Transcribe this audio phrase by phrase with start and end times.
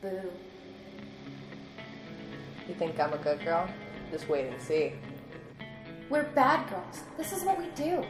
[0.00, 0.30] Boo.
[2.68, 3.68] You think I'm a good girl?
[4.12, 4.92] Just wait and see.
[6.08, 7.02] We're bad girls.
[7.16, 8.04] This is what we do.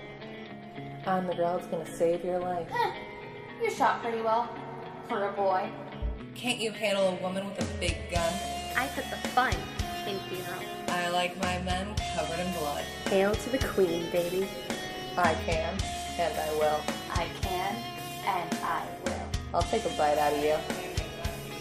[1.06, 2.68] I'm the girl that's gonna save your life.
[2.70, 2.92] Eh,
[3.62, 4.50] you shot pretty well.
[5.08, 5.70] For a boy.
[6.34, 8.32] Can't you handle a woman with a big gun?
[8.76, 9.54] I put the fun
[10.06, 10.62] in funeral.
[10.88, 12.84] I like my men covered in blood.
[13.06, 14.46] Hail to the queen, baby.
[15.16, 15.78] I can,
[16.18, 16.80] and I will.
[17.10, 17.76] I can,
[18.26, 19.28] and I will.
[19.54, 20.77] I'll take a bite out of you.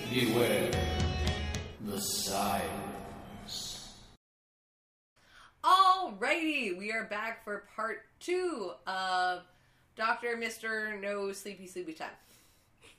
[0.10, 0.72] Beware
[1.82, 3.94] the silence.
[5.64, 9.42] Alrighty, we are back for part two of
[9.98, 12.08] Doctor Mister No Sleepy Sleepy Time.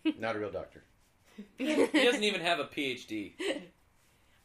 [0.19, 0.83] Not a real doctor.
[1.57, 3.33] He doesn't even have a PhD.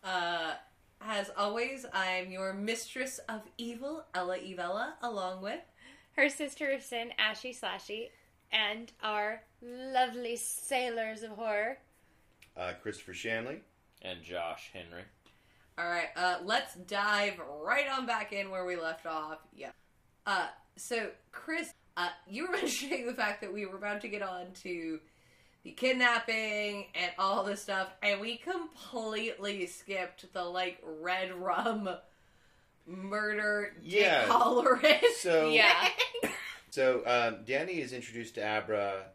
[0.04, 0.54] Uh,
[1.02, 5.60] as always, I'm your mistress of evil, Ella Evella, along with
[6.16, 8.10] Her sister of sin, Ashy Slashy,
[8.52, 11.80] and our lovely sailors of horror.
[12.58, 13.62] Uh, Christopher Shanley.
[14.02, 15.04] And Josh Henry.
[15.78, 19.40] All right, uh, let's dive right on back in where we left off.
[19.56, 19.72] Yeah.
[20.28, 24.22] Uh, so, Chris, uh, you were mentioning the fact that we were about to get
[24.22, 25.00] on to
[25.64, 31.90] the kidnapping and all this stuff, and we completely skipped the like red rum
[32.86, 34.26] murder Dick Yeah.
[34.26, 35.00] Hallorann.
[35.20, 35.88] So Yeah.
[36.72, 39.06] So um, Danny is introduced to Abra,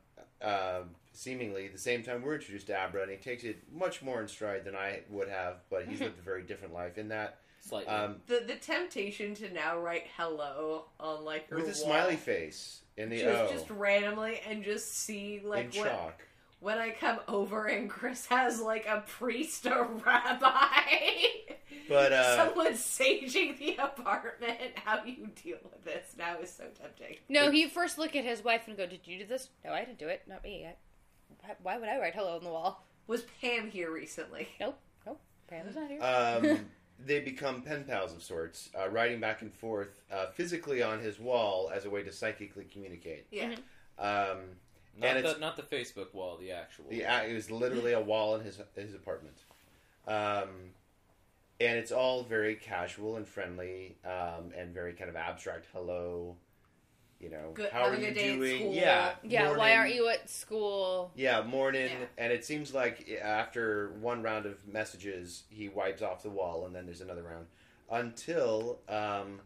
[0.40, 4.20] um seemingly the same time we're introduced to Abra, and he takes it much more
[4.22, 5.56] in stride than I would have.
[5.70, 7.38] But he's lived a very different life in that.
[7.60, 7.92] Slightly.
[7.92, 12.16] Um, the the temptation to now write hello on like your with a wall, smiley
[12.16, 16.22] face in the just O, just randomly and just see like in what shock.
[16.60, 20.52] when I come over and Chris has like a priest or rabbi.
[21.88, 24.58] But uh, Someone saging the apartment.
[24.74, 27.16] How you deal with this now is so tempting.
[27.30, 29.48] No, he first look at his wife and go, "Did you do this?
[29.64, 30.22] No, I didn't do it.
[30.28, 30.66] Not me.
[30.66, 30.74] I,
[31.40, 32.84] why- why would I write hello on the wall?
[33.06, 34.48] Was Pam here recently?
[34.60, 35.20] Nope, nope.
[35.48, 36.02] Pam was not here.
[36.02, 36.66] um,
[37.06, 41.18] they become pen pals of sorts, uh, writing back and forth uh, physically on his
[41.18, 43.26] wall as a way to psychically communicate.
[43.30, 43.54] Yeah.
[43.98, 44.38] Um,
[45.00, 46.86] not, and the, it's- not the Facebook wall, the actual.
[46.90, 49.36] The it was literally a wall in his his apartment,
[50.06, 50.48] um,
[51.60, 55.66] and it's all very casual and friendly, um, and very kind of abstract.
[55.72, 56.36] Hello,
[57.20, 58.58] you know, Good- how are you day doing?
[58.60, 58.74] school.
[58.74, 61.12] Yeah, yeah, why aren't you at school?
[61.16, 62.06] Yeah, morning, Yeah.
[62.16, 66.74] and it seems like after one round of messages, he wipes off the wall, and
[66.74, 67.46] then there's another round
[67.90, 69.40] until um,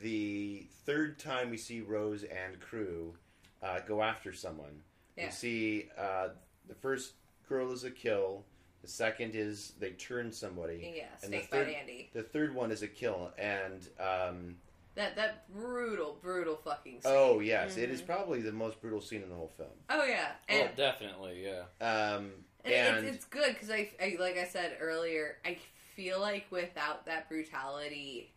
[0.00, 3.14] the third time we see Rose and crew
[3.62, 4.82] uh, go after someone.
[5.16, 5.26] Yeah.
[5.26, 6.30] We see uh,
[6.66, 7.12] the first
[7.48, 8.44] girl is a kill.
[8.82, 10.94] The second is they turn somebody.
[10.96, 12.10] Yeah, And the Snakebite third- Andy.
[12.12, 14.56] The third one is a kill, and um,
[14.96, 17.12] That that brutal, brutal fucking scene.
[17.12, 19.70] oh yes, it is probably the most brutal scene in the whole film.
[19.90, 21.62] Oh yeah, Oh, and, definitely, yeah.
[21.84, 22.30] Um,
[22.64, 25.58] and and it's, it's good because I, I, like I said earlier, I
[25.96, 28.32] feel like without that brutality,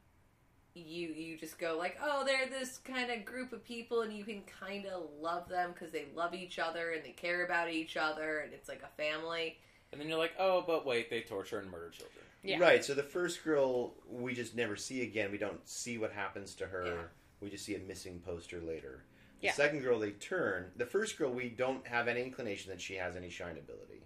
[0.74, 4.24] you you just go like, oh, they're this kind of group of people, and you
[4.24, 7.98] can kind of love them because they love each other and they care about each
[7.98, 9.58] other, and it's like a family.
[9.92, 12.26] And then you're like, oh, but wait, they torture and murder children.
[12.48, 12.60] Yeah.
[12.60, 12.84] Right.
[12.84, 15.32] So the first girl we just never see again.
[15.32, 16.86] We don't see what happens to her.
[16.86, 16.94] Yeah.
[17.42, 19.04] We just see a missing poster later.
[19.42, 19.54] The Yeah.
[19.54, 20.72] second girl they turn.
[20.78, 24.04] The first girl we don't have any inclination that she has any shine ability.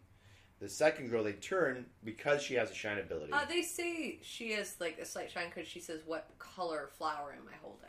[0.60, 3.32] The second girl they turn because she has a shine ability.
[3.32, 7.34] Uh, they say she has like a slight shine because she says, "What color flower
[7.38, 7.88] am I holding?"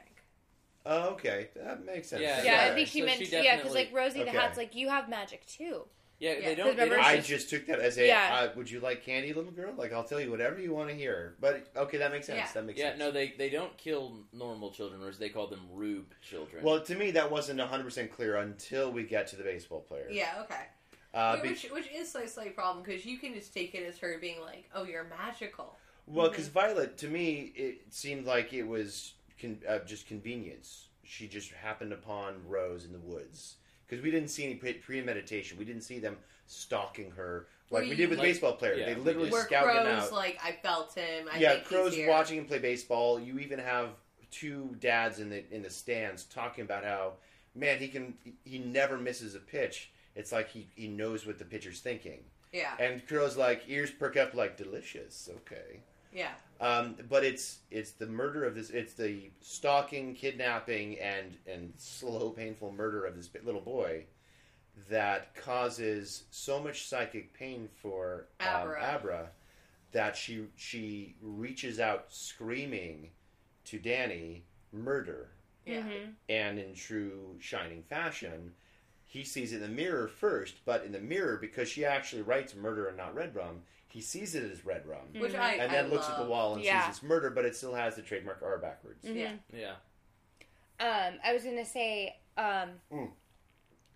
[0.85, 2.23] oh, okay, that makes sense.
[2.23, 4.39] Yeah, Yeah, I think she So meant she yeah, because like definitely- Rosie the Okay.
[4.39, 5.87] Hat's like you have magic too.
[6.23, 6.49] Yeah, Yeah.
[6.51, 6.67] they don't.
[6.67, 8.07] They Remember don't I just- just took that as a.
[8.07, 8.49] Yeah.
[8.53, 9.75] Uh, would you like candy, little girl?
[9.77, 11.35] Like I'll tell you whatever you want to hear.
[11.41, 12.39] But okay, that makes sense.
[12.39, 12.53] Yeah.
[12.55, 13.01] That makes yeah, sense.
[13.01, 16.63] Yeah, no, they they don't kill normal children, or as they call them, rube children.
[16.63, 20.07] Well, to me, that wasn't 100 percent clear until we get to the baseball player.
[20.13, 20.63] Yeah, okay.
[21.13, 23.83] Uh, Wh- be- which which is a slight problem because you can just take it
[23.85, 28.53] as her being like, "Oh, you're magical." Well, because Violet, to me, it seemed like
[28.53, 30.87] it was con- uh, just convenience.
[31.03, 33.57] She just happened upon Rose in the woods
[33.93, 35.59] because we didn't see any pre- premeditation.
[35.59, 36.17] We didn't see them
[36.47, 38.79] stalking her like Or we did with Like- baseball players.
[38.79, 39.31] yeah, they literally.
[39.31, 40.13] Where scouted him Crow's out.
[40.13, 43.21] like, "I felt him." I yeah, Crow's watching him play baseball.
[43.21, 43.91] You even have
[44.31, 47.15] two dads in the in the stands talking about how
[47.55, 49.91] man he can he never misses a pitch.
[50.15, 52.25] It's like he he knows what the pitcher's thinking.
[52.51, 55.29] Yeah, And Crow's like ears perk up like delicious.
[55.37, 55.81] Okay.
[56.13, 58.71] Yeah, Um, but it's it's the murder of this.
[58.71, 64.05] It's the stalking, kidnapping, and and slow, painful murder of this little boy
[64.89, 68.95] that causes so much psychic pain for um, Abra.
[68.95, 69.29] Abra
[69.93, 73.11] that she she reaches out screaming
[73.65, 75.29] to Danny, murder,
[75.67, 75.81] yeah.
[75.81, 76.11] Mm-hmm.
[76.29, 78.53] and in true shining fashion,
[79.05, 82.55] he sees it in the mirror first, but in the mirror, because she actually writes
[82.55, 83.63] murder and not red rum,
[83.93, 85.01] he sees it as red rum.
[85.19, 86.19] Which I And then I looks love.
[86.19, 86.87] at the wall and Yeah.
[86.87, 89.05] sees it's murder, but it still has the trademark R backwards.
[89.05, 89.17] Mhm.
[89.17, 89.33] Yeah.
[89.53, 89.75] Yeah.
[90.81, 92.81] Um, I was gonna say, um,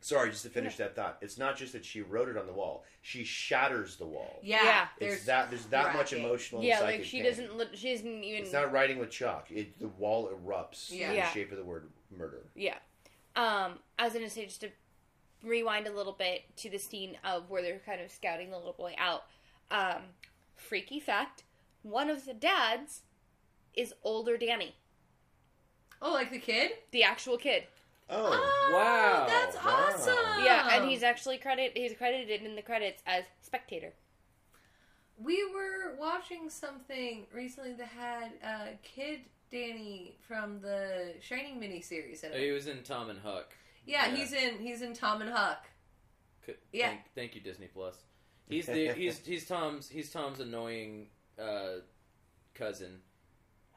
[0.01, 1.19] Sorry, just to finish that thought.
[1.21, 4.39] It's not just that she wrote it on the wall; she shatters the wall.
[4.43, 4.89] Yeah, Yeah.
[5.01, 6.25] there's It's that there's that much cracking.
[6.25, 6.61] emotional.
[6.61, 7.25] and yeah, psychic like she pain.
[7.31, 8.43] doesn't, li- she doesn't even.
[8.43, 9.51] It's not writing with chalk.
[9.51, 11.05] It, the wall erupts Yeah.
[11.07, 11.31] in the Yeah.
[11.33, 12.45] shape of the word murder.
[12.55, 12.79] Yeah.
[13.35, 14.71] Um, I was gonna say just to
[15.43, 18.75] rewind a little bit to the scene of where they're kind of scouting the little
[18.75, 19.25] boy out.
[19.71, 20.03] Um,
[20.55, 21.45] freaky fact:
[21.83, 23.03] one of the dads
[23.75, 24.75] is older Danny,
[26.01, 26.73] Oh, like the kid?
[26.93, 27.65] the actual kid.
[28.09, 28.31] Oh,
[28.73, 29.27] Wow.
[29.29, 29.91] That's Wow.
[29.93, 30.45] awesome.
[30.45, 33.93] Yeah, and he's actually credit he's credited in the credits as spectator.
[35.19, 39.21] We were watching something recently that had uh, Kid
[39.51, 43.55] Danny from the Shining miniseries in Oh, He was in Tom and Huck.
[43.87, 44.17] Yeah, yeah.
[44.17, 45.67] he's in he's in Tom and Huck.
[46.45, 46.89] C- Yeah.
[46.89, 47.97] Thank, thank you, Disney Plus.
[48.49, 51.09] He's the he's he's Tom's he's Tom's annoying
[51.41, 51.81] uh,
[52.55, 53.01] cousin.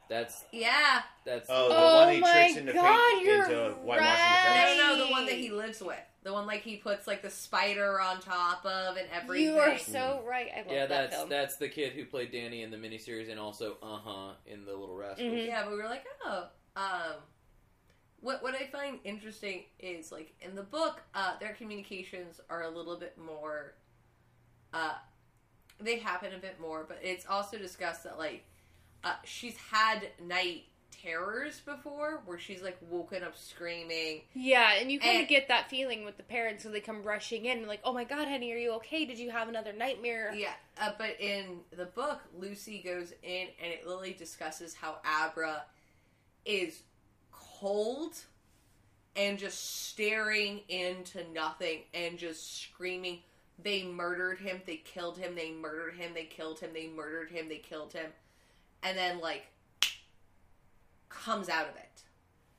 [0.10, 1.04] That's Yeah.
[1.24, 4.75] that's Oh, the Oh one he my tricks into, God, fake, you're into whitewashing right.
[4.77, 6.00] No, no, no, the one that he lives with.
[6.24, 9.54] The one like he puts like the spider on top of and everything.
[9.54, 10.50] You are so right.
[10.54, 10.86] I love yeah.
[10.88, 11.30] that That's film.
[11.30, 14.72] that's the kid who played Danny in the miniseries and also uh huh in the
[14.75, 15.31] Little Rascals.
[15.31, 15.45] Mhm.
[15.48, 17.13] Yeah, but we were like, oh, um,
[18.22, 22.69] what what I find interesting is like in the book, uh, their communications are a
[22.69, 23.75] little bit more,
[24.74, 24.94] uh,
[25.80, 28.45] they happen a bit more, but it's also discussed that like,
[29.04, 30.66] uh, she's had night
[31.01, 34.21] terrors before where she's like woken up screaming.
[34.33, 37.45] Yeah, and you kind of get that feeling with the parents when they come rushing
[37.45, 39.06] in, like, "Oh my God, honey, are you okay?
[39.06, 43.72] Did you have another nightmare?" Yeah, uh, but in the book, Lucy goes in and
[43.72, 45.63] it literally discusses how Abra
[46.45, 46.81] is
[47.31, 48.15] cold
[49.15, 53.19] and just staring into nothing and just screaming.
[53.62, 54.62] They murdered him.
[54.66, 55.36] They killed him.
[55.36, 56.14] They murdered him.
[56.14, 56.70] They killed him.
[56.74, 57.50] They murdered him.
[57.50, 58.12] They killed him.
[58.84, 59.48] And then, like,
[61.10, 62.04] comes out of it.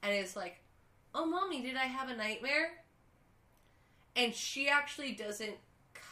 [0.02, 0.60] And is like,
[1.14, 2.72] oh, mommy, did I have a nightmare?
[4.16, 5.56] And she actually doesn't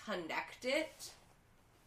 [0.04, 1.10] connect it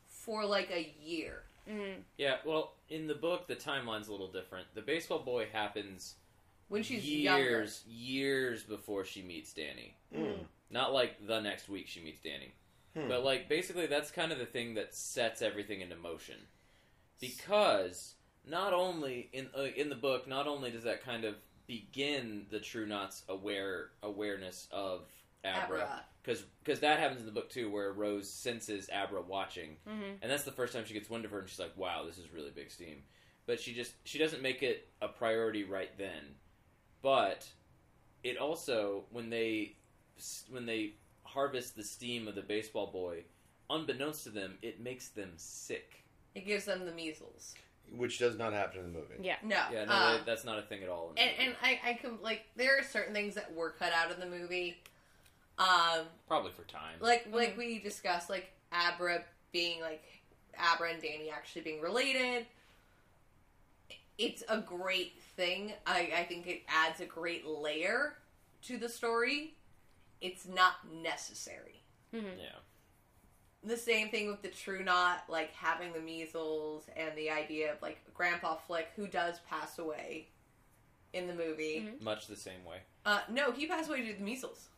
[0.07, 1.43] for like a year.
[1.67, 2.03] Mhm.
[2.17, 4.67] Yeah, well, in the book, the timeline's a little different.
[4.73, 6.15] The baseball boy happens
[6.67, 9.95] When she's years, years before she meets Danny.
[10.15, 10.45] Mm.
[10.69, 12.53] Not like the next week she meets Danny,
[12.93, 13.07] Hmm.
[13.07, 16.35] but like basically that's kind of the thing that sets everything into motion.
[17.19, 18.15] Because
[18.49, 21.35] not only in uh, in the book, not only does that kind of
[21.67, 25.03] begin the True Knots aware awareness of.
[25.43, 26.03] Abra, Abra.
[26.23, 30.19] because that happens in the book too, where Rose senses Abra watching, Mhm.
[30.21, 32.19] and that's the first time she gets wind of her, and she's like, "Wow, this
[32.19, 33.03] is really big steam."
[33.47, 36.35] But she just she doesn't make it a priority right then.
[37.01, 37.47] But
[38.23, 39.77] it also when they
[40.49, 40.93] when they
[41.33, 43.23] harvest the steam of the baseball boy,
[43.69, 46.03] unbeknownst to them, it makes them sick.
[46.35, 47.53] It gives them the measles.
[47.95, 49.15] Which does not happen in the movie.
[49.21, 49.35] Yeah.
[49.43, 49.63] No.
[49.71, 51.09] Yeah, no, uh, that's not a thing at all.
[51.09, 51.47] in the and, movie.
[51.47, 51.55] and
[51.85, 54.77] I, I can like there are certain things that were cut out of the movie.
[55.59, 56.95] Um, probably for time.
[57.01, 57.35] like Mm-hmm.
[57.35, 60.03] like we discussed, like Abra being like
[60.57, 62.45] Abra and Danny actually being related.
[64.17, 65.73] It's a great thing.
[65.85, 68.17] I, I think it adds a great layer
[68.63, 69.55] to the story.
[70.21, 71.83] It's not necessary.
[72.13, 72.37] Mhm.
[72.39, 72.59] yeah,
[73.63, 77.81] The same thing with the True Knot, like having the measles and the idea of
[77.81, 80.27] like Grandpa Flick, who does pass away
[81.13, 81.81] in the movie.
[81.81, 82.01] Mhm.
[82.01, 82.81] much the same way.
[83.05, 84.69] Uh, no, he passed away due to the measles.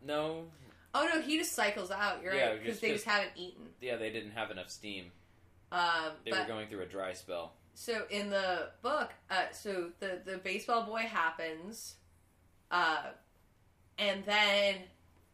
[0.00, 0.50] No,
[0.94, 2.22] Oh no, he just cycles out.
[2.22, 3.74] You're Yeah, right because they just haven't eaten.
[3.80, 5.10] yeah, they didn't have enough steam.
[5.70, 7.54] Um, They but were going through a dry spell.
[7.72, 11.96] so in the book, uh, so the the baseball boy happens,
[12.70, 13.12] uh,
[13.98, 14.76] and then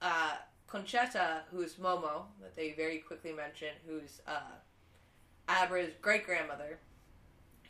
[0.03, 0.33] uh,
[0.71, 4.41] Concetta, who's Momo, that they very quickly mention, who's uh,
[5.62, 6.79] Abra's great grandmother,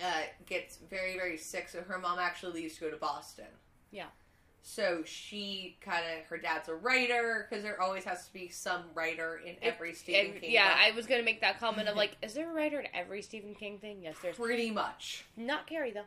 [0.03, 1.69] uh, gets very very sick.
[1.69, 3.47] So her mom actually leaves to go to Boston.
[3.91, 4.07] Yeah.
[4.61, 8.83] So she kind of her dad's a writer because there always has to be some
[8.95, 10.51] writer in every Stephen And, King.
[10.51, 10.79] yeah, book.
[10.83, 13.55] I was gonna make that comment of like, is there a writer in every Stephen
[13.55, 14.03] King thing?
[14.03, 14.37] Yes, there's.
[14.37, 15.25] pretty much.
[15.37, 16.05] Not Carrie though.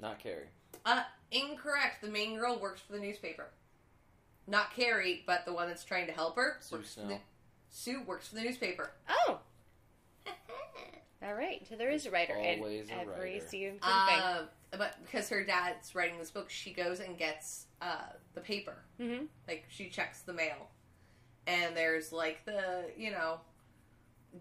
[0.00, 0.46] Not Carrie.
[0.86, 2.00] Uh, incorrect.
[2.02, 3.48] The main girl works for the newspaper.
[4.48, 6.56] Not Carrie, but the one that's trying to help her.
[6.60, 7.18] Sue works for the,
[7.68, 8.90] Sue works for the newspaper.
[9.08, 9.40] Oh.
[11.22, 13.46] All right, so there is a writer in Always a every writer.
[13.46, 14.20] Stephen King thing.
[14.20, 18.76] Um, but because her dad's writing this book, she goes and gets uh, the paper.
[19.00, 19.24] Mm-hmm.
[19.46, 20.70] Like she checks the mail,
[21.46, 23.40] and there's like the you know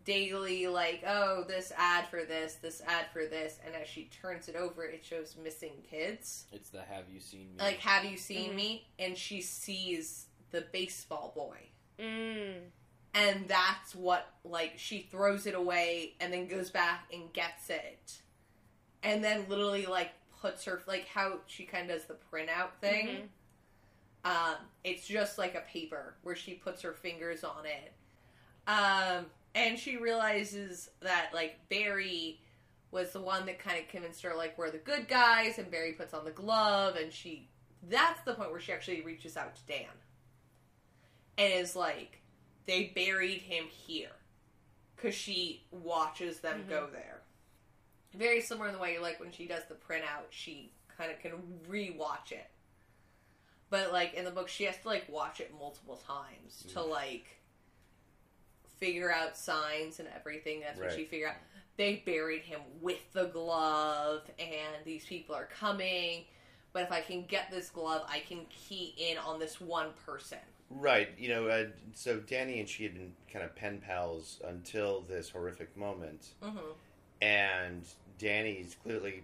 [0.05, 4.47] daily like oh this ad for this, this ad for this, and as she turns
[4.49, 6.45] it over, it shows missing kids.
[6.51, 7.59] It's the Have You Seen Me?
[7.59, 8.55] like have you seen Mhm.
[8.55, 11.57] me and she sees the baseball boy.
[11.99, 12.69] Mm.
[13.13, 18.21] And that's what, like, she throws it away and then goes back and gets it.
[19.01, 23.29] And then literally, like, puts her, like, how she kind of does the printout thing.
[24.23, 24.29] Mhm.
[24.29, 27.93] Um, it's just like a paper where she puts her fingers on it.
[28.67, 29.25] Um,
[29.57, 32.39] and she realizes that, like, Barry
[32.91, 35.93] was the one that kind of convinced her, like, we're the good guys, and Barry
[35.93, 37.49] puts on the glove, and she.
[37.89, 39.85] That's the point where she actually reaches out to Dan.
[41.37, 42.21] And is like,
[42.65, 44.09] they buried him here.
[44.95, 46.93] Because she watches them go mm-hmm.
[46.93, 47.21] there.
[48.15, 51.33] Very similar in the way, like, when she does the printout, she kind of can
[51.69, 52.49] rewatch it.
[53.69, 56.89] But, like, in the book, she has to, like, watch it multiple times to, mm.
[56.89, 57.25] like,
[58.77, 60.61] figure out signs and everything.
[60.61, 60.97] That's when Right.
[60.97, 61.37] she figured out
[61.77, 66.25] they buried him with the glove, and these people are coming.
[66.73, 70.39] But if I can get this glove, I can key in on this one person.
[70.69, 71.09] Right.
[71.17, 75.29] You know, uh, so Danny and she had been kind of pen pals until this
[75.29, 76.33] horrific moment.
[76.43, 76.71] Mm-hmm.
[77.21, 77.83] And
[78.17, 79.23] Danny's clearly,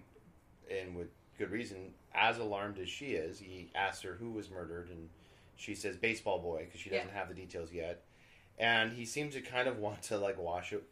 [0.69, 3.39] and with good reason, as alarmed as she is.
[3.39, 5.09] He asks her who was murdered, and
[5.55, 8.03] she says baseball boy because she doesn't have the details yet.
[8.57, 10.83] And he seems to kind of want to like wash it,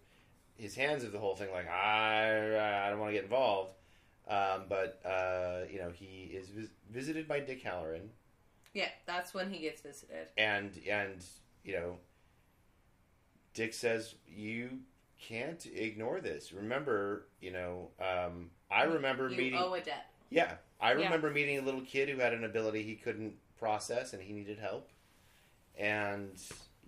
[0.57, 3.73] his hands of the whole thing, like I, I don't want to get involved.
[4.27, 8.07] Um, but uh, you know, he is vis- visited by Dick Hallorann,
[8.73, 10.27] Yeah, that's when he gets visited.
[10.37, 11.23] and and
[11.63, 11.97] you know,
[13.53, 14.79] Dick says you
[15.19, 16.53] can't ignore this.
[16.53, 19.59] Remember, you know, um, I remember you meeting.
[19.59, 20.07] owe a debt.
[20.29, 21.03] Yeah, I Yeah.
[21.03, 24.57] remember meeting a little kid who had an ability he couldn't process, and he needed
[24.59, 24.89] help.
[25.77, 26.31] And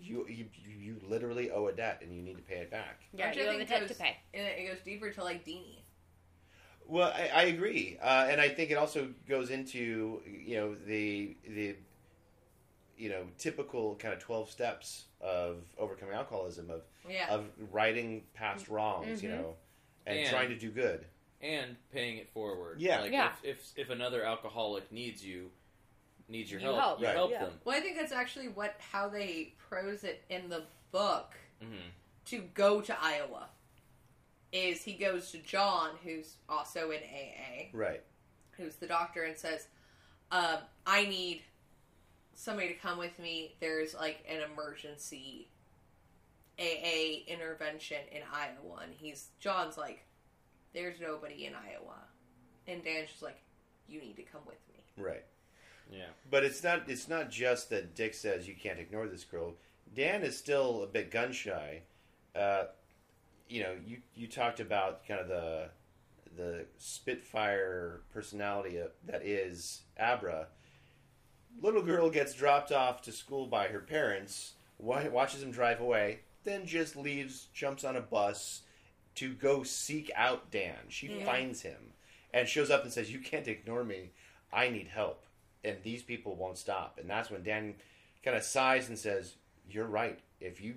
[0.04, 3.02] you you you literally owe a debt, and you need to pay it back.
[3.14, 4.18] Yeah, Which you owe a debt goes- to pay.
[4.34, 5.80] And it goes deeper to like Deanie.
[6.86, 11.38] Well, I, I agree, uh, and I think it also goes into you know the
[11.48, 11.76] the
[12.98, 17.30] you know typical kind of twelve steps of overcoming alcoholism of Yeah.
[17.34, 19.38] of righting past wrongs, you Mhm.
[19.38, 19.56] know,
[20.06, 21.06] and, And- trying to do good.
[21.42, 22.80] and paying it forward.
[22.82, 23.02] Yeah.
[23.02, 23.34] like Yeah.
[23.44, 25.52] If, if if another alcoholic needs you,
[26.34, 27.00] needs your You help, help.
[27.00, 27.16] you Right.
[27.16, 27.46] help Yeah.
[27.46, 27.60] them.
[27.64, 31.90] well, I think that's actually what how they prose it in the book hmm
[32.26, 33.50] to go to Iowa.
[34.52, 38.04] Is he goes to John, who's also in AA, Right.
[38.52, 39.68] who's the doctor, and says,
[40.32, 41.44] um, "I need
[42.34, 43.56] somebody to come with me.
[43.60, 45.50] There's like an emergency
[46.60, 50.06] AA intervention in Iowa." And he's John's like,
[50.74, 52.08] "There's nobody in Iowa,"
[52.68, 53.42] and Dan's just like,
[53.88, 55.26] "You need to come with me." Right.
[55.94, 56.08] Yeah.
[56.30, 59.54] But it's not it's not just that Dick says you can't ignore this girl.
[59.96, 61.82] Dan is still a bit gun shy.
[62.36, 62.66] Uh,
[63.48, 65.70] you know, you you talked about kind of the
[66.36, 70.48] the Spitfire personality of, that is Abra.
[71.62, 76.66] Little girl gets dropped off to school by her parents, watches him drive away, then
[76.66, 78.64] just leaves, jumps on a bus
[79.14, 80.90] to go seek out Dan.
[80.90, 81.24] She Mhm.
[81.24, 81.94] finds him
[82.34, 84.10] and shows up and says, "You can't ignore me.
[84.52, 85.24] I need help."
[85.64, 86.98] And these people won't stop.
[87.00, 87.76] And that's when Dan
[88.24, 89.36] kind of sighs and says,
[89.70, 90.20] "You're right.
[90.40, 90.76] If you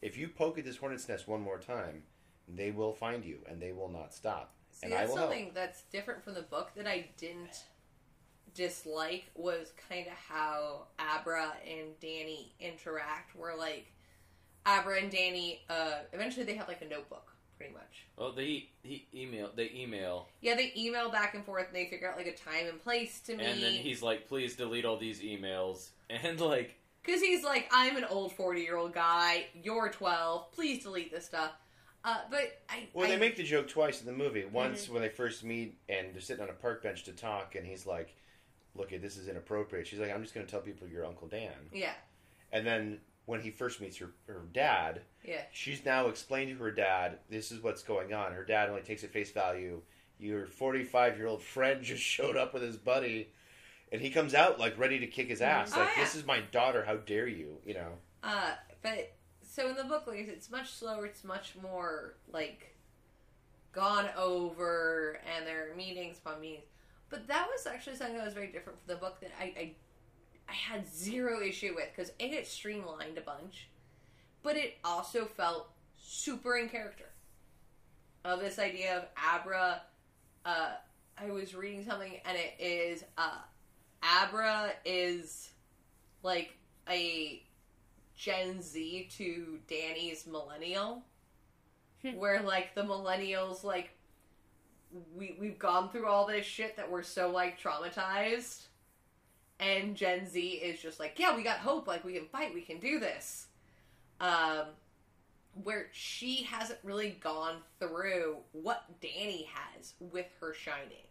[0.00, 2.02] if you poke at this hornet's nest one more time,
[2.48, 5.54] they will find you, and they will not stop." See, and I that's something help.
[5.54, 7.64] that's different from the book that I didn't
[8.54, 13.36] dislike was kind of how Abra and Danny interact.
[13.36, 13.86] Where like
[14.66, 17.31] Abra and Danny, uh, eventually they have like a notebook,
[17.62, 18.06] pretty much.
[18.16, 22.10] Well, they he email they email, Yeah, they email back and forth, and they figure
[22.10, 23.46] out like a time and place to meet.
[23.46, 27.96] and then he's like, "Please delete all these emails." And like, Because he's like, I'm
[27.96, 31.52] an old 40 year old guy, you're 12, please delete this stuff.
[32.04, 32.88] Uh, but I.
[32.92, 34.44] Well, I, they make the joke twice in the movie.
[34.44, 37.66] Once when they first meet and they're sitting on a park bench to talk, and
[37.66, 38.14] he's like,
[38.74, 41.52] "Look, this is inappropriate." She's like, "I'm just going to tell people you're Uncle Dan."
[41.72, 41.94] Yeah,
[42.52, 45.42] And then when he first meets her, her dad, yeah.
[45.52, 49.04] she's now explained to her dad, "This is what's going on." Her dad only takes
[49.04, 49.82] it face value.
[50.18, 53.28] Your 45 year old friend just showed up with his buddy,
[53.90, 55.72] and he comes out like ready to kick his ass.
[55.74, 56.02] Oh, Like, yeah.
[56.02, 56.84] "This is my daughter.
[56.84, 57.92] How dare you?" You know.
[58.22, 58.52] Uh,
[58.82, 61.06] but so in the book, like it's much slower.
[61.06, 62.76] It's much more like
[63.72, 66.64] gone over, and there are meetings upon meetings.
[67.08, 69.72] But that was actually something that was very different from the book that I I,
[70.52, 73.68] I had zero issue with because a it streamlined a bunch,
[74.42, 77.06] but it also felt super in character.
[78.24, 79.80] Of this idea of Abra,
[80.44, 80.72] uh,
[81.16, 83.38] I was reading something and it is uh,
[84.02, 85.50] Abra is
[86.22, 87.42] like a
[88.14, 91.02] Gen Z to Danny's millennial,
[92.14, 93.90] where like the millennials like
[95.16, 98.66] we we've gone through all this shit that we're so like traumatized,
[99.62, 101.86] and Gen Z is just like, yeah, we got hope.
[101.86, 102.52] Like we can fight.
[102.52, 103.46] We can do this.
[104.20, 104.66] Um,
[105.62, 111.08] where she hasn't really gone through what Danny has with her shining.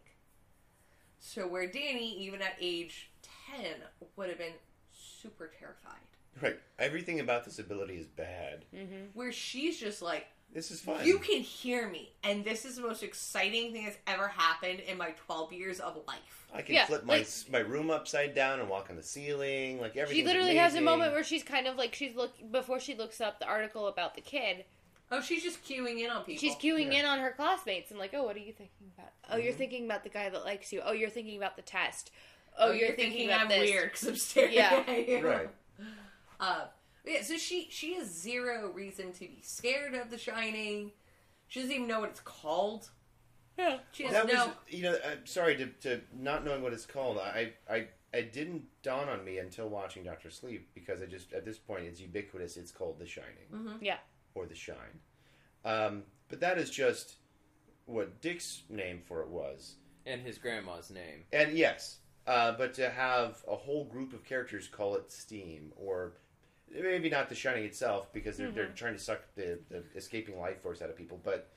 [1.18, 3.74] So where Danny, even at age ten,
[4.16, 4.54] would have been
[4.92, 6.00] super terrified.
[6.40, 6.58] Right.
[6.78, 8.64] Everything about this ability is bad.
[9.14, 11.04] Where she's just like, This is fun.
[11.06, 14.98] You can hear me, and this is the most exciting thing that's ever happened in
[14.98, 16.46] my 12 years of life.
[16.54, 19.80] I can Yeah, flip my like- my room upside down and walk on the ceiling.
[19.80, 20.22] Like everything.
[20.22, 23.20] She literally has a moment where she's kind of like she's look before she looks
[23.20, 24.64] up the article about the kid.
[25.10, 26.40] Oh, she's just queuing in on people.
[26.40, 27.00] She's queuing Yeah.
[27.00, 29.10] in on her classmates and like, oh, what are you thinking about?
[29.30, 29.44] Oh, Mm-hmm.
[29.44, 30.82] you're thinking about the guy that likes you.
[30.84, 32.10] Oh, you're thinking about the test.
[32.58, 33.70] Oh, you're, thinking, about I'm this.
[33.70, 34.84] weird because I'm staring Yeah.
[34.86, 35.26] at you.
[35.26, 35.48] Right.
[36.40, 36.64] Uh,
[37.04, 40.92] yeah, so she she has zero reason to be scared of The Shining.
[41.48, 42.90] She doesn't even know what it's called.
[43.58, 43.78] Yeah.
[43.92, 44.52] She has That was, no.
[44.68, 47.18] you know, I'm sorry to, to not knowing what it's called.
[47.18, 51.44] I, I, it didn't dawn on me until watching Doctor Sleep because I just at
[51.44, 52.56] this point it's ubiquitous.
[52.56, 53.76] It's called The Shining Mhm.
[53.82, 53.98] Yeah.
[54.34, 55.00] or The Shine,
[55.66, 57.16] um, but that is just
[57.86, 59.74] what Dick's name for it was.
[60.06, 61.24] And his grandma's name.
[61.32, 66.12] And yes, uh, but to have a whole group of characters call it Steam, or
[66.72, 68.74] maybe not The Shining itself, because they're, they're mm-hmm.
[68.74, 71.50] trying to suck the, the escaping life force out of people, but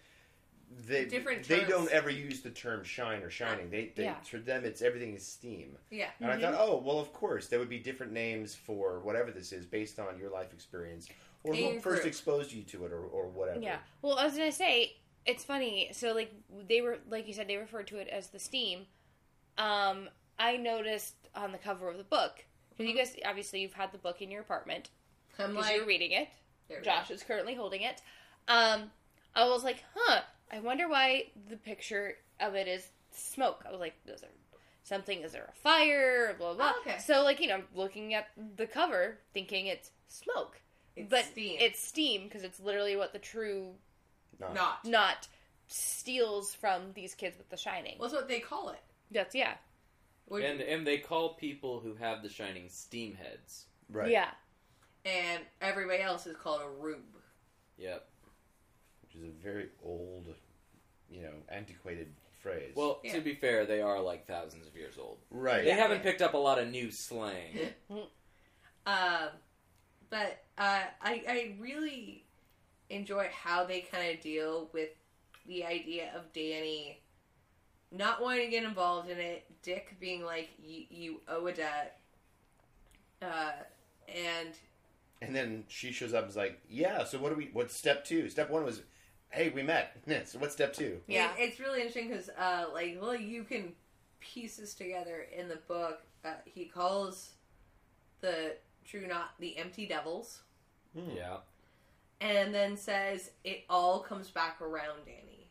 [0.87, 1.69] they Different they terms.
[1.69, 3.69] don't ever use the term shine or shining.
[3.69, 4.15] They, they Yeah.
[4.21, 5.77] for them it's everything is Steam.
[5.89, 6.09] Yeah.
[6.19, 6.43] And I mm-hmm.
[6.43, 9.99] thought, oh well, of course there would be different names for whatever this is based
[9.99, 11.07] on your life experience
[11.43, 12.07] or who And first group.
[12.07, 13.59] exposed you to it or, or whatever.
[13.59, 13.77] Yeah.
[14.01, 14.95] Well, I was gonna say
[15.25, 15.89] it's funny.
[15.93, 16.33] So like
[16.67, 18.87] they were like you said they referred to it as the steam.
[19.57, 23.13] Um, I noticed on the cover of the book because you mm-hmm.
[23.13, 24.89] guys obviously you've had the book in your apartment
[25.39, 26.29] I'm because like, you're reading it.
[26.83, 27.13] Josh go.
[27.15, 28.01] is currently holding it.
[28.47, 28.91] Um,
[29.35, 30.21] I was like, huh.
[30.51, 33.63] I wonder why the picture of it is smoke.
[33.67, 34.29] I was like, is there
[34.83, 35.21] something?
[35.21, 36.35] Is there a fire?
[36.37, 36.73] Blah blah.
[36.75, 36.99] Oh, okay.
[36.99, 38.27] So like you know, looking at
[38.57, 40.59] the cover, thinking it's smoke,
[40.95, 41.57] It's but steam.
[41.59, 43.71] it's steam because it's literally what the True
[44.39, 44.85] Knot- not.
[44.85, 45.27] not
[45.67, 47.95] steals from these kids with The Shining.
[47.99, 48.79] Well, that's what they call it.
[49.11, 49.53] That's yeah,
[50.25, 53.65] Which- And and they call people who have the shining steam heads.
[53.89, 54.09] right.
[54.11, 54.29] yeah.
[55.05, 56.99] And everybody else is called a rube.
[57.77, 58.07] Yep.
[59.03, 60.33] Which is a very old,
[61.09, 62.07] you know, antiquated
[62.41, 62.73] phrase.
[62.75, 63.13] Well, Yeah.
[63.13, 65.19] to be fair, they are like thousands of years old.
[65.29, 65.63] right.
[65.63, 67.59] They haven't picked up a lot of new slang.
[68.87, 69.29] Um,
[70.11, 72.23] but uh, I I really
[72.91, 74.89] enjoy how they kind of deal with
[75.47, 77.01] the idea of Danny
[77.91, 81.99] not wanting to get involved in it, Dick being like, "You, you owe a debt,"
[83.23, 83.53] uh,
[84.07, 84.49] and
[85.21, 87.49] And then she shows up and is like, "Yeah, so what do we?
[87.53, 88.29] What's step two?
[88.29, 88.81] Step one was,
[89.29, 89.97] hey, we met.
[90.25, 90.99] so what's step two?
[91.07, 91.31] Yeah.
[91.37, 93.73] It- it's really interesting because, uh, like, well, you can
[94.19, 96.01] piece this together in the book.
[96.23, 97.31] Uh, he calls
[98.21, 100.41] the True Knot the Empty Devils,
[100.93, 101.09] Hmm.
[101.15, 101.37] yeah.
[102.21, 105.49] and then says it all comes back around Danny,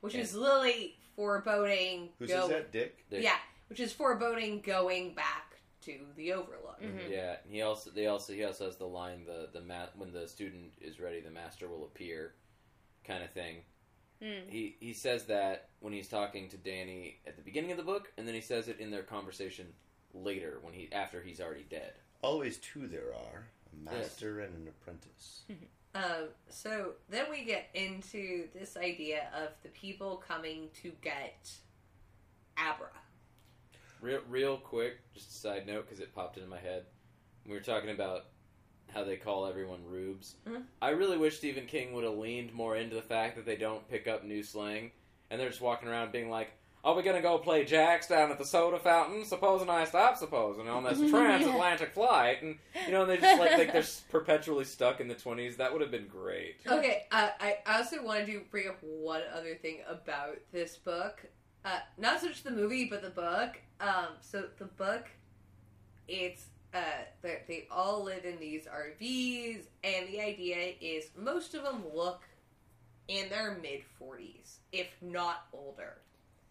[0.00, 0.20] which Yeah.
[0.22, 2.10] is Lily foreboding.
[2.18, 2.72] Who go- says that?
[2.72, 3.04] Dick.
[3.10, 6.69] They- Yeah, which is foreboding going back to the Overlook.
[6.80, 7.10] Mhm.
[7.10, 7.36] Yeah.
[7.44, 10.26] and He also they also he also has the line the the ma- when the
[10.28, 12.34] student is ready, the master will appear,
[13.04, 13.62] kind of thing.
[14.22, 14.48] Mm.
[14.48, 18.12] He he says that when he's talking to Danny at the beginning of the book,
[18.16, 19.72] and then he says it in their conversation
[20.12, 21.94] later when he after he's already dead.
[22.22, 25.42] Always two there are: a master and an apprentice.
[25.94, 31.50] Um, so then we get into this idea of the people coming to get
[32.58, 32.88] Abra.
[34.00, 36.86] Real, real quick, just a side note because it popped into my head.
[37.46, 38.26] We were talking about
[38.92, 40.36] how they call everyone rubes.
[40.46, 40.64] Mhm.
[40.82, 43.86] I really wish Stephen King would have leaned more into the fact that they don't
[43.88, 44.92] pick up new slang,
[45.30, 46.50] and they're just walking around being like,
[46.82, 49.24] "Are we gonna go play jacks down at the soda fountain?
[49.24, 53.72] Supposing I stop, supposing on this transatlantic flight?" And you know, they just like like
[53.72, 55.56] they're perpetually stuck in the twenties.
[55.58, 56.56] That would have been great.
[56.66, 61.26] Okay, uh, I also wanted to bring up one other thing about this book.
[61.64, 63.58] Uh, not so much the movie, but the book.
[63.80, 65.06] Um, so the book,
[66.08, 66.80] it's uh,
[67.22, 72.22] they they all live in these RVs, and the idea is most of them look
[73.08, 75.98] in their mid forties, if not older.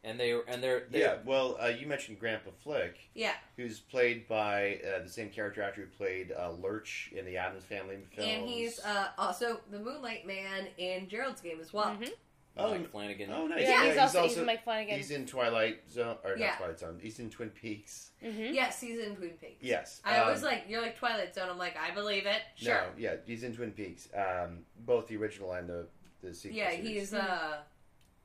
[0.03, 1.15] And they and they're, they're Yeah.
[1.25, 5.81] Well, uh, you mentioned Grandpa Flick, Yeah, who's played by uh, the same character actor
[5.81, 8.29] who played uh, Lurch in the Addams Family films.
[8.31, 11.97] and he's uh, also the Moonlight Man in Gerald's Game as well.
[11.99, 12.11] Mhm.
[12.59, 13.31] Oh, Mike Flanagan.
[13.33, 13.61] oh, nice.
[13.61, 14.97] Yeah, Yeah, he's, also, he's Mike Flanagan.
[14.97, 16.47] he's in Twilight Zone or Yeah.
[16.47, 16.99] not Twilight Zone.
[17.01, 18.11] He's in Twin Peaks.
[18.21, 19.61] hmm Yes, he's in Twin Peaks.
[19.61, 20.01] Yes.
[20.05, 21.47] I um, was like, you're like Twilight Zone.
[21.49, 22.41] I'm like, I believe it.
[22.55, 22.73] Sure.
[22.75, 24.09] No, yeah, he's in Twin Peaks.
[24.15, 25.87] Um, both the original and the
[26.21, 26.57] the sequel.
[26.57, 26.87] yeah, series.
[26.87, 27.57] he's uh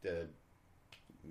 [0.03, 0.27] the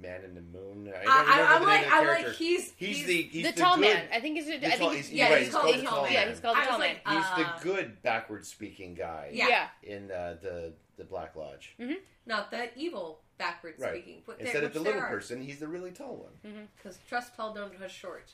[0.01, 0.91] Man in the Moon.
[0.95, 3.51] I I, I, I'm like, name of the I'm like, he's he's, the he's the,
[3.51, 4.05] the tall good, man.
[4.13, 4.47] I think it's.
[4.47, 4.93] the I tall- think.
[5.05, 6.13] he's- yeah, right, he's, he's called, called the the tall tall man.
[6.13, 7.15] yeah, he's called the I was tall like, man.
[7.17, 9.29] He's uh, the good backward speaking guy.
[9.33, 9.47] Yeah.
[9.47, 9.67] Yeah.
[9.95, 11.75] In uh, the the Black Lodge.
[12.25, 13.93] not the evil backwards Right.
[13.93, 14.21] speaking.
[14.25, 15.07] But Instead there, of the little are.
[15.09, 16.67] person, he's the really tall one.
[16.77, 18.31] Because trust tall, don't trust short.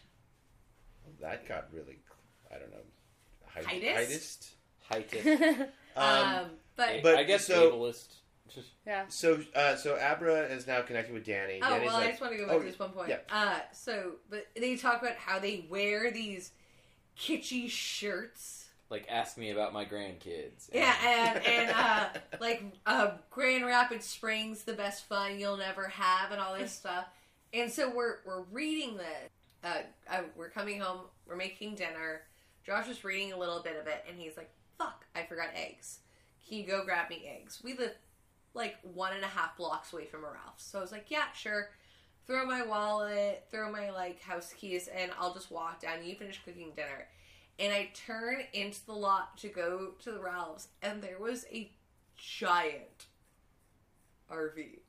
[1.22, 2.00] That got really,
[2.54, 2.78] I don't know,
[3.46, 4.50] height, Heightist?
[4.92, 5.68] Heightist.
[5.96, 6.46] Um, Um,
[6.76, 8.16] but, but- I guess so- ableist.
[8.86, 9.06] Yeah.
[9.08, 11.60] so uh, so Abra is now connected with Danny.
[11.62, 13.10] oh Danny's well, I just want to go back oh, to this one point.
[13.10, 13.18] yeah.
[13.32, 16.52] Uh, so but they talk about how they wear these
[17.20, 18.66] kitschy shirts.
[18.90, 20.70] Like, ask me about my grandkids.
[20.74, 22.08] Yeah, and and uh,
[22.40, 27.06] like uh, Grand Rapids Springs, the best fun you'll never have, and all this stuff.
[27.54, 29.30] And so we're we're reading this.
[29.64, 31.02] Uh, uh, we're coming home.
[31.28, 32.22] We're making dinner.
[32.66, 36.00] Josh is reading a little bit of it, and he's like, "Fuck, I forgot eggs.
[36.48, 37.94] Can you go grab me eggs?" We live
[38.54, 41.32] like one and a half blocks away from a Ralph's, so I was like, "Yeah,
[41.34, 41.70] sure."
[42.28, 46.06] Throw my wallet, throw my like house keys, and I'll just walk down.
[46.06, 47.08] You finish cooking dinner
[47.58, 51.72] and I turn into the lot to go to the Ralph's, and there was a
[52.18, 53.08] giant
[54.32, 54.80] RV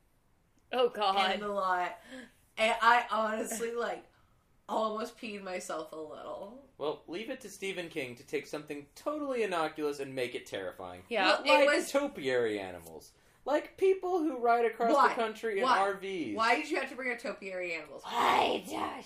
[0.71, 1.33] Oh god.
[1.33, 1.97] in the lot,
[2.57, 4.05] and I honestly like
[4.69, 6.63] almost peed myself a little.
[6.77, 11.01] Well, leave it to Stephen King to take something totally innocuous and make it terrifying.
[11.09, 11.25] Yeah.
[11.25, 13.11] Well, it like was- topiary animals.
[13.45, 15.09] Like people who ride across Why?
[15.09, 15.79] the country in Why?
[15.99, 16.35] RVs.
[16.35, 18.03] Why did you have to bring up topiary animals?
[18.05, 19.05] Why, Josh?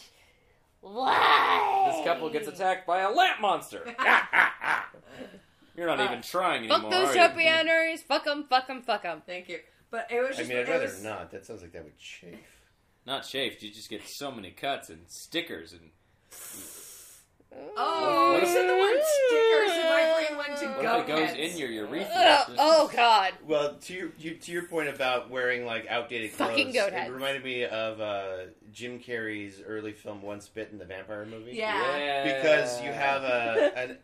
[0.82, 1.92] Why?
[1.96, 3.84] This couple gets attacked by a lamp monster.
[5.78, 6.92] You're not Uh, even trying Fuck anymore.
[6.92, 7.22] those are you?
[7.46, 8.00] topianers.
[8.00, 8.46] Fuck them.
[8.50, 8.82] Fuck them.
[8.82, 9.22] Fuck them.
[9.26, 9.60] Thank you,
[9.92, 10.50] but it was I just.
[10.50, 11.32] mean, I'd it rather was, not.
[11.32, 12.40] That sounds like that would chafe.
[13.06, 13.62] Not chafed.
[13.64, 15.92] You just get so many cuts and stickers and.
[17.78, 21.18] Oh, What you if- said the word stickers, and my brain went to What go
[21.18, 22.10] if it goes in your urethra?
[22.16, 23.34] Ugh, oh God.
[23.46, 27.12] Well, to your you, to your point about wearing like outdated clothes, Fucking goat it
[27.12, 28.38] reminded me of uh,
[28.72, 31.54] Jim Carrey's early film "Once Bitten," the vampire movie.
[31.54, 31.98] Yeah.
[31.98, 32.38] Yeah.
[32.38, 33.98] because you have a an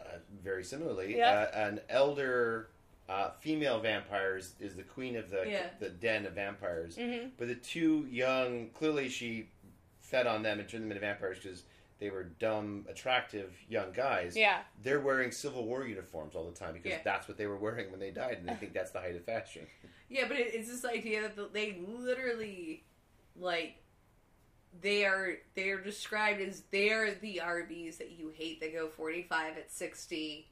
[0.00, 0.04] uh,
[0.42, 1.48] very similarly Yeah.
[1.52, 2.68] uh, an elder
[3.08, 5.66] uh, female vampire is, is the queen of the Yeah.
[5.80, 9.48] the den of vampires, hmm but the two young clearly she
[10.00, 11.64] fed on them and turned them into vampires because
[11.98, 14.36] they were dumb, attractive young guys.
[14.36, 14.58] Yeah.
[14.82, 16.98] They're wearing Civil War uniforms all the time because Yeah.
[17.04, 19.24] that's what they were wearing when they died, and they think that's the height of
[19.24, 19.66] fashion.
[20.08, 22.84] Yeah, but it's this idea that they literally,
[23.34, 23.74] like,
[24.80, 29.22] they are they are described as they're the RVs that you hate that go forty
[29.22, 30.46] five at sixty,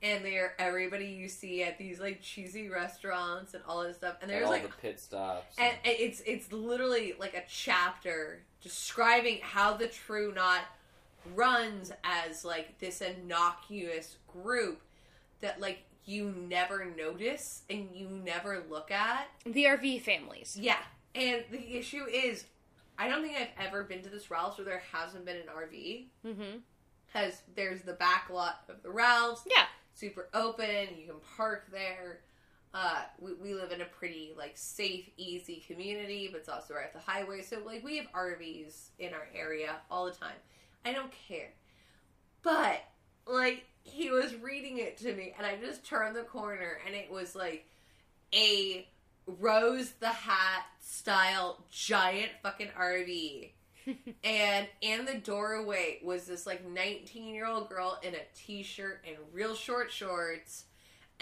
[0.00, 4.14] and they're everybody you see at these like cheesy restaurants and all this stuff.
[4.22, 5.56] And And there's all like, the pit stops.
[5.58, 10.62] and and it's it's literally like a chapter describing how the True Knot
[11.34, 14.80] runs as like this innocuous group
[15.40, 19.28] that like you never notice and you never look at.
[19.44, 20.56] The RV families.
[20.60, 20.78] Yeah.
[21.14, 22.46] And the issue is
[22.98, 26.04] I don't think I've ever been to this Ralph's where there hasn't been an RV.
[26.26, 26.58] Mm-hmm.
[27.06, 29.42] Because there's the back lot of the Ralph's.
[29.50, 29.64] Yeah.
[29.94, 30.88] Super open.
[30.98, 32.20] You can park there.
[32.74, 36.86] Uh, we, we live in a pretty like safe, easy community, but it's also right
[36.86, 37.42] at the highway.
[37.42, 40.36] So like we have RVs in our area all the time.
[40.84, 41.50] I don't care.
[42.42, 42.82] But
[43.26, 47.10] like he was reading it to me and I just turned the corner and it
[47.10, 47.66] was like
[48.34, 48.86] a
[49.26, 53.50] Rose the Hat style giant fucking RV.
[54.24, 59.04] and in the doorway was this like 19 year old girl in a t shirt
[59.06, 60.64] and real short shorts.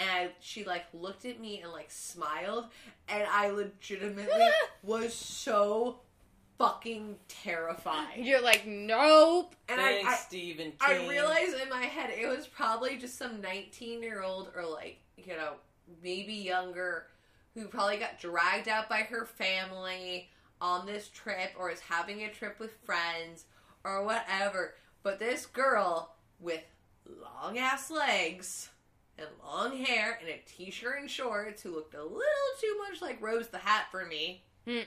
[0.00, 2.66] And she like looked at me and like smiled.
[3.08, 4.48] And I legitimately
[4.82, 6.00] was so
[6.58, 8.16] fucking terrified.
[8.18, 9.54] You're like, nope.
[9.68, 10.76] And I, Thanks, I, Stephen King.
[10.80, 14.98] I realized in my head it was probably just some 19 year old or like,
[15.16, 15.54] you know,
[16.02, 17.06] maybe younger
[17.54, 20.28] who probably got dragged out by her family
[20.60, 23.44] on this trip or is having a trip with friends
[23.84, 24.74] or whatever.
[25.02, 26.62] But this girl with
[27.06, 28.69] long ass legs
[29.20, 33.00] and long hair and a t shirt and shorts who looked a little too much
[33.02, 34.80] like Rose the Hat for me, Hmm.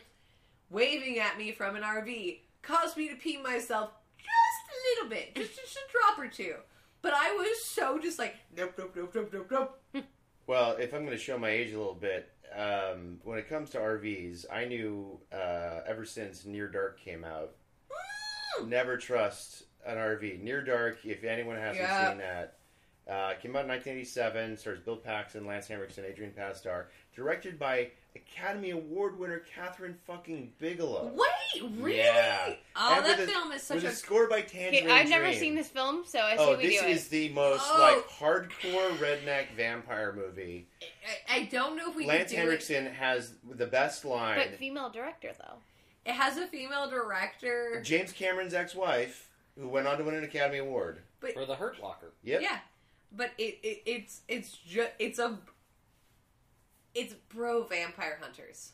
[0.69, 4.27] waving at me from an RV caused me to pee myself just
[4.69, 6.55] a little bit, just, just a drop or two.
[7.01, 9.47] But I was so just like, nope, nope, nope, nope, nope,
[9.93, 10.05] nope.
[10.47, 13.69] Well, if I'm going to show my age a little bit, um, when it comes
[13.71, 17.55] to RVs, I knew uh, ever since Near Dark came out,
[18.65, 20.41] never trust an RV.
[20.41, 22.09] Near Dark, if anyone hasn't Yeah.
[22.09, 22.57] seen that,
[23.09, 24.57] uh, came out in 1987.
[24.57, 26.85] Stars Bill Paxton, Lance Henriksen, Adrian Pasdar,
[27.15, 31.11] directed by Academy Award winner Kathryn fucking Bigelow.
[31.15, 31.97] Wait, really?
[31.97, 32.53] Yeah.
[32.75, 33.87] Oh, And that with a- film is such With a.
[33.87, 35.39] a score by Tangerine Okay, I've never Dream.
[35.39, 37.09] seen this film, so I say Oh, we this do is it.
[37.09, 37.79] the most Oh.
[37.79, 40.67] like hardcore redneck vampire movie.
[41.29, 42.39] I don't know if we Lance could do it.
[42.39, 44.37] Henriksen has the best line.
[44.37, 45.57] But female director though.
[46.05, 47.81] It has a female director.
[47.83, 50.99] James Cameron's ex-wife, who went on to win an Academy Award.
[51.33, 52.11] For the Hurt Locker.
[52.23, 52.41] Yep.
[52.41, 52.59] Yeah,
[53.15, 55.37] but it, it it's it's just it's a
[56.93, 58.71] it's bro vampire hunters.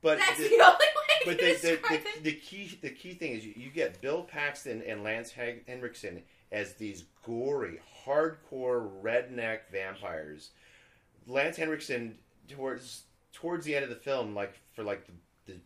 [0.00, 2.24] But That's the, the, only way but to the, the, the, it.
[2.24, 6.22] the key the key thing is you, you get Bill Paxton and Lance Hen- Henriksen
[6.52, 10.50] as these gory, hardcore redneck vampires.
[11.26, 12.16] Lance Henriksen
[12.48, 15.12] towards towards the end of the film, like for like the,
[15.52, 15.58] the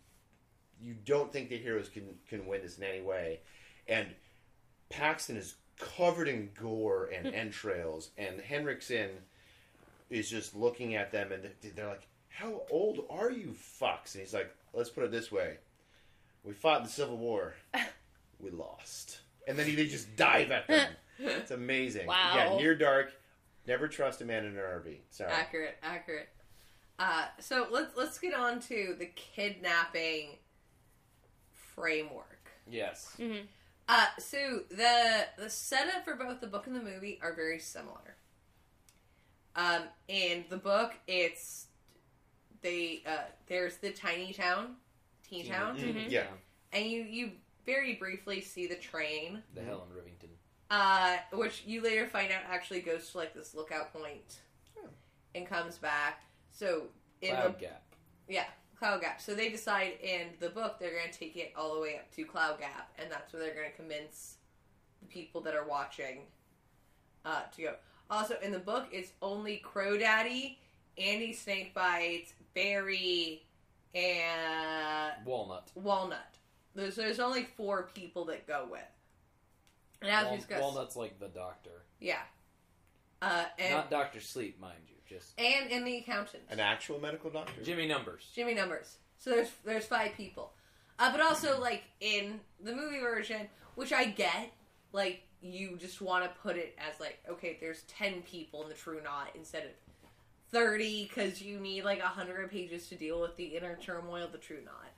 [0.80, 3.40] you don't think the heroes can can win this in any way,
[3.86, 4.08] and
[4.88, 5.54] Paxton is
[5.96, 9.10] covered in gore and entrails, and Henriksen
[10.10, 14.34] is just looking at them, and they're like, "How old are you, fucks?" And he's
[14.34, 15.56] like, "Let's put it this way:
[16.44, 17.54] we fought in the Civil War,
[18.40, 19.18] we lost."
[19.48, 20.88] And then he, they just dive at them.
[21.18, 22.08] It's amazing.
[22.08, 22.32] Wow.
[22.34, 23.12] Yeah, near dark.
[23.66, 24.96] Never trust a man in an RV.
[25.10, 25.30] Sorry.
[25.30, 26.28] accurate, accurate.
[26.98, 30.38] Uh, so let's let's get on to the kidnapping
[31.52, 32.50] framework.
[32.68, 33.14] Yes.
[33.18, 33.44] Mm-hmm.
[33.94, 38.16] Uh, so the the setup for both the book and the movie are very similar.
[39.54, 41.66] Um, in the book, it's
[42.62, 44.76] they uh, there's the tiny town,
[45.28, 46.10] teen town, Mhm.
[46.10, 46.26] Yeah.
[46.72, 47.32] and you you
[47.66, 50.30] very briefly see the train, The Helen Rivington.
[50.70, 54.40] uh, which you later find out actually goes to like this lookout point,
[54.78, 54.88] Oh.
[55.34, 56.22] and comes back.
[56.50, 56.88] So
[57.20, 57.82] in Cloud the Gap.
[58.26, 58.46] yeah,
[58.82, 59.20] Cloud Gap.
[59.20, 62.12] So they decide in the book they're going to take it all the way up
[62.16, 64.38] to Cloud Gap, and that's where they're going to convince
[65.00, 66.22] the people that are watching
[67.24, 67.74] uh, to go.
[68.10, 70.58] Also, in the book, it's only Crow Daddy,
[70.98, 73.44] Andy Snakebite, Barry,
[73.94, 75.70] and Walnut.
[75.76, 76.38] Walnut.
[76.74, 78.80] There's there's only four people that go with.
[80.00, 81.84] And as we discussed, Walnut's like the doctor.
[82.00, 82.22] yeah,
[83.20, 84.91] uh, and Not Doctor Sleep, mind you.
[85.12, 86.42] Just and and the accountant.
[86.50, 87.62] An actual medical doctor.
[87.62, 88.30] Jimmy Numbers.
[88.34, 88.96] Jimmy numbers.
[89.18, 90.52] So there's there's five people,
[90.98, 94.52] uh, but also like in the movie version, which I get,
[94.92, 98.74] like you just want to put it as like okay, there's ten people in the
[98.74, 99.70] True Knot instead of
[100.50, 104.32] thirty because you need like a hundred pages to deal with the inner turmoil of
[104.32, 104.90] the True Knot.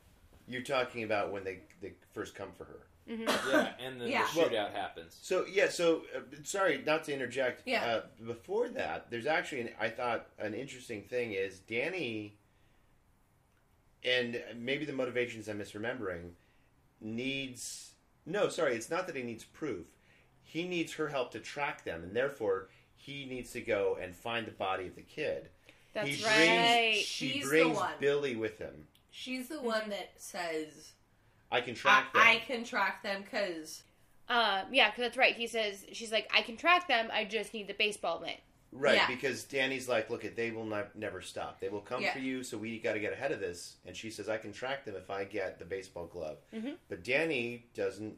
[0.46, 2.80] You're talking about when they, they first come for her.
[3.06, 4.26] Yeah, and then Yeah.
[4.34, 5.16] the shootout happens.
[5.20, 7.62] So yeah, so uh, sorry not to interject.
[7.66, 7.84] Yeah.
[7.84, 12.36] Uh, before that, there's actually an, I thought an interesting thing is Danny,
[14.04, 16.30] and maybe the motivations I'm misremembering,
[17.00, 17.92] needs
[18.26, 18.48] no.
[18.48, 19.86] Sorry, it's not that he needs proof.
[20.42, 24.46] He needs her help to track them, and therefore he needs to go and find
[24.46, 25.48] the body of the kid.
[25.92, 26.90] That's he right.
[26.92, 27.92] Brings, She's he the brings one.
[28.00, 28.86] Billy with him.
[29.10, 30.92] She's the one that says
[31.54, 32.22] I can I, track them.
[32.22, 33.82] I can track them because
[34.28, 35.34] Um, yeah, because that's right.
[35.36, 37.08] He says she's like, I can track them.
[37.12, 38.40] I just need the baseball mitt.
[38.72, 39.06] Right, Yeah.
[39.06, 41.60] because Danny's like, look, at they will not, never stop.
[41.60, 42.12] They will come Yeah.
[42.12, 43.76] for you, so we got to get ahead of this.
[43.86, 46.38] And she says, I can track them if I get the baseball glove.
[46.52, 46.74] Mhm.
[46.88, 48.16] But Danny doesn't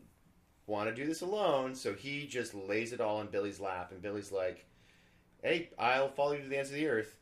[0.66, 3.90] want to do this alone, so he just lays it all on Billy's lap.
[3.92, 4.64] And Billy's like,
[5.42, 7.18] hey, I'll follow you to the ends of the earth.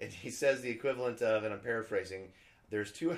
[0.00, 2.32] And he says the equivalent of, and I'm paraphrasing,
[2.70, 3.16] there's two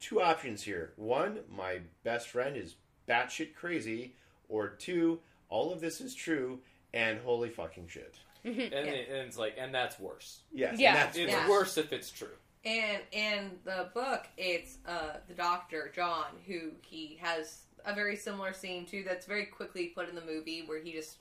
[0.00, 0.92] two options here.
[0.96, 2.74] One, my best friend is
[3.08, 4.14] batshit crazy,
[4.48, 6.60] or two, all of this is true,
[6.94, 8.16] and holy fucking shit.
[8.44, 10.40] And, it- and it's like, and that's worse.
[10.52, 10.94] Yes, and Yeah.
[10.94, 11.48] that's It's Yeah.
[11.48, 12.28] worse if it's true.
[12.64, 18.52] And in the book, it's uh, the doctor John who he has a very similar
[18.52, 21.18] scene to that's very quickly put in the movie where he just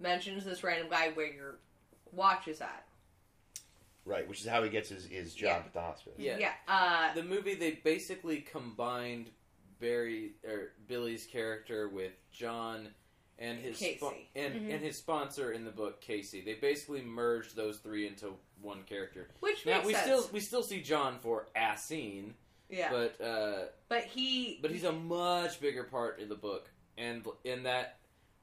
[0.00, 1.56] mentions this random guy where your
[2.12, 2.84] watch is at.
[4.06, 5.66] Right, which is how he gets his, his job Yeah.
[5.66, 6.14] at the hospital.
[6.16, 6.38] Yeah.
[6.38, 6.52] Yeah.
[6.68, 9.30] Uh, The movie they basically combined
[9.80, 12.88] Barry or Billy's character with John
[13.38, 13.98] and his Casey.
[14.00, 14.74] spo- and Mhm.
[14.74, 16.40] and his sponsor in the book Casey.
[16.40, 19.28] They basically merged those three into one character.
[19.40, 20.04] which Now makes we sense.
[20.06, 22.34] still we still see John for a scene,
[22.70, 22.90] yeah.
[22.90, 24.58] but uh, But he.
[24.62, 27.98] but he's a much bigger part in the book, and in that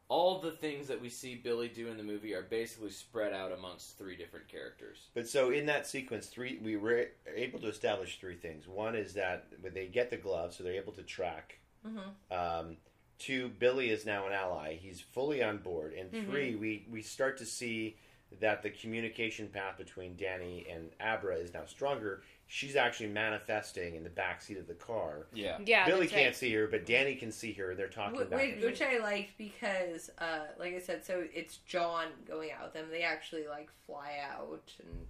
[0.09, 3.51] all the things that we see Billy do in the movie are basically spread out
[3.51, 5.07] amongst three different characters.
[5.13, 8.67] But so in that sequence, three we were able to establish three things.
[8.67, 11.59] One is that when they get the glove, so they're able to track.
[11.85, 12.31] Mhm.
[12.31, 12.77] Um,
[13.17, 15.93] two, Billy is now an ally; he's fully on board.
[15.93, 16.31] And Mm-hmm.
[16.31, 17.97] 3 we we start to see
[18.39, 22.23] that the communication path between Danny and Abra is now stronger.
[22.47, 25.25] She's actually manifesting in the back seat of the car.
[25.33, 26.35] Yeah, Yeah, Billy can't right.
[26.35, 27.73] see her, but Danny can see her.
[27.73, 31.57] They're talking Wh- back Which, which I liked because, uh, like I said, so it's
[31.65, 32.87] John going out with them.
[32.91, 35.07] They actually like fly out and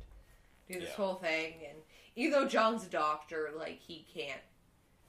[0.72, 0.96] do this Yeah.
[0.96, 1.56] whole thing.
[1.67, 1.78] And
[2.15, 4.41] even though John's a doctor, like he can't.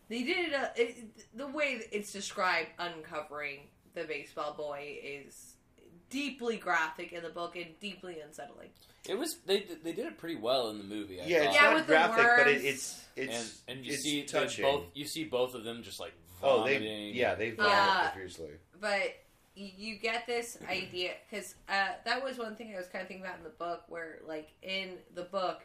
[0.08, 1.36] They did it, uh, it.
[1.36, 5.54] The way it's described, uncovering the baseball boy is
[6.10, 8.70] deeply graphic in the book and deeply unsettling.
[9.08, 11.20] It was they they did it pretty well in the movie.
[11.20, 11.46] I Yeah, thought.
[11.48, 12.64] it's Yeah, not with the graphic, but it, words.
[12.64, 14.64] it's it's and and you it's see they touching.
[14.64, 16.12] both you see both of them just like
[16.42, 16.82] oh, vomiting.
[16.82, 18.10] they yeah they vomit Yeah.
[18.10, 18.50] profusely.
[18.80, 19.14] but
[19.56, 23.24] you get this idea because uh, that was one thing I was kind of thinking
[23.24, 25.60] about in the book, where like in the book,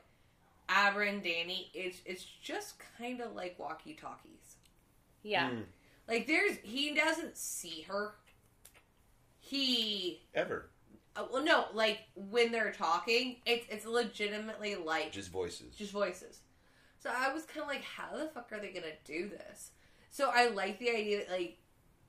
[0.67, 4.57] Abra and Danny, it's it's just kind of like walkie talkies.
[5.23, 5.49] Yeah.
[5.49, 5.63] Mm,
[6.07, 8.13] Like there's he doesn't see her.
[9.39, 10.78] He ever uh,
[11.19, 15.75] Uh, well no like when they're talking, it's it's legitimately like just voices.
[15.75, 16.39] just voices.
[16.99, 19.71] So I was kind of like, how the fuck are they gonna do this?
[20.09, 21.57] So I like the idea that like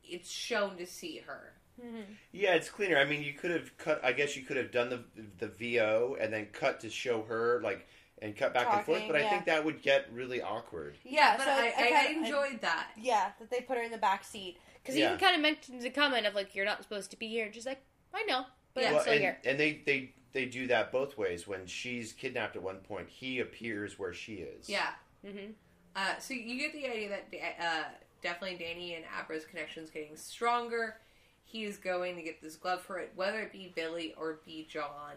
[0.05, 1.53] it's shown to see her.
[1.81, 2.13] Mm-hmm.
[2.33, 2.99] Yeah, it's cleaner.
[2.99, 4.05] I mean, you could have cut.
[4.05, 5.05] I guess you could have done the
[5.39, 7.87] the VO and then cut to show her like
[8.23, 8.99] and cut back and forth.
[8.99, 10.99] Talking, But I think that would get really awkward.
[11.05, 12.89] Yeah, But so I, I, I kinda- enjoyed that.
[12.99, 14.59] yeah, that they put her in the back seat.
[14.83, 15.09] Because Yeah.
[15.09, 17.49] he even kind of mentions a comment of like, "You're not supposed to be here."
[17.49, 17.81] Just like,
[18.13, 18.45] I know,
[18.75, 18.89] but Yeah.
[18.89, 19.39] I'm Well, still and, here.
[19.45, 21.47] and they they they do that both ways.
[21.47, 24.69] When she's kidnapped at one point, he appears where she is.
[24.69, 24.91] Yeah.
[25.25, 25.53] hmm
[25.97, 27.25] Uh, so you get the idea that
[27.61, 27.85] uh,
[28.23, 30.97] definitely Danny and Abra's connection is getting stronger.
[31.45, 34.69] He is going to get this glove for it, whether it be Billy or be
[34.71, 35.15] John.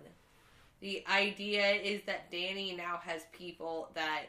[0.79, 4.23] The idea is that Danny now has people that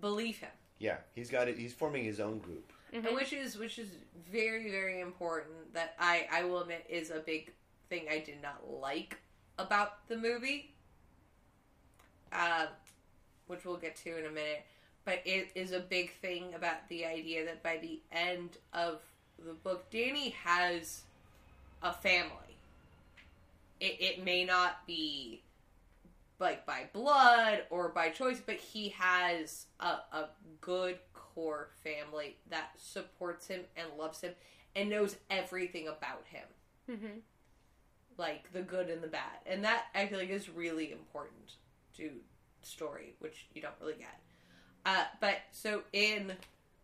[0.00, 0.96] believe him, yeah.
[1.14, 1.56] He's got it.
[1.56, 2.72] He's forming his own group.
[2.92, 3.06] Mm-hmm.
[3.06, 3.88] and which is which is
[4.30, 5.72] very very important.
[5.74, 7.52] That I I will admit is a big
[7.94, 9.18] thing I did not like
[9.58, 10.74] about the movie.
[12.32, 12.66] Uh,
[13.46, 14.64] which we'll get to in a minute.
[15.04, 19.00] But it is a big thing about the idea that by the end of
[19.38, 21.02] the book, Danny has
[21.82, 22.30] a family.
[23.80, 25.42] It, it may not be
[26.40, 30.28] like by blood or by choice, but he has a, a
[30.60, 34.32] good core family that supports him and loves him
[34.74, 36.46] and knows everything about him
[36.86, 37.18] hmm
[38.16, 41.52] like the good and the bad, and that I feel like is really important
[41.96, 42.10] to
[42.62, 44.20] story, which you don't really get.
[44.86, 46.32] Uh, but so in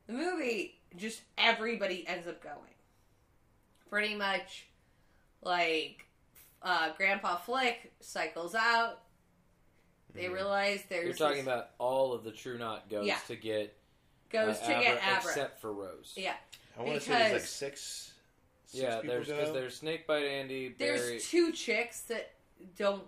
[0.07, 2.75] the movie, just everybody ends up going.
[3.89, 4.67] Pretty much,
[5.43, 6.07] like
[6.63, 9.01] uh, Grandpa Flick cycles out.
[10.15, 10.33] They Mhm.
[10.35, 13.19] realize there's You're talking this- about all of the True Knot goes Yeah.
[13.29, 13.77] to get
[14.31, 15.31] goes uh, to get Abra, Abra.
[15.31, 16.13] except for Rose.
[16.17, 16.37] yeah,
[16.79, 18.10] I want to say there's like six.
[18.71, 19.01] Six yeah.
[19.05, 19.37] There's go.
[19.37, 20.99] because there's Snakebite Andy, Barry.
[20.99, 22.35] there's two chicks that
[22.79, 23.03] don't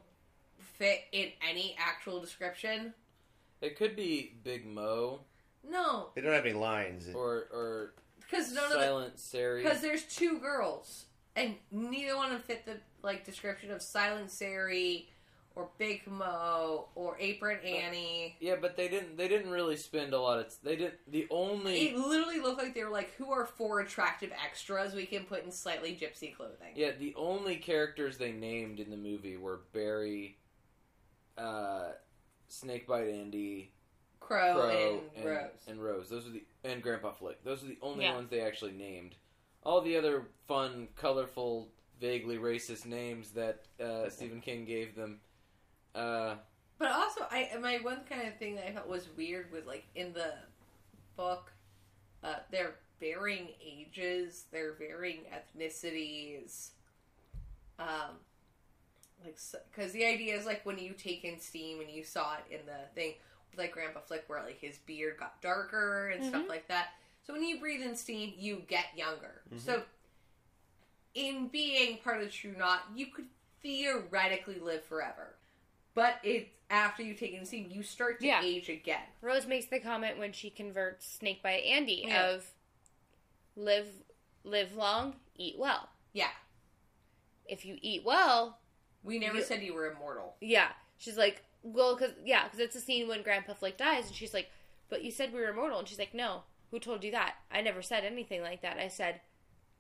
[0.59, 2.93] fit in any actual description.
[3.61, 5.21] It could be Big Mo
[5.69, 7.09] No, They don't have any lines.
[7.15, 9.63] or or because none of Silent Sarey.
[9.63, 11.05] Because there's two girls,
[11.37, 15.11] and neither one of them fit the like description of Silent Sarey
[15.55, 18.37] or Big Mo or Apron Annie.
[18.41, 19.17] Yeah, but they didn't.
[19.17, 20.53] They didn't really spend a lot of.
[20.63, 20.95] They didn't.
[21.09, 21.89] the only.
[21.89, 25.45] It literally looked like they were like, "Who are four attractive extras we can put
[25.45, 30.39] in slightly gypsy clothing?" Yeah, the only characters they named in the movie were Barry,
[31.39, 31.91] uh,
[32.49, 33.73] Snakebite Andy,
[34.21, 35.51] Crow, Crow, and, Rose.
[35.67, 36.09] and Rose.
[36.09, 37.43] Those are the and Grandpa Flick.
[37.45, 38.15] Those are the only Yeah.
[38.15, 39.17] ones they actually named.
[39.65, 45.21] All the other fun, colorful, vaguely racist names that uh, Stephen King gave them.
[45.95, 46.37] Uh,
[46.79, 49.85] But also, I my one kind of thing that I thought was weird was like
[49.95, 50.35] in the
[51.17, 51.53] book,
[52.25, 56.71] uh, they're varying ages, they're varying ethnicities.
[57.79, 58.19] Um,
[59.25, 59.37] like
[59.71, 62.67] because the idea is like when you take in steam and you saw it in
[62.67, 63.15] the thing
[63.57, 66.49] like Grandpa Flick where like his beard got darker and stuff Mhm.
[66.49, 66.95] like that.
[67.27, 69.43] So when you breathe in steam, you get younger.
[69.53, 69.61] Mhm.
[69.61, 69.85] So
[71.15, 73.29] in being part of the True Knot, you could
[73.63, 75.37] theoretically live forever.
[75.95, 78.43] But it's after you take in the steam, you start to Yeah.
[78.43, 79.03] age again.
[79.21, 82.31] Rose makes the comment when she converts Snakebite Andy Yeah.
[82.31, 82.51] of
[83.57, 83.89] live
[84.45, 85.89] live long, eat well.
[86.13, 86.31] Yeah.
[87.47, 88.59] If you eat well,
[89.05, 90.37] We never You- said you were immortal.
[90.41, 90.73] yeah.
[90.97, 94.33] She's like, well, because yeah, because it's a scene when Grandpa Flick dies, and she's
[94.33, 94.49] like,
[94.89, 97.37] but you said we were immortal, and she's like, no, who told you that?
[97.51, 98.79] I never said anything like that.
[98.79, 99.21] I said,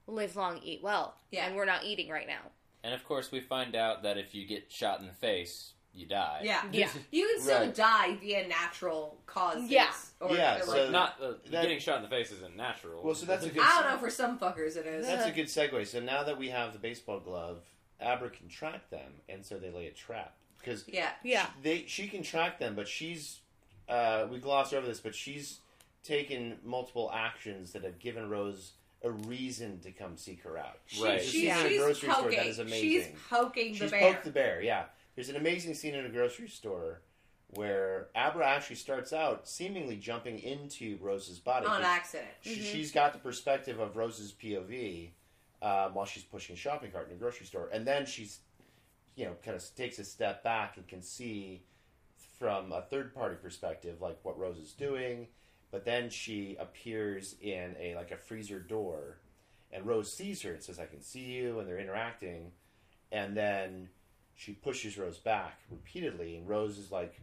[0.09, 1.20] live long, eat well.
[1.31, 1.46] Yeah.
[1.46, 2.51] and we're not eating right now.
[2.85, 6.07] and of course, we find out that if you get shot in the face, you
[6.07, 6.40] die.
[6.42, 6.62] Yeah.
[6.72, 6.88] Yeah.
[7.11, 7.74] You can still Right.
[7.74, 9.68] die via natural causes.
[9.70, 9.92] Yeah.
[10.20, 13.02] Or, Yeah, or, so- like, Not uh, That- getting shot in the face isn't natural.
[13.02, 15.07] Well, so that's a good- I don't know, for some fuckers it is.
[15.07, 15.87] That's a good segue.
[15.87, 17.62] So now that we have the baseball glove,
[18.00, 21.12] Abra can track them, and so they lay a trap because Yeah.
[21.23, 23.40] Yeah, they she can track them, but she's
[23.88, 25.58] uh, we glossed over this, but she's
[26.02, 28.73] taken multiple actions that have given Rose
[29.04, 30.79] a reason to come seek her out.
[30.87, 31.19] She, Right.
[31.19, 32.23] There's a she's, scene in a she's grocery poking.
[32.23, 32.81] store that is amazing.
[32.88, 34.12] She's poking She's the bear.
[34.12, 34.62] poked the bear.
[34.62, 34.85] Yeah,
[35.15, 37.02] there's an amazing scene in a grocery store
[37.54, 41.67] where Abra actually starts out seemingly jumping into Rose's body.
[41.67, 42.31] on accident.
[42.40, 45.10] she, She's got the perspective of Rose's POV,
[45.60, 48.38] um, while she's pushing a shopping cart in a grocery store, and then she's,
[49.17, 51.63] you know, kind of takes a step back and can see
[52.38, 55.29] from a third party perspective like what Rose is doing,
[55.71, 59.19] but then she appears in a like a freezer door,
[59.71, 62.52] and Rose sees her and says, "I can see you," and they're interacting,
[63.13, 63.90] and then
[64.35, 67.20] she pushes Rose back repeatedly, and Rose is like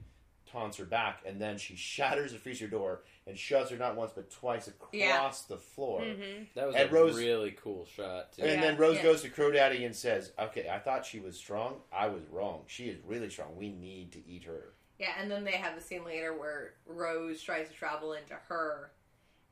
[0.51, 4.11] taunts her back, and then she shatters the freezer door and shoves her not once
[4.15, 5.31] but twice across Yeah.
[5.47, 6.01] the floor.
[6.01, 6.43] Mm-hmm.
[6.55, 8.41] That was And a Rose- really cool shot too.
[8.41, 9.03] And Yeah, then Rose yeah.
[9.03, 11.81] goes to Crow Daddy and says, "Okay, I thought she was strong.
[11.91, 12.63] I was wrong.
[12.67, 13.55] She is really strong.
[13.57, 17.41] We need to eat her." Yeah, and then they have the scene later where Rose
[17.43, 18.91] tries to travel into her.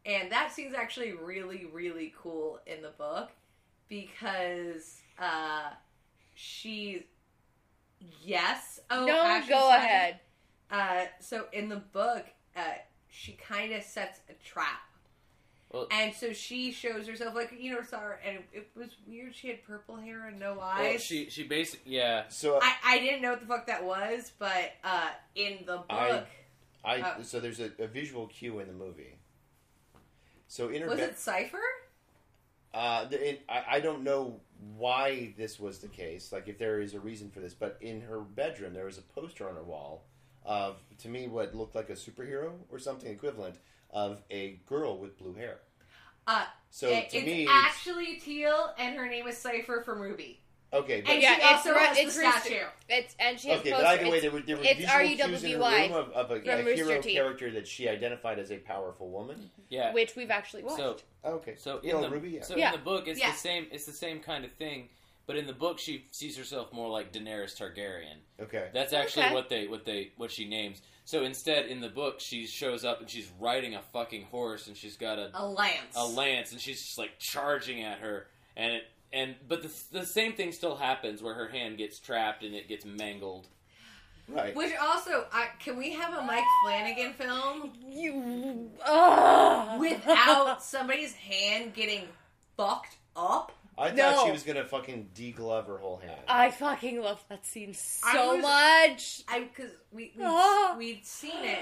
[0.05, 3.29] And that scene's actually really, really cool in the book
[3.89, 5.69] because uh
[6.33, 7.03] she's
[8.23, 8.79] yes.
[8.89, 9.83] Oh no, Ashley go Sackett.
[9.85, 10.19] ahead.
[10.71, 12.25] Uh so in the book,
[12.55, 12.61] uh
[13.09, 14.81] she kind of sets a trap.
[15.71, 19.35] Well- and so she shows herself like you know saw her and it, was weird
[19.35, 20.79] she had purple hair and no eyes.
[20.91, 22.23] Well, she she basically yeah.
[22.29, 25.85] So I, I didn't know what the fuck that was, but uh, in the book,
[25.89, 26.23] I-
[26.85, 27.21] I Oh.
[27.23, 29.15] so there's a, a visual cue in the movie.
[30.47, 31.59] So in her was bed- it Cipher?
[32.73, 34.39] Uh, the, it, I, I don't know
[34.77, 36.31] why this was the case.
[36.31, 39.01] Like, if there is a reason for this, but in her bedroom there was a
[39.01, 40.05] poster on her wall
[40.45, 43.55] of, to me, what looked like a superhero or something equivalent
[43.91, 45.59] of a girl with blue hair.
[46.25, 50.01] Uh, So it- to it's me, it's, actually Teal, and her name is Cipher from
[50.01, 50.41] Ruby,
[50.73, 52.65] okay, but, and Yeah, she it's also Ru- has it's the Rooster- statue.
[52.89, 54.97] It's and she has okay, but either way, it's- there were, there were it's visual
[55.27, 57.13] cues in her room of, of a, a hero Teeth.
[57.13, 59.49] character that she identified as a powerful woman.
[59.69, 59.93] Yeah.
[59.93, 60.77] which we've actually watched.
[60.77, 62.43] So Okay, so You in know, the Ruby, yeah.
[62.43, 62.73] so Yeah.
[62.73, 63.31] in the book it's Yeah.
[63.31, 64.89] the same it's the same kind of thing,
[65.25, 68.15] but in the book she sees herself more like Daenerys Targaryen.
[68.41, 69.33] okay, That's actually Okay.
[69.33, 70.81] what they what they what she names.
[71.05, 74.75] So instead in the book she shows up and she's riding a fucking horse and
[74.77, 75.95] she's got a A lance.
[75.95, 80.05] a lance and she's just like charging at her and it and but the the
[80.05, 83.47] same thing still happens where her hand gets trapped and it gets mangled.
[84.27, 84.55] right.
[84.55, 89.79] Which also, I, can we have a Mike Flanagan film you, Ugh.
[89.79, 92.03] without somebody's hand getting
[92.57, 93.51] fucked up?
[93.79, 94.25] I thought No.
[94.25, 96.19] she was gonna fucking deglove her whole hand.
[96.27, 99.21] I fucking love that scene I so was- much.
[99.27, 100.75] I because we we'd, Ah.
[100.77, 101.59] we'd seen it.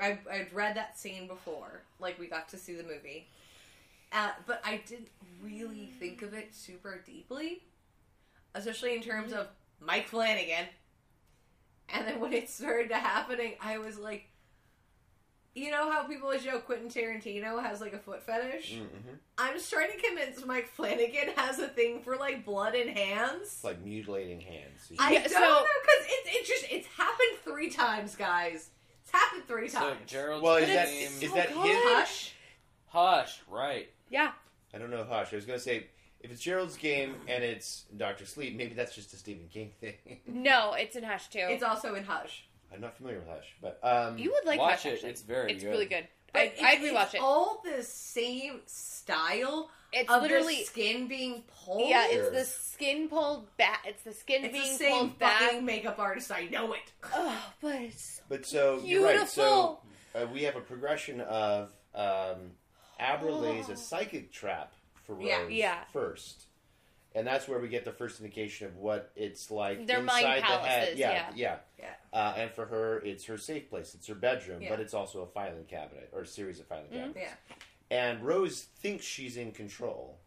[0.00, 1.82] I I'd read that scene before.
[2.00, 3.28] Like we got to see the movie,
[4.12, 5.08] uh, but I didn't
[5.42, 7.62] really think of it super deeply,
[8.54, 9.48] especially in terms of
[9.80, 10.66] Mike Flanagan.
[11.90, 14.26] And then when it started to happening, I was like,
[15.54, 18.74] you know how people show Quentin Tarantino has like a foot fetish.
[18.74, 19.14] Mm-hmm.
[19.38, 23.42] I'm just trying to convince Mike Flanagan has a thing for like blood and hands.
[23.42, 24.92] It's like mutilating hands.
[24.98, 28.70] I Yeah, don't so- know because it's it just it's happened three times, guys.
[29.02, 29.98] It's happened three So times.
[30.06, 31.56] Gerald's Well, is But that name it's is so that his?
[31.56, 32.32] Hush.
[32.88, 33.88] Hush, right.
[34.10, 34.32] Yeah,
[34.74, 35.04] I don't know.
[35.04, 35.32] Hush.
[35.32, 35.86] I was gonna say
[36.20, 39.94] if it's Gerald's game and it's Doctor Sleep, maybe that's just a Stephen King thing.
[40.26, 41.40] no, it's in Hush too.
[41.48, 42.44] It's also in Hush.
[42.72, 44.86] I'm not familiar with Hush, but um, you would like Watch Hush.
[44.86, 44.92] it.
[44.94, 45.10] Actually.
[45.10, 45.70] It's very it's good.
[45.70, 46.06] really good.
[46.32, 47.20] But I, it's, I'd rewatch it's it.
[47.22, 51.88] all the same style It's of literally the skin being pulled.
[51.88, 52.06] yeah.
[52.10, 53.84] It's the skin pulled back.
[53.86, 55.40] It's the skin It's being the same pulled back.
[55.40, 56.30] fucking makeup artist.
[56.30, 56.80] I know it.
[57.14, 59.26] Oh, but it's but so you're right.
[59.26, 59.78] So
[60.14, 62.50] uh, we have a progression of um,
[62.98, 64.72] Abra lays a psychic trap
[65.04, 65.46] for Rose Yeah.
[65.48, 65.84] Yeah.
[65.92, 66.44] first.
[67.14, 70.40] And that's where we get the first indication of what it's like Their mind inside
[70.42, 70.60] the head.
[70.78, 71.56] palaces, Yeah, yeah.
[71.78, 71.94] Yeah.
[72.12, 73.94] Uh, and for her, it's her safe place.
[73.94, 74.68] It's her bedroom, Yeah.
[74.70, 77.14] but it's also a filing cabinet or a series of filing Mhm.
[77.14, 77.18] cabinets.
[77.18, 77.54] Yeah.
[77.90, 80.18] And Rose thinks she's in control,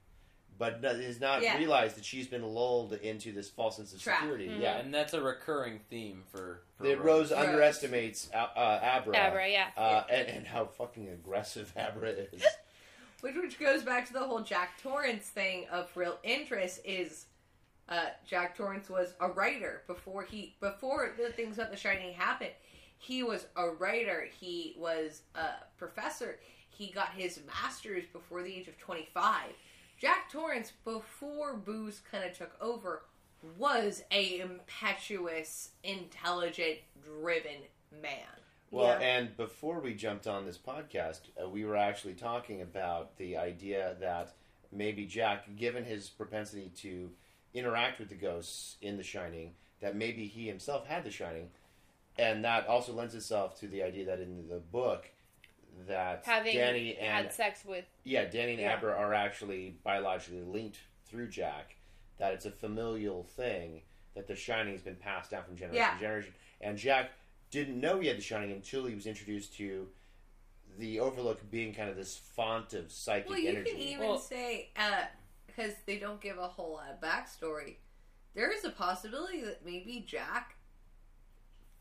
[0.58, 1.58] but no- has not Yeah.
[1.60, 4.20] realized that she's been lulled into this false sense of Trap.
[4.22, 4.48] security.
[4.50, 4.60] Mhm.
[4.62, 7.32] Yeah, And that's a recurring theme for, for that Rose Rose.
[7.32, 9.70] underestimates uh, uh, Abra, Abra, yeah.
[9.78, 12.44] uh, and, and how fucking aggressive Abra is.
[13.22, 17.28] Which which goes back to the whole Jack Torrance thing of real interest is
[17.88, 22.52] uh, Jack Torrance was a writer before he before the things about The Shining happened.
[22.98, 24.28] He was a writer.
[24.40, 26.40] He was a professor.
[26.70, 29.52] He got his master's before the age of twenty five.
[30.00, 33.04] Jack Torrance, before booze kind of took over,
[33.58, 37.62] was a impetuous, intelligent, driven
[38.02, 38.12] man.
[38.72, 39.06] Well, Yeah.
[39.06, 43.96] and before we jumped on this podcast, uh, we were actually talking about the idea
[44.00, 44.34] that
[44.72, 47.12] maybe Jack, given his propensity to
[47.54, 51.52] interact with the ghosts in The Shining, that maybe he himself had The Shining,
[52.18, 55.10] and that also lends itself to the idea that in the book
[55.88, 58.76] that having Danny and had sex with yeah, Danny and Yeah.
[58.78, 61.76] Abra are actually biologically linked through Jack.
[62.20, 63.82] That it's a familial thing
[64.14, 65.94] that The Shining has been passed down from generation Yeah.
[65.96, 66.34] to generation.
[66.62, 67.12] And Jack
[67.52, 69.88] didn't know he had The Shining until he was introduced to
[70.80, 73.44] the Overlook being kind of this font of psychic energy.
[73.46, 73.72] Well, you energy.
[73.72, 75.04] can even Well- say uh,
[75.46, 77.76] because they don't give a whole lot of backstory,
[78.34, 80.56] there is a possibility that maybe Jack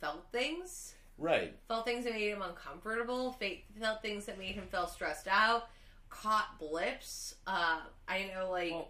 [0.01, 1.57] felt things, Right.
[1.69, 3.33] felt things that made him uncomfortable,
[3.79, 5.69] felt things that made him feel stressed out,
[6.09, 7.37] caught blips.
[7.47, 8.89] Uh, I know, like, Well,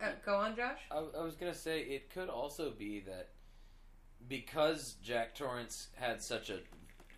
[0.00, 0.78] uh, go on, Josh.
[0.90, 3.30] I, I was gonna say it could also be that
[4.28, 6.60] because Jack Torrance had such a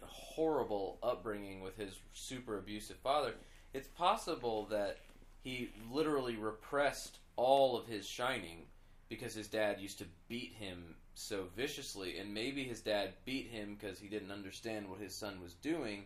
[0.02, 3.34] horrible upbringing with his super abusive father,
[3.72, 4.98] it's possible that
[5.42, 8.62] he literally repressed all of his shining
[9.08, 13.76] because his dad used to beat him so viciously, and maybe his dad beat him
[13.78, 16.04] because he didn't understand what his son was doing,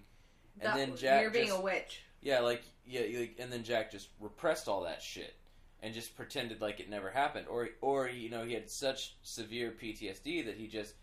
[0.60, 2.02] and That- then Jack you're being just- a witch.
[2.20, 5.34] yeah, like yeah, like, and then Jack just repressed all that shit
[5.82, 9.70] and just pretended like it never happened, or or you know he had such severe
[9.72, 10.94] PTSD that he just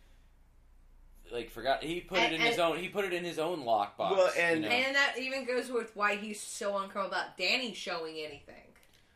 [1.32, 3.64] like forgot he put And- it in his own he put it in his own
[3.64, 4.12] lockbox.
[4.12, 4.76] Well, and- you know?
[4.76, 8.62] And that even goes with why he's so uncomfortable about Danny showing anything.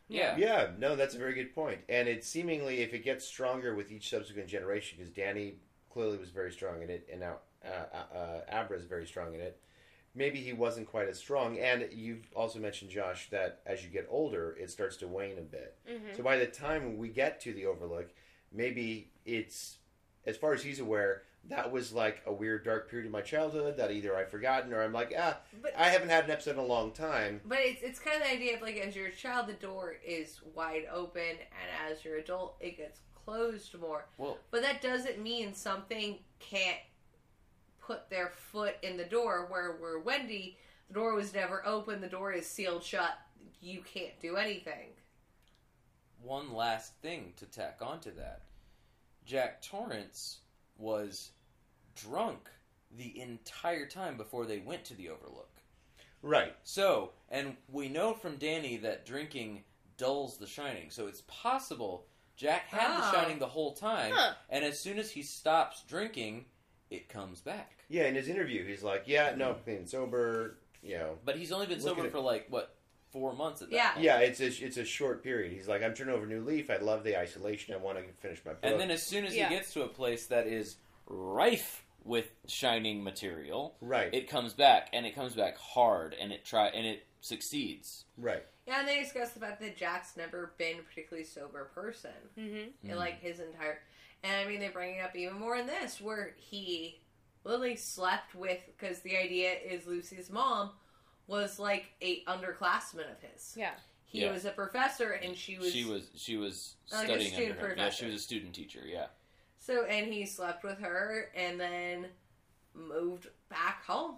[0.07, 1.81] yeah, Yeah, no, that's a very good point.
[1.87, 5.57] And it seemingly, if it gets stronger with each subsequent generation, because Danny
[5.91, 9.41] clearly was very strong in it, and now uh, uh, Abra is very strong in
[9.41, 9.59] it.
[10.15, 11.57] Maybe he wasn't quite as strong.
[11.59, 15.41] And you've also mentioned, Josh, that as you get older, it starts to wane a
[15.41, 15.77] bit.
[15.89, 16.17] Mm-hmm.
[16.17, 18.09] So by the time we get to the Overlook,
[18.51, 19.77] maybe it's,
[20.25, 23.77] as far as he's aware, that was like a weird dark period of my childhood
[23.77, 26.59] that either I've forgotten or I'm like, ah, But I haven't had an episode in
[26.59, 27.41] a long time.
[27.45, 29.95] But it's it's kind of the idea of like as you're a child, the door
[30.05, 34.05] is wide open, and as you're adult, it gets closed more.
[34.17, 36.77] Well- but that doesn't mean something can't
[37.89, 39.47] put their foot in the door.
[39.49, 43.17] Where where Wendy, the door was never open, the door is sealed shut.
[43.61, 44.89] You can't do anything.
[46.21, 48.41] one last thing to tack onto that.
[49.25, 50.39] Jack Torrance
[50.77, 51.31] was
[51.95, 52.49] drunk
[52.95, 55.49] the entire time before they went to the Overlook.
[56.21, 56.55] Right.
[56.63, 59.63] So, and we know from Danny that drinking
[59.97, 60.89] dulls the shining.
[60.89, 62.97] So it's possible Jack had Oh.
[62.97, 63.11] the ah.
[63.13, 64.33] shining the whole time, Huh.
[64.49, 66.45] and as soon as he stops drinking,
[66.89, 67.78] it comes back.
[67.89, 71.15] Yeah, in his interview, he's like, yeah, no, clean and sober, you know.
[71.25, 72.11] But he's only been Look at sober it.
[72.11, 72.75] for like what
[73.11, 73.91] four months at that Yeah.
[73.93, 74.03] point.
[74.05, 75.51] Yeah, it's a it's a short period.
[75.51, 76.69] He's like, I'm turning over a new leaf.
[76.69, 77.73] I love the isolation.
[77.73, 78.59] I want to finish my book.
[78.63, 79.49] And then as soon as Yeah.
[79.49, 80.75] he gets to a place that is
[81.07, 86.45] rife with shining material, right, it comes back and it comes back hard and it
[86.45, 88.05] try and it succeeds.
[88.17, 92.11] right, Yeah, and they discuss the fact that Jack's never been a particularly sober person.
[92.37, 92.89] Mm-hmm.
[92.89, 93.81] in like his entire
[94.23, 96.99] and i mean they bring it up even more in this where he
[97.43, 100.71] literally slept with because the idea is lucy's mom
[101.27, 103.71] was like a underclassman of his Yeah.
[104.05, 104.31] he Yeah.
[104.31, 107.59] was a professor and she was she was she was Like a studying under student
[107.59, 107.75] her.
[107.77, 108.81] Yeah, she was a student teacher.
[108.85, 109.07] Yeah.
[109.59, 112.07] so and he slept with her and then
[112.73, 114.15] moved back home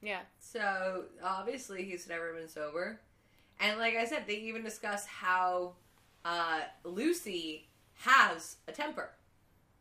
[0.00, 0.20] Yeah.
[0.38, 3.00] so obviously he's never been sober
[3.60, 5.72] and like i said they even discuss how
[6.24, 7.66] uh, lucy
[8.00, 9.10] has a temper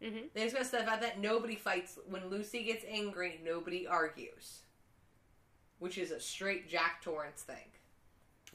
[0.04, 0.28] Mm-hmm.
[0.34, 3.40] They discuss stuff fact that nobody fights when Lucy gets angry.
[3.44, 4.60] Nobody argues,
[5.80, 7.56] which is a straight Jack Torrance thing.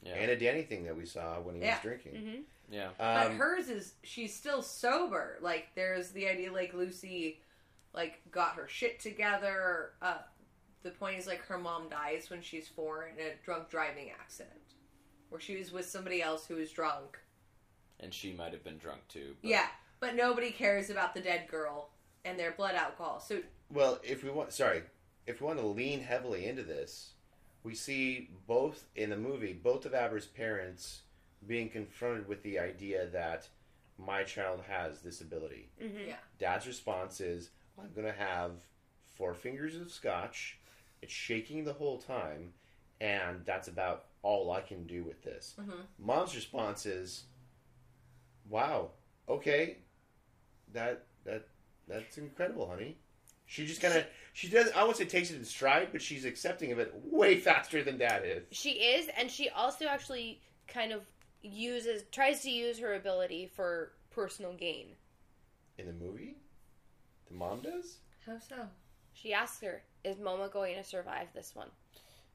[0.03, 0.15] Yeah.
[0.15, 1.75] and a Danny thing that we saw when he Yeah.
[1.75, 2.13] was drinking.
[2.13, 2.73] Mm-hmm.
[2.73, 2.89] yeah.
[2.97, 5.37] But Um, hers is she's still sober.
[5.41, 7.41] Like there's the idea like Lucy,
[7.93, 9.93] like got her shit together.
[10.01, 10.17] Uh,
[10.81, 14.59] the point is like her mom dies when she's four in a drunk driving accident,
[15.29, 17.19] where she was with somebody else who was drunk.
[18.01, 19.35] And she might have been drunk too.
[19.41, 19.67] but- Yeah,
[20.03, 21.89] but nobody cares about the dead girl
[22.25, 23.21] and their blood alcohol.
[23.21, 23.39] So
[23.71, 24.83] well, if we want, sorry,
[25.25, 27.13] if we want to lean heavily into this,
[27.63, 31.03] we see both in the movie both of Abra's parents
[31.47, 33.47] being confronted with the idea that
[33.97, 35.69] my child has this ability.
[35.81, 36.09] Mm-hmm.
[36.09, 36.15] Yeah.
[36.37, 38.51] Dad's response is, "I'm going to have
[39.15, 40.57] four fingers of scotch.
[41.01, 42.51] It's shaking the whole time,
[42.99, 45.85] and that's about all I can do with this." Mhm.
[45.97, 47.23] Mom's response is,
[48.49, 48.91] "Wow,
[49.29, 49.77] okay,
[50.73, 51.47] that that
[51.87, 52.97] that's incredible, honey."
[53.45, 54.71] She just kind of she does.
[54.75, 57.97] I won't say takes it in stride, but she's accepting of it way faster than
[57.97, 58.43] Dad is.
[58.51, 61.01] She is, and she also actually kind of
[61.41, 64.87] uses, tries to use her ability for personal gain.
[65.77, 66.37] In the movie,
[67.27, 67.97] the mom does.
[68.25, 68.55] how so?
[69.13, 71.69] She asks her, "Is Momo going to survive this one?"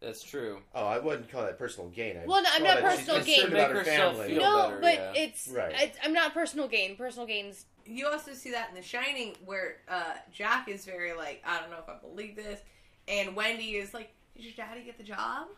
[0.00, 0.60] That's true.
[0.74, 2.18] Oh, I wouldn't call that personal gain.
[2.18, 3.34] I Well, no, I'm not that she's personal gain.
[3.40, 4.28] concerned about Make her herself family.
[4.34, 5.12] feel no, better, but yeah.
[5.16, 5.74] it's, Right.
[5.76, 5.98] it's.
[6.04, 6.96] I'm not personal gain.
[6.96, 7.64] Personal gains.
[7.88, 11.70] You also see that in The Shining, where uh, Jack is very like, I don't
[11.70, 12.60] know if I believe this,
[13.08, 15.48] and Wendy is like, Did your daddy get the job?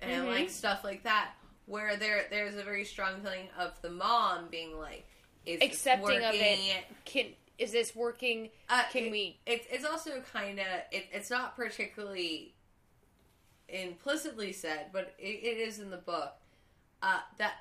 [0.00, 0.26] And Mhm.
[0.26, 1.32] like stuff like that,
[1.64, 5.06] where there there's a very strong feeling of the mom being like,
[5.46, 6.58] Is this Accepting of it.
[6.58, 6.84] working?
[7.06, 7.26] Can
[7.58, 8.50] is this working?
[8.68, 9.40] Uh, Can it- we?
[9.46, 12.54] It's it's also kind of it, it's not particularly
[13.68, 16.34] implicitly said, but it, it is in the book
[17.02, 17.54] uh, that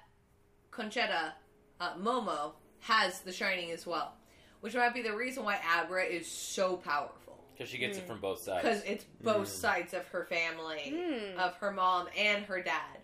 [0.71, 1.31] Concetta
[1.79, 2.51] uh, Momo
[2.85, 4.13] has the Shining as well,
[4.61, 8.03] which might be the reason why Abra is so powerful Because she gets Hmm.
[8.03, 8.63] it from both sides.
[8.63, 9.59] because it's both Mm.
[9.61, 10.89] sides of her family,
[11.33, 11.39] Hmm.
[11.39, 12.99] of her mom and her dad,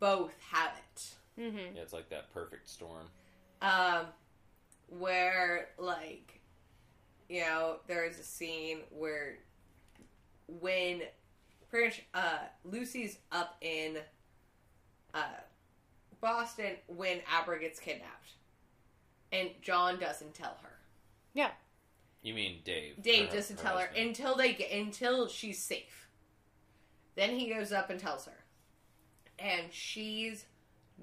[0.00, 1.14] both have it.
[1.40, 1.76] Mm-hmm.
[1.76, 3.08] Yeah, it's like that perfect storm.
[3.62, 4.06] um,
[4.88, 6.40] where like
[7.28, 9.38] you know there's a scene where
[10.46, 11.02] when
[11.68, 13.98] pretty much uh, Lucy's up in
[15.14, 15.24] uh,
[16.20, 18.30] Boston when Abra gets kidnapped,
[19.32, 20.78] and John doesn't tell her.
[21.34, 21.50] Yeah.
[22.22, 23.00] You mean Dave?
[23.02, 26.08] Dave her- doesn't tell her until they get until she's safe.
[27.14, 28.44] Then he goes up and tells her,
[29.38, 30.44] and she's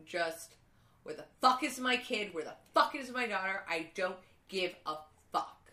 [0.05, 0.55] just,
[1.03, 2.33] "Where the fuck is my kid?
[2.33, 3.63] Where the fuck is my daughter?
[3.67, 4.17] I don't
[4.47, 4.97] give a
[5.31, 5.71] fuck.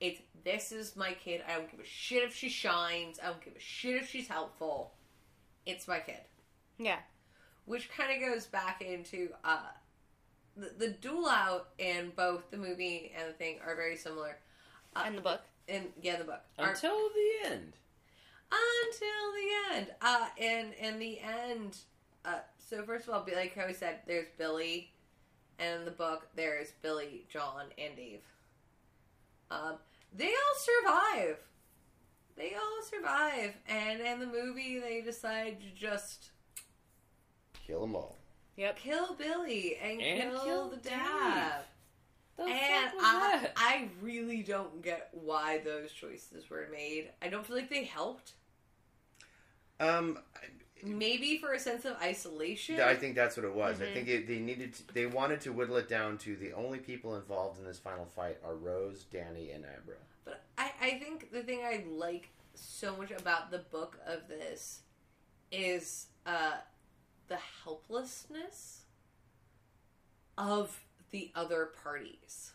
[0.00, 1.42] It's this is my kid.
[1.48, 3.18] I don't give a shit if she shines.
[3.20, 4.94] I don't give a shit if she's helpful.
[5.66, 6.20] It's my kid."
[6.78, 6.98] Yeah.
[7.66, 9.70] which kind of goes back into uh,
[10.56, 14.36] the, the duel out in both the movie and the thing are very similar.
[14.94, 15.40] Uh, And the book.
[15.68, 17.72] And yeah, the book Are- until the end.
[18.50, 19.86] until the end.
[20.02, 21.78] Uh, and in the end,
[22.24, 24.92] uh, so first of all, be- like how we said, there's Billy,
[25.58, 28.20] and in the book there's Billy, John, and Dave.
[29.50, 29.74] Um,
[30.16, 31.38] they all survive.
[32.36, 36.30] They all survive, and in the movie they decide to just
[37.66, 38.18] Kill them all.
[38.56, 38.76] Yep.
[38.78, 40.92] kill Billy and, And kill, kill the Dave.
[40.92, 41.62] dad.
[42.36, 43.48] The and I.
[43.56, 47.10] I really don't get why those choices were made.
[47.22, 48.32] I don't feel like they helped.
[49.80, 50.18] Um,
[50.82, 52.78] Maybe for a sense of isolation.
[52.80, 53.80] I think that's what it was.
[53.80, 53.92] I Mhm.
[53.94, 57.16] think it, they needed, to, they wanted to whittle it down to the only people
[57.16, 59.96] involved in this final fight are Rose, Danny, and Abra.
[60.26, 64.80] But I, I think the thing I like so much about the book of this
[65.50, 66.54] is uh,
[67.28, 68.82] the helplessness
[70.36, 72.52] of the other parties.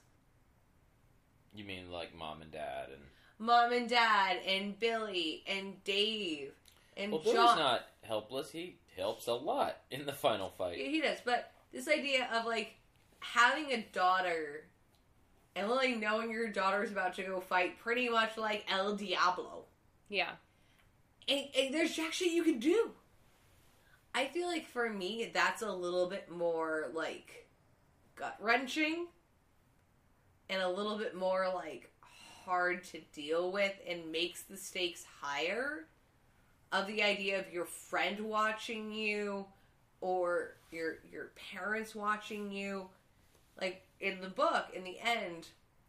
[1.53, 3.01] You mean like mom and dad and
[3.39, 6.51] Mom and Dad and Billy and Dave
[6.97, 7.33] and well, John.
[7.33, 8.51] Billy's not helpless.
[8.51, 10.77] He helps a lot in the final fight.
[10.77, 11.19] Yeah, he does.
[11.23, 12.75] But this idea of like
[13.19, 14.65] having a daughter
[15.55, 19.63] and like knowing your daughter's about to go fight, pretty much like El Diablo.
[20.09, 20.31] Yeah.
[21.29, 22.91] And, and there's jack shit you can do.
[24.13, 27.47] I feel like for me, that's a little bit more like
[28.15, 29.07] gut wrenching
[30.49, 31.91] and a little bit more like
[32.45, 35.85] hard to deal with and makes the stakes higher
[36.71, 39.45] of the idea of your friend watching you
[40.01, 42.89] or your your parents watching you.
[43.59, 45.47] Like in the book in the end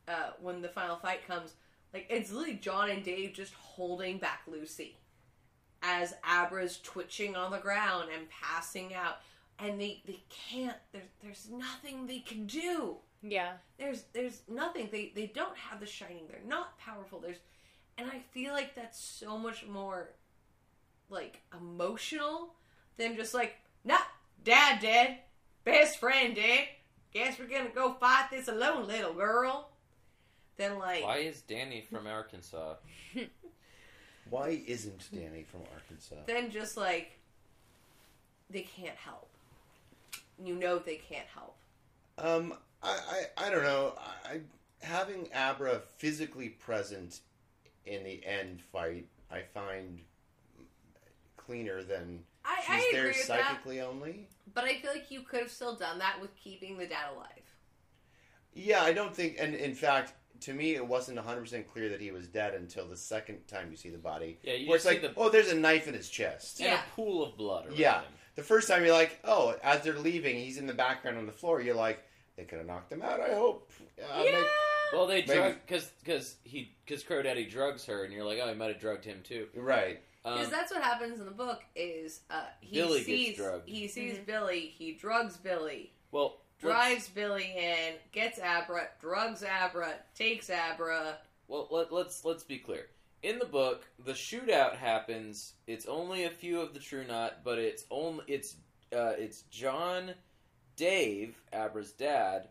[0.08, 1.54] uh, when the final fight comes
[1.94, 4.96] like it's literally john and dave just holding back lucy
[5.82, 9.18] as abra's twitching on the ground and passing out.
[9.58, 12.96] And they they can't there's there's nothing they can do.
[13.22, 13.52] Yeah.
[13.78, 14.88] there's there's nothing.
[14.90, 16.24] They they don't have the shining.
[16.28, 17.20] They're not powerful.
[17.20, 17.38] There's
[17.98, 20.08] and i feel like that's so much more
[21.10, 22.54] like emotional
[22.96, 23.98] than just like nah
[24.42, 25.18] dad dead
[25.64, 26.66] best friend dead
[27.12, 29.70] guess we're gonna go fight this alone little girl.
[30.56, 32.74] Then like Why is Danny from Arkansas?
[34.30, 36.14] Why isn't Danny from Arkansas?
[36.26, 37.18] then just like
[38.48, 39.28] they can't help
[40.42, 41.56] you know they can't help
[42.18, 42.98] Um, I,
[43.36, 43.94] I, I don't know.
[44.24, 44.40] I,
[44.82, 47.20] having Abra physically present
[47.84, 50.00] in the end fight, I find
[51.36, 54.28] cleaner than i, she's I there with that psychically only.
[54.54, 57.26] but i feel like you could have still done that with keeping the dad alive
[58.54, 62.10] Yeah, I don't think, and in fact, to me, it wasn't 100% clear that he
[62.10, 64.38] was dead until the second time you see the body.
[64.42, 66.60] Yeah, you Where it's just like, see the oh, there's a knife in his chest.
[66.60, 66.80] and Yeah.
[66.80, 67.66] a pool of blood.
[67.66, 68.00] Around Yeah.
[68.02, 68.12] him.
[68.36, 71.32] The first time you're like, oh, as they're leaving, he's in the background on the
[71.32, 71.60] floor.
[71.60, 72.02] You're like,
[72.36, 73.20] they could have knocked him out.
[73.20, 73.70] I hope.
[73.98, 74.46] Uh, yeah maybe-
[74.92, 75.34] Well, they Maybe.
[75.34, 78.70] drug because because he because Crow Daddy drugs her, and you're like, oh, he might
[78.72, 79.46] have drugged him too.
[79.54, 80.00] Right.
[80.24, 83.68] Because Um, that's what happens in the book is uh, he Billy gets sees drugged.
[83.68, 84.26] he sees Mhm.
[84.26, 91.18] Billy, he drugs Billy, well, let's- drives Billy in, gets Abra, drugs Abra, takes Abra.
[91.48, 92.86] Well, let, let's let's be clear.
[93.22, 95.54] In the book, the shootout happens.
[95.66, 98.56] It's only a few of the True Knot, but it's only it's
[98.94, 100.12] uh, it's John,
[100.76, 102.48] Dave, Abra's dad,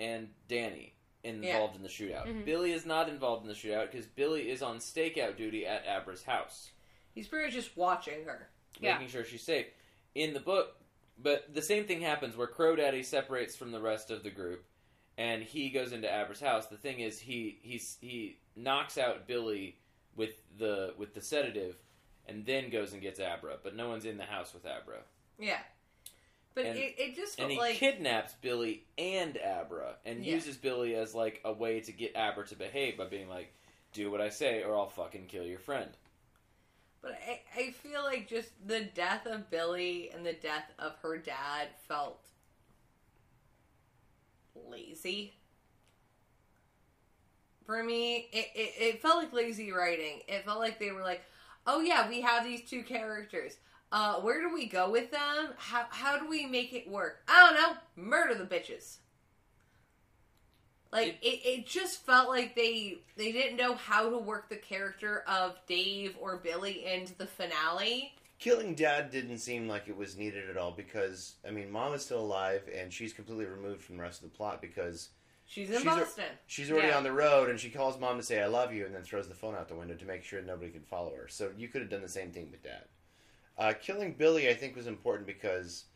[0.00, 0.94] and Danny
[1.24, 2.26] involved in the shootout.
[2.26, 2.44] Mhm.
[2.44, 6.22] Billy is not involved in the shootout because Billy is on stakeout duty at Abra's
[6.22, 6.70] house,
[7.14, 8.48] He's pretty much just watching her.
[8.80, 8.94] Yeah.
[8.94, 9.66] making sure she's safe.
[10.14, 10.76] In the book,
[11.22, 14.64] but the same thing happens where Crow Daddy separates from the rest of the group,
[15.16, 16.66] and he goes into Abra's house.
[16.66, 19.76] The thing is, he he's, he knocks out Billy
[20.16, 21.76] with the with the sedative,
[22.26, 23.56] and then goes and gets Abra.
[23.62, 24.98] But no one's in the house with Abra.
[25.38, 25.58] Yeah.
[26.54, 30.34] But And- it, it just and he like kidnaps Billy and Abra and Yeah.
[30.34, 33.52] uses Billy as like a way to get Abra to behave by being like,
[33.92, 35.90] "Do what I say, or I'll fucking kill your friend."
[37.00, 41.16] But I, I feel like just the death of Billy and the death of her
[41.16, 42.26] dad felt
[44.68, 45.34] lazy.
[47.64, 50.20] For me, it, it, it felt like lazy writing.
[50.26, 51.22] It felt like they were like,
[51.66, 53.58] oh yeah, we have these two characters.
[53.92, 55.50] Uh, where do we go with them?
[55.56, 57.22] How, how do we make it work?
[57.28, 57.76] I don't know.
[57.96, 58.96] Murder the bitches.
[60.92, 65.22] Like it, it just felt like they they didn't know how to work the character
[65.28, 68.12] of Dave or Billy into the finale.
[68.38, 72.04] Killing Dad didn't seem like it was needed at all because I mean, Mom is
[72.04, 75.10] still alive and she's completely removed from the rest of the plot because
[75.50, 76.24] She's in She's a- Boston.
[76.46, 76.98] she's already Yeah.
[76.98, 79.28] on the road and she calls Mom to say "I love you" and then throws
[79.28, 81.26] the phone out the window to make sure nobody can follow her.
[81.26, 82.84] So you could have done the same thing with Dad.
[83.56, 85.86] Uh, killing Billy, I think, was important because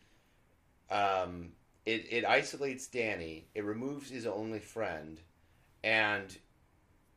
[0.91, 1.53] um,
[1.85, 5.21] it it isolates Danny, it removes his only friend,
[5.83, 6.37] and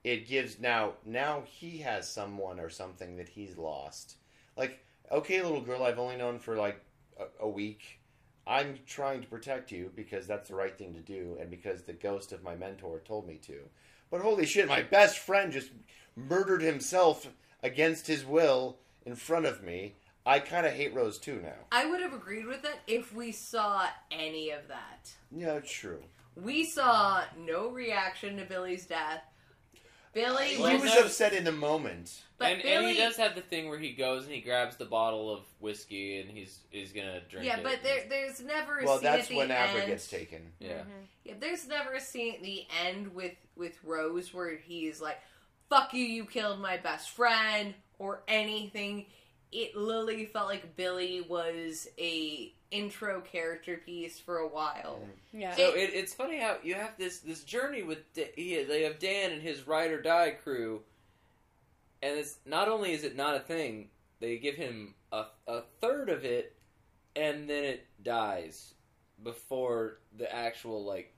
[0.03, 4.15] it gives now now he has someone or something that he's lost.
[4.57, 6.79] Like, okay, little girl, I've only known for like
[7.19, 7.99] a, a week.
[8.47, 11.93] I'm trying to protect you because that's the right thing to do, and because the
[11.93, 13.59] ghost of my mentor told me to.
[14.11, 15.71] But holy shit, my best friend just
[16.15, 17.27] murdered himself
[17.63, 19.95] against his will in front of me.
[20.25, 21.53] I kind of hate Rose too now.
[21.71, 25.13] I would have agreed with that if we saw any of that.
[25.35, 26.01] Yeah, true.
[26.35, 29.21] We saw no reaction to Billy's death.
[30.13, 32.23] Billy He Well, was, was no- upset in the moment.
[32.37, 34.77] but and, Billy, and he does have the thing where he goes and he grabs
[34.77, 37.63] the bottle of whiskey and he's he's gonna drink yeah, it.
[37.63, 39.87] but there, there's never a Well, scene that's at the when Abra end.
[39.87, 40.41] gets taken.
[40.59, 40.69] yeah.
[40.79, 40.89] Mm-hmm.
[41.25, 45.19] Yeah, there's never a scene at the end with with Rose where he's like,
[45.69, 49.07] "Fuck you, you killed my best friend," or anything.
[49.57, 54.99] It literally felt like Billy was a intro character piece for a while.
[55.33, 55.39] Mm.
[55.41, 55.55] Yeah.
[55.55, 58.99] So it, it's funny how you have this this journey with Da- he, they have
[58.99, 60.81] Dan and his ride or die crew,
[62.01, 63.89] and it's not only is it not a thing,
[64.19, 66.53] they give him a a third of it,
[67.15, 68.73] and then it dies
[69.23, 71.13] before the actual like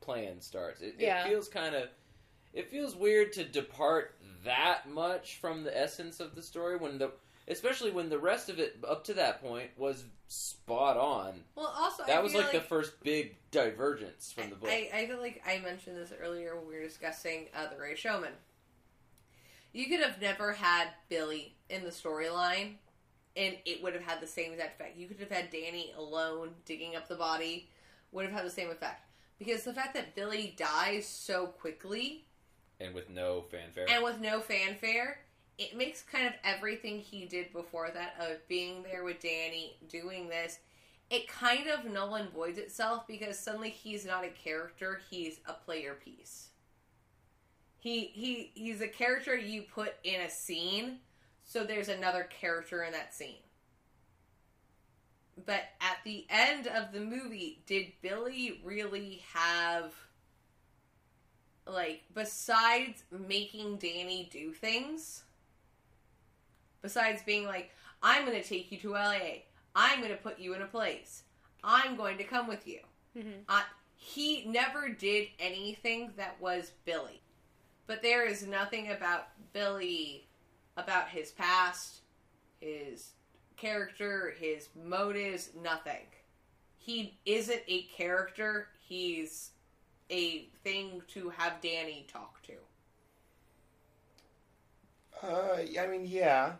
[0.00, 0.80] plan starts.
[0.80, 1.24] It, Yeah.
[1.24, 1.88] it feels kind of
[2.52, 4.14] it feels weird to depart
[4.44, 7.10] that much from the essence of the story when the
[7.50, 11.34] especially when the rest of it up to that point was spot on.
[11.56, 14.70] Well, also That I was feel like, the first big divergence from the book.
[14.70, 17.96] I, I feel like I mentioned this earlier when we were discussing uh, the Ray
[17.96, 18.32] Showman.
[19.72, 22.74] You could have never had Billy in the storyline,
[23.36, 24.96] and it would have had the same exact effect.
[24.96, 27.68] You could have had Danny alone digging up the body,
[28.12, 29.06] would have had the same effect.
[29.38, 32.26] Because the fact that Billy dies so quickly
[32.78, 33.86] and with no fanfare.
[33.88, 35.18] and with no fanfare,
[35.60, 40.26] it makes kind of everything he did before that of being there with Danny, doing
[40.26, 40.58] this,
[41.10, 45.52] it kind of null and voids itself because suddenly he's not a character, he's a
[45.52, 46.48] player piece.
[47.78, 50.98] He he he's a character you put in a scene,
[51.44, 53.42] so there's another character in that scene.
[55.44, 59.92] But at the end of the movie, did Billy really have
[61.66, 65.24] like besides making Danny do things,
[66.82, 67.70] besides being like,
[68.02, 69.42] I'm going to take you to LA,
[69.74, 71.22] I'm going to put you in a place,
[71.62, 72.80] I'm going to come with you.
[73.16, 73.42] Mhm.
[73.48, 73.62] Uh,
[73.96, 77.20] he never did anything that was Billy.
[77.86, 80.26] But there is nothing about Billy,
[80.76, 82.00] about his past,
[82.60, 83.10] his
[83.56, 86.06] character, his motives, nothing.
[86.78, 89.50] He isn't a character, he's
[90.08, 92.54] a thing to have Danny talk to.
[95.22, 96.54] Uh, I mean, yeah.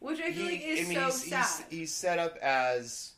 [0.00, 1.64] Which I feel like is I mean, so he's, sad.
[1.68, 3.12] He's, he's set up as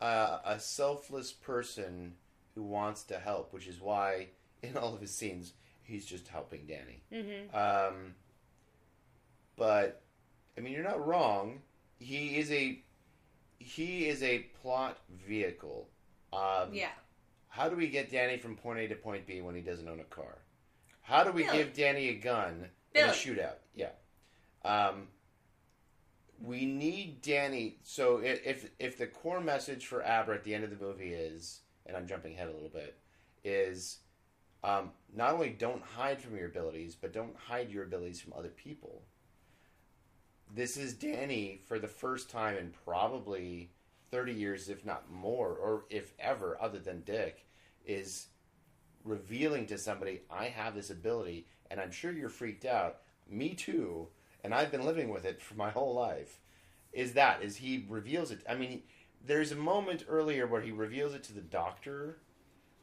[0.00, 2.14] uh, a selfless person
[2.54, 4.28] who wants to help, which is why
[4.62, 5.52] in all of his scenes
[5.82, 7.02] he's just helping Danny.
[7.12, 7.56] Mm-hmm.
[7.56, 8.14] Um,
[9.56, 10.02] but
[10.56, 11.60] I mean, you're not wrong.
[11.98, 12.80] He is a
[13.58, 15.88] he is a plot vehicle.
[16.32, 16.88] Um, yeah.
[17.48, 20.00] How do we get Danny from point A to point B when he doesn't own
[20.00, 20.38] a car?
[21.00, 21.58] How do we Billy.
[21.58, 23.56] give Danny a gun in a shootout?
[23.74, 23.90] Yeah.
[24.64, 25.08] Um,
[26.42, 27.78] we need Danny.
[27.82, 31.60] So if if the core message for Abra at the end of the movie is,
[31.86, 32.96] and I'm jumping ahead a little bit,
[33.44, 33.98] is
[34.64, 38.48] um, not only don't hide from your abilities, but don't hide your abilities from other
[38.48, 39.02] people.
[40.54, 43.70] This is Danny for the first time in probably
[44.10, 47.46] 30 years, if not more, or if ever, other than Dick,
[47.84, 48.28] is
[49.04, 52.98] revealing to somebody, I have this ability, and I'm sure you're freaked out.
[53.28, 54.08] Me too,
[54.46, 56.38] and I've been living with it for my whole life.
[56.92, 58.40] Is that, is he reveals it.
[58.48, 58.84] I mean,
[59.26, 62.18] there's a moment earlier where he reveals it to the doctor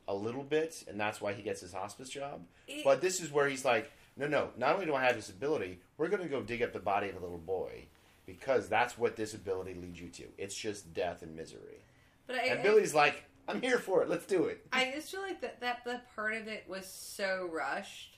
[0.05, 2.45] a little bit, and that's why he gets his hospice job.
[2.67, 5.29] It- But this is where he's like, no, no, not only do I have this
[5.29, 7.85] ability, we're going to go dig up the body of a little boy
[8.25, 10.23] because that's what this ability leads you to.
[10.37, 11.79] It's just death and misery.
[12.27, 14.09] but I, And I- Billy's like, I'm here for it.
[14.09, 14.65] Let's do it.
[14.73, 18.17] I just feel like that that that part of it was so rushed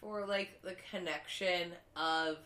[0.00, 2.38] for like the connection of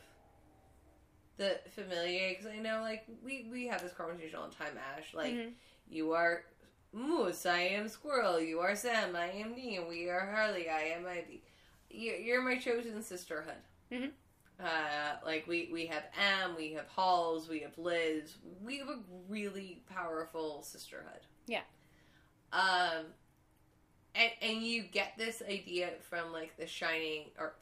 [1.37, 5.13] the familiar because I know like we we have this conversation all the time, Ash.
[5.15, 5.53] Like Mhm.
[5.89, 6.45] you are
[6.93, 8.41] Moose, I am Squirrel.
[8.41, 9.89] You are Sam, I am Dean.
[9.89, 11.43] We are Harley, I am Ivy.
[11.91, 13.63] You- You're my chosen sisterhood.
[13.91, 14.13] Mhm.
[14.61, 18.37] Uh, like we we have M, we have Halls, we have Liz.
[18.63, 21.21] We have a really powerful sisterhood.
[21.47, 21.63] Yeah.
[22.53, 23.07] Um,
[24.15, 27.55] and and you get this idea from like the Shining or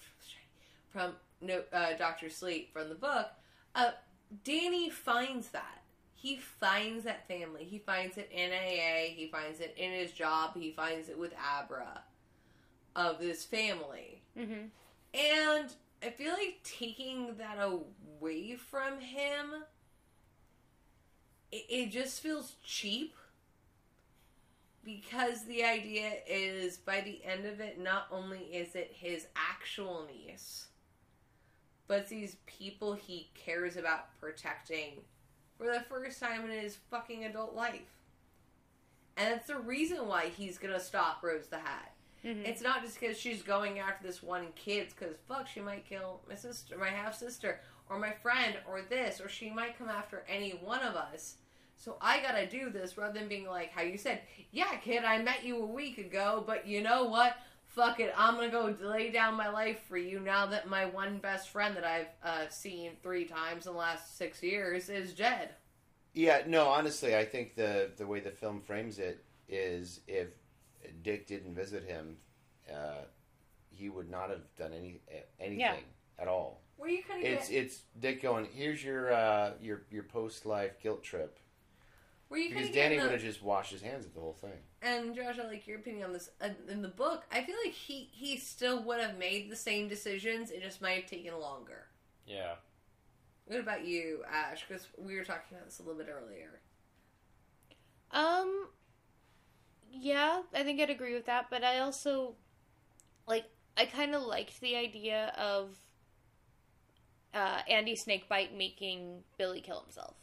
[0.91, 3.29] from no uh, Doctor Sleep from the book.
[3.75, 3.93] Uh,
[4.45, 5.83] Danny finds that
[6.23, 7.65] he finds that family.
[7.65, 9.13] He finds it in AA.
[9.13, 10.53] He finds it in his job.
[10.55, 12.05] He finds it with Abra
[12.95, 14.23] of this family.
[14.39, 14.67] Mm-hmm.
[15.15, 19.65] And I feel like taking that away from him,
[21.51, 23.17] it, it just feels cheap.
[24.85, 30.07] Because the idea is, by the end of it, not only is it his actual
[30.13, 30.67] niece,
[31.87, 35.03] but these people he cares about protecting
[35.57, 37.81] for the first time in his fucking adult life.
[39.17, 41.95] And that's the reason why he's gonna stop Rose the Hat.
[42.25, 42.47] Mhm.
[42.47, 46.23] It's not just because she's going after this one kid, because fuck, she might kill
[46.29, 50.25] my sister, my half sister, or my friend, or this, or she might come after
[50.29, 51.37] any one of us.
[51.83, 54.21] So I gotta do this rather than being like how you said,
[54.53, 57.35] yeah, kid, I met you a week ago, but you know what?
[57.67, 61.19] Fuck it, I'm gonna go lay down my life for you now that my one
[61.19, 65.57] best friend that I've uh, seen three times in the last six years is dead.
[66.15, 70.29] Yeah, no, honestly, I think the the way the film frames it is if
[71.03, 72.17] Dick didn't visit him,
[72.73, 73.07] uh,
[73.71, 75.01] he would not have done any
[75.41, 75.75] anything Yeah.
[76.17, 76.63] at all.
[76.77, 80.81] Where you kind of It's it's Dick going, here's your uh, your your post life
[80.81, 81.41] guilt trip
[82.33, 84.59] where you because of Danny would have just washed his hands of the whole thing.
[84.81, 86.31] and Josh, I like your opinion on this.
[86.41, 89.87] Uh, in the book, I feel like he he still would have made the same
[89.87, 90.51] decisions.
[90.51, 91.89] It just might have taken longer.
[92.27, 92.55] Yeah.
[93.45, 94.65] What about you, Ash?
[94.67, 96.61] Because we were talking about this a little bit earlier.
[98.13, 98.69] Um,
[99.93, 102.37] yeah, I think I'd agree with that, but I also
[103.29, 103.45] like
[103.77, 105.77] I kind of liked the idea of
[107.35, 110.15] uh, Andy Snakebite making Billy kill himself.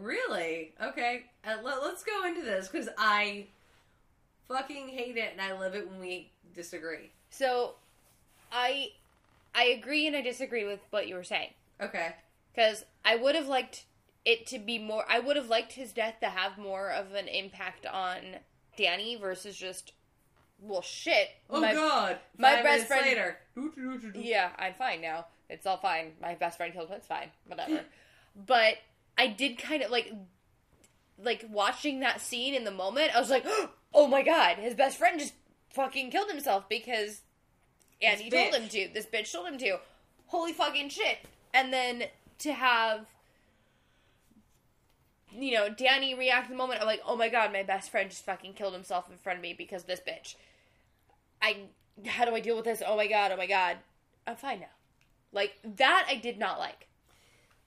[0.00, 0.72] Really?
[0.82, 1.24] Okay.
[1.46, 3.46] Uh, let, let's go into this because I
[4.48, 7.10] fucking hate it and I love it when we disagree.
[7.30, 7.74] So,
[8.50, 8.88] I
[9.54, 12.14] I agree and I disagree with what you were saying Okay.
[12.54, 13.84] because I would have liked
[14.24, 15.04] it to be more.
[15.08, 18.20] I would have liked his death to have more of an impact on
[18.76, 19.92] Danny versus just
[20.60, 21.28] well, shit.
[21.50, 22.18] Oh my- God!
[22.36, 23.38] my Five best friend- later.
[24.14, 25.26] Yeah, I'm fine now.
[25.48, 26.12] It's all fine.
[26.20, 26.96] My best friend killed him.
[26.96, 27.30] It's fine.
[27.46, 27.80] Whatever.
[28.46, 28.74] but
[29.18, 30.12] I did kind of like,
[31.22, 33.14] like watching that scene in the moment.
[33.14, 33.44] I was like,
[33.94, 35.34] oh my god, his best friend just
[35.70, 37.22] fucking killed himself because
[38.00, 38.88] and he told him to.
[38.92, 39.78] This bitch told him to.
[40.26, 41.18] Holy fucking shit!
[41.52, 42.04] And then
[42.40, 43.06] to have.
[45.30, 46.80] You know, Danny react in the moment.
[46.80, 49.42] I'm like, oh my god, my best friend just fucking killed himself in front of
[49.42, 50.36] me because this bitch.
[51.42, 51.64] I
[52.06, 52.82] how do I deal with this?
[52.86, 53.78] Oh my god, oh my god.
[54.26, 54.66] I'm fine now.
[55.32, 56.87] Like that I did not like.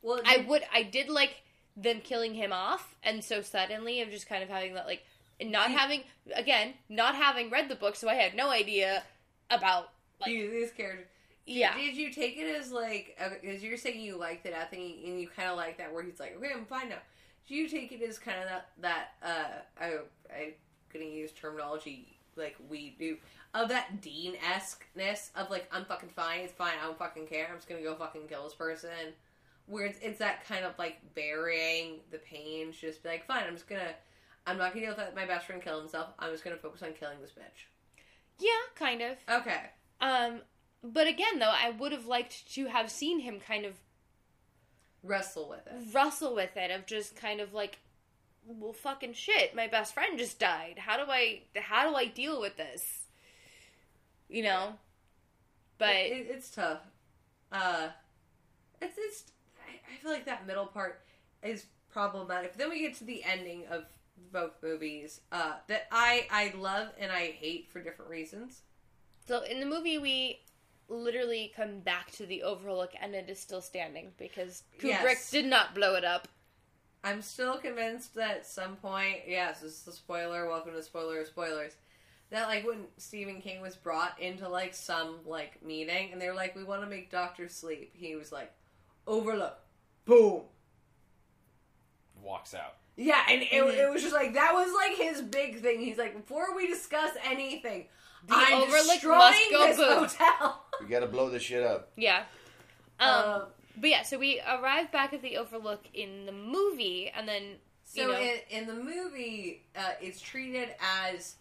[0.02, 1.44] Well, I would I did like
[1.76, 5.04] them killing him off and so suddenly of just kind of having that like
[5.42, 6.04] not having
[6.36, 9.04] again, not having read the book so I had no idea
[9.50, 9.90] about
[10.20, 11.08] like these characters.
[11.46, 11.76] yeah.
[11.76, 15.20] Did you take it as like because you're saying you liked it, I think, and
[15.20, 17.00] you kind of like that where he's like, okay, I'm fine now.
[17.48, 19.98] Do you take it as kind of that that uh I
[20.34, 20.54] I
[20.94, 23.18] gonna use terminology like we do
[23.54, 27.48] of that Dean esqueness of like I'm fucking fine, it's fine, I don't fucking care,
[27.50, 29.14] I'm just gonna go fucking kill this person.
[29.72, 33.54] Where it's, it's that kind of like burying the pain, just be like, fine, I'm
[33.56, 33.94] just gonna,
[34.46, 36.10] I'm not gonna deal with my best friend killing himself.
[36.20, 37.66] I'm just gonna focus on killing this bitch.
[38.40, 39.18] Yeah, kind of.
[39.30, 39.62] Okay,
[40.02, 40.42] Um
[40.84, 43.76] but again though, I would have liked to have seen him kind of
[45.04, 45.94] wrestle with it.
[45.94, 47.80] wrestle with it of just kind of like
[48.46, 52.40] well fucking shit my best friend just died how do i how do i deal
[52.42, 53.06] with this
[54.30, 54.74] you know
[55.80, 56.82] but It- it- it's tough.
[57.52, 57.90] Uh,
[58.82, 59.24] it's it's.
[59.92, 61.02] I, feel like that middle part
[61.44, 62.56] is problematic.
[62.58, 63.86] Then we get to the ending of
[64.32, 68.62] both movies uh, that I I love and I hate for different reasons.
[69.28, 70.40] so in the movie we
[70.88, 75.32] literally come back to the overlook and it is still standing because kubrick Yes.
[75.32, 76.28] did not blow it up
[77.04, 80.48] I'm still convinced that at some point, yes, this is a spoiler.
[80.48, 81.74] Welcome to spoiler spoilers.
[82.30, 86.36] That like when Stephen King was brought into like some like meeting, and they were
[86.36, 88.54] like, "We want to make Doctor sleep." He was like,
[89.08, 89.58] "Overlook,
[90.06, 90.42] boom."
[92.22, 92.76] Walks out.
[92.98, 95.80] Yeah, and it, it was just like that was like his big thing.
[95.80, 97.88] He's like, before we discuss anything,
[98.28, 99.98] The I'm Overlook destroying must go this boom."
[100.28, 100.66] hotel.
[100.82, 101.92] We gotta blow this shit up.
[101.96, 102.24] Yeah.
[103.00, 103.42] Um, Um,
[103.78, 107.44] but yeah, so we arrive back at the Overlook in the movie, and then
[107.86, 110.70] So you know, in, in the movie, uh, it's treated
[111.06, 111.36] as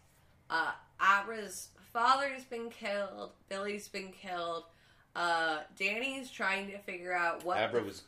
[0.51, 4.65] uh, Abra's father's been killed, Billy's been killed.
[5.17, 8.03] Uh, Danny's trying to figure out what Abra was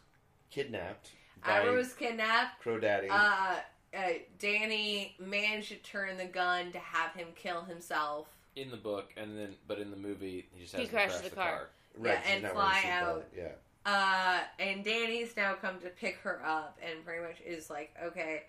[0.52, 1.10] kidnapped
[1.44, 2.60] by Abra was kidnapped.
[2.60, 3.08] Crow Daddy.
[3.10, 3.56] Uh,
[3.96, 4.00] uh,
[4.38, 8.28] Danny managed to turn the gun to have him kill himself.
[8.54, 11.12] in the book, and then but in the movie he just He has to crashes
[11.20, 11.50] crash the the car.
[11.50, 11.68] car.
[12.04, 13.24] yeah, and fly wearing a out.
[13.36, 13.48] Yeah.
[13.84, 18.42] Uh, and Danny's now come to pick her up and pretty much is like, okay,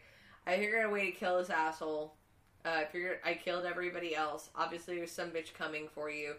[0.46, 2.14] I figured out a way to kill this asshole.
[2.66, 4.50] Uh, I figured I killed everybody else.
[4.56, 6.36] Obviously, there's some bitch coming for you.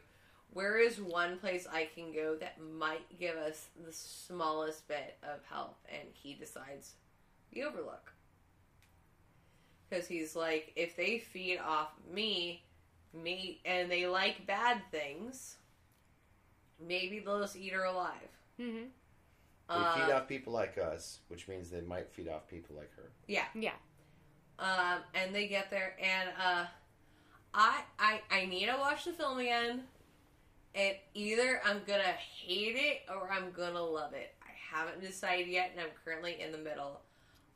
[0.52, 5.40] Where is one place I can go that might give us the smallest bit of
[5.50, 5.76] help?
[5.90, 6.94] And he decides
[7.52, 8.12] the Overlook.
[9.88, 12.62] Because he's like, if they feed off me,
[13.12, 15.56] me, and they like bad things,
[16.80, 18.30] maybe they'll just eat her alive.
[18.60, 18.88] mhm.
[19.66, 22.94] They Uh, feed off people like us, which means they might feed off people like
[22.96, 23.10] her.
[23.26, 23.46] Yeah.
[23.54, 23.72] yeah,
[24.58, 26.66] Um, and they get there, and uh,
[27.54, 29.88] I I I need to watch the film again.
[30.74, 34.34] And either I'm gonna hate it or I'm gonna love it.
[34.42, 37.00] I haven't decided yet, and I'm currently in the middle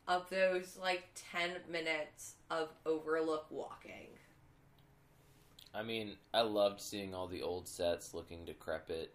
[0.07, 4.07] of those like ten minutes of Overlook walking.
[5.75, 9.15] I mean, I loved seeing all the old sets looking decrepit.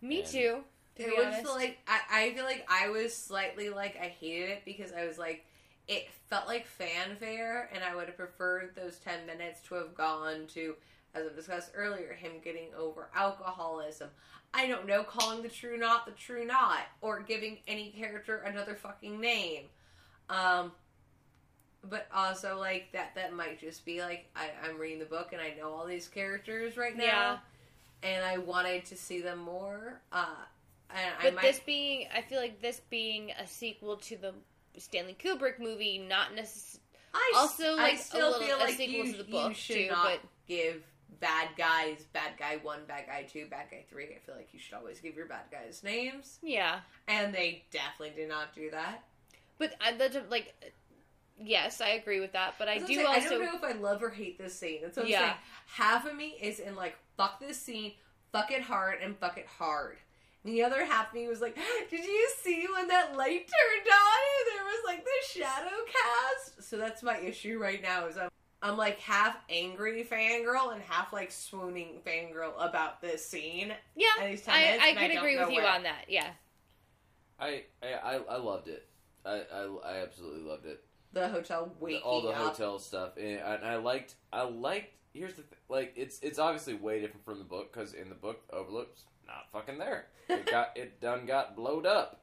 [0.00, 0.64] me And- too.
[0.96, 4.50] To It was honest, like I, I feel like I was slightly like I hated
[4.50, 5.46] it because I was like
[5.88, 10.46] it felt like fanfare and I would have preferred those ten minutes to have gone
[10.54, 10.74] to
[11.14, 14.08] as I discussed earlier, him getting over alcoholism.
[14.52, 18.74] I don't know, calling the True Knot the True Knot, or giving any character another
[18.74, 19.64] fucking name.
[20.28, 20.72] Um
[21.82, 25.40] but also like that that might just be like I, I'm reading the book and
[25.40, 27.04] I know all these characters right now.
[27.04, 27.38] Yeah.
[28.02, 30.00] And I wanted to see them more.
[30.12, 30.26] Uh
[30.90, 34.34] and I but might this being, I feel like this being a sequel to the
[34.78, 36.80] Stanley Kubrick movie, not necessarily.
[37.14, 39.30] I Also, like, I a still little- feel a like sequel you, to the you
[39.32, 40.82] book, should too, not but- give
[41.18, 44.04] bad guys bad guy one, bad guy two, bad guy three.
[44.14, 48.14] I feel like you should always give your bad guys names, Yeah, and they definitely
[48.16, 49.04] did not do that.
[49.58, 50.54] but I, that's a- like,
[51.38, 52.54] yes, I agree with that.
[52.58, 53.06] But I do saying.
[53.06, 53.18] also.
[53.18, 54.78] I don't know if I love or hate this scene.
[54.82, 55.20] That's what I'm Yeah.
[55.20, 55.34] saying.
[55.66, 57.92] Half of me is in like fuck this scene,
[58.32, 59.98] fuck it hard, and fuck it hard.
[60.44, 61.54] And the other half of me was like,
[61.90, 66.62] did you see when that light turned on and there was like the shadow cast?
[66.68, 68.30] So that's my issue right now is I'm
[68.62, 73.72] I'm like half angry fangirl and half like swooning fangirl about this scene.
[73.96, 75.72] yeah, and these I, minutes, I and I could don't agree with you where.
[75.72, 76.04] on that.
[76.08, 76.28] Yeah,
[77.38, 78.86] I I, I, I loved it.
[79.24, 80.82] I, I, I absolutely loved it.
[81.12, 82.36] The hotel waking all the up.
[82.36, 84.14] hotel stuff, and I, and I liked.
[84.32, 84.94] I liked.
[85.12, 85.58] Here's the thing.
[85.68, 89.50] Like it's it's obviously way different from the book because in the book, Overlook's not
[89.52, 90.06] fucking there.
[90.28, 92.20] It got it done got blowed up.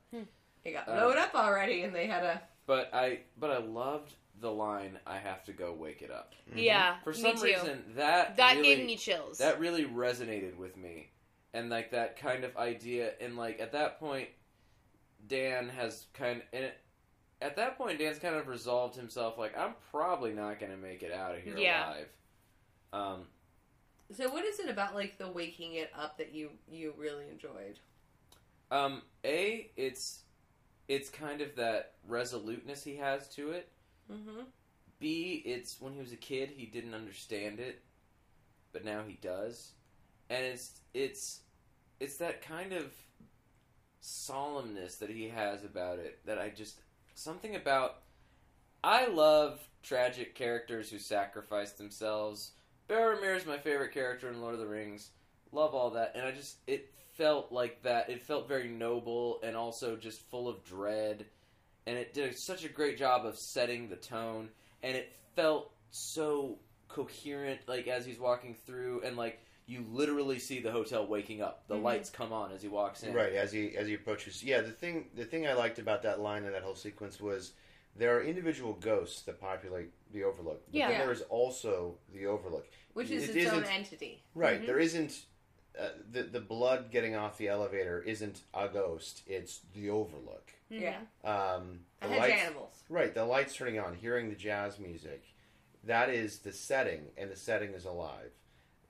[0.64, 4.14] It got Uh, blown up already, and they had a But I but I loved
[4.40, 5.00] the line.
[5.06, 6.34] I have to go wake it up.
[6.56, 6.98] yeah.
[7.04, 7.44] For me some too.
[7.44, 9.38] reason, that that really, gave me chills.
[9.40, 11.10] that really resonated with me
[11.54, 14.28] and like that kind of idea and like at that point
[15.28, 16.78] dan has kind of, and it,
[17.42, 21.04] at that point dan's kind of resolved himself like i'm probably not going to make
[21.04, 21.88] it out of here Yeah.
[21.88, 22.08] alive
[22.94, 23.22] um
[24.14, 27.80] So what is it about like the waking it up that you you really enjoyed?
[28.72, 30.24] um a it's
[30.90, 33.70] it's kind of that resoluteness he has to it
[34.12, 34.42] Mm-hmm.
[35.00, 37.84] B, it's when he was a kid he didn't understand it,
[38.74, 39.72] but now he does,
[40.30, 41.42] and it's it's
[42.00, 42.94] it's that kind of
[44.02, 46.80] solemnness that he has about it that I just
[47.14, 48.00] something about.
[48.84, 52.52] I love tragic characters who sacrifice themselves.
[52.88, 55.10] Boromir is my favorite character in Lord of the Rings.
[55.52, 58.10] Love all that, and I just it felt like that.
[58.10, 61.26] It felt very noble and also just full of dread
[61.88, 64.50] and it did such a great job of setting the tone
[64.84, 66.60] and it felt so
[66.90, 71.68] coherent like as he's walking through and like you literally see the hotel waking up
[71.68, 71.84] the Mhm.
[71.84, 74.44] lights come on as he walks in Right as he as he approaches.
[74.44, 77.54] Yeah, the thing the thing I liked about that line and that whole sequence was
[77.96, 80.64] there are individual ghosts that populate the Overlook.
[80.68, 80.90] But Yeah.
[80.90, 82.68] then there is also the Overlook.
[82.94, 84.24] Which is It its own isn't- entity.
[84.36, 84.62] Right.
[84.62, 84.66] Mhm.
[84.68, 85.26] There isn't
[85.80, 90.52] uh, the the blood getting off the elevator isn't a ghost; it's the Overlook.
[90.70, 90.98] Yeah.
[91.24, 92.84] Um, the had lights, animals.
[92.90, 93.14] right?
[93.14, 95.24] The lights turning on, hearing the jazz music.
[95.86, 98.32] That is the setting, and the setting is alive.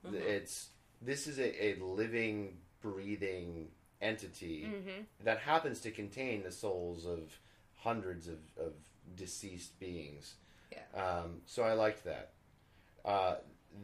[0.06, 0.16] Mhm.
[0.16, 0.70] It's
[1.02, 3.70] this is a, a living, breathing
[4.02, 5.02] entity Mm-hmm.
[5.24, 7.38] that happens to contain the souls of
[7.78, 8.74] hundreds of, of
[9.16, 10.36] deceased beings.
[10.72, 11.02] Yeah.
[11.02, 12.32] Um, so I liked that.
[13.06, 13.36] Uh,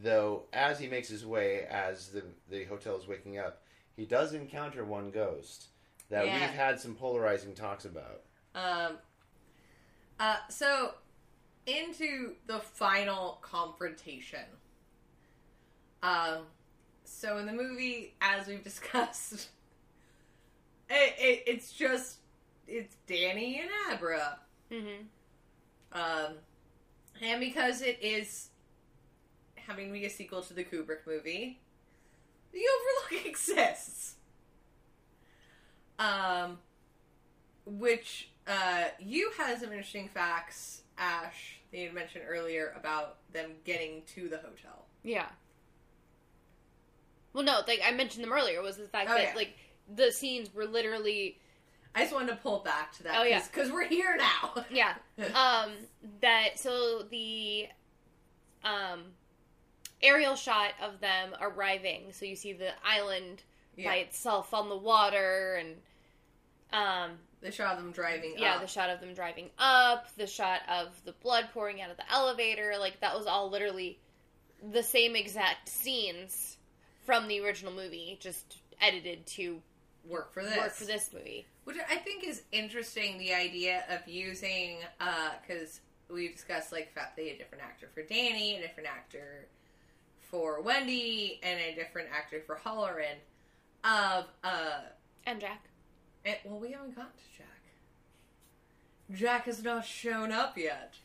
[0.01, 3.61] though, as he makes his way, as the the hotel is waking up,
[3.95, 5.67] he does encounter one ghost
[6.09, 6.33] that Yeah.
[6.39, 8.21] we've had some polarizing talks about.
[8.55, 8.97] Um,
[10.19, 10.93] uh, so,
[11.65, 14.45] into the final confrontation.
[16.01, 16.39] Um,
[17.05, 19.49] so in the movie, as we've discussed,
[20.89, 22.17] it, it, it's just
[22.67, 24.39] it's Danny and Abra.
[24.71, 25.03] Mm-hmm.
[25.93, 26.33] Um,
[27.21, 28.49] and because it is
[29.67, 31.59] having to be a sequel to the Kubrick movie,
[32.51, 34.15] the Overlook exists.
[35.99, 36.57] Um,
[37.65, 43.51] which uh, you had some interesting facts, Ash, that you had mentioned earlier about them
[43.63, 44.85] getting to the hotel.
[45.03, 45.27] Yeah.
[47.33, 49.35] Well, no, like I mentioned them earlier, was the fact Oh, that yeah.
[49.35, 49.55] like
[49.95, 51.39] the scenes were literally
[51.95, 53.15] I just wanted to pull back to that.
[53.19, 53.41] Oh, yeah.
[53.51, 54.65] because we're here now.
[54.69, 54.93] yeah
[55.35, 55.71] um
[56.21, 57.67] that so the
[58.63, 59.03] um
[60.03, 63.41] aerial shot of them arriving so you see the island
[63.83, 65.75] by itself on the water and
[66.71, 68.35] um the shot of them driving.
[68.37, 68.61] yeah up.
[68.61, 72.11] the shot of them driving up the shot of the blood pouring out of the
[72.11, 73.99] elevator like that was all literally
[74.71, 76.57] the same exact scenes
[77.05, 79.61] from the original movie just edited to
[80.07, 80.57] work for this.
[80.57, 84.79] work for this movie Which I think is interesting, the idea of using,
[85.47, 85.79] because
[86.09, 89.47] we discussed like the fact they had a different actor for Danny, a different actor
[90.33, 93.17] for Wendy, and a different actor for Hallorann.
[93.83, 94.79] Of, uh,
[95.27, 95.63] and jack
[96.25, 97.47] and, well, we haven't gotten to Jack.
[99.13, 100.95] Jack has not shown up yet.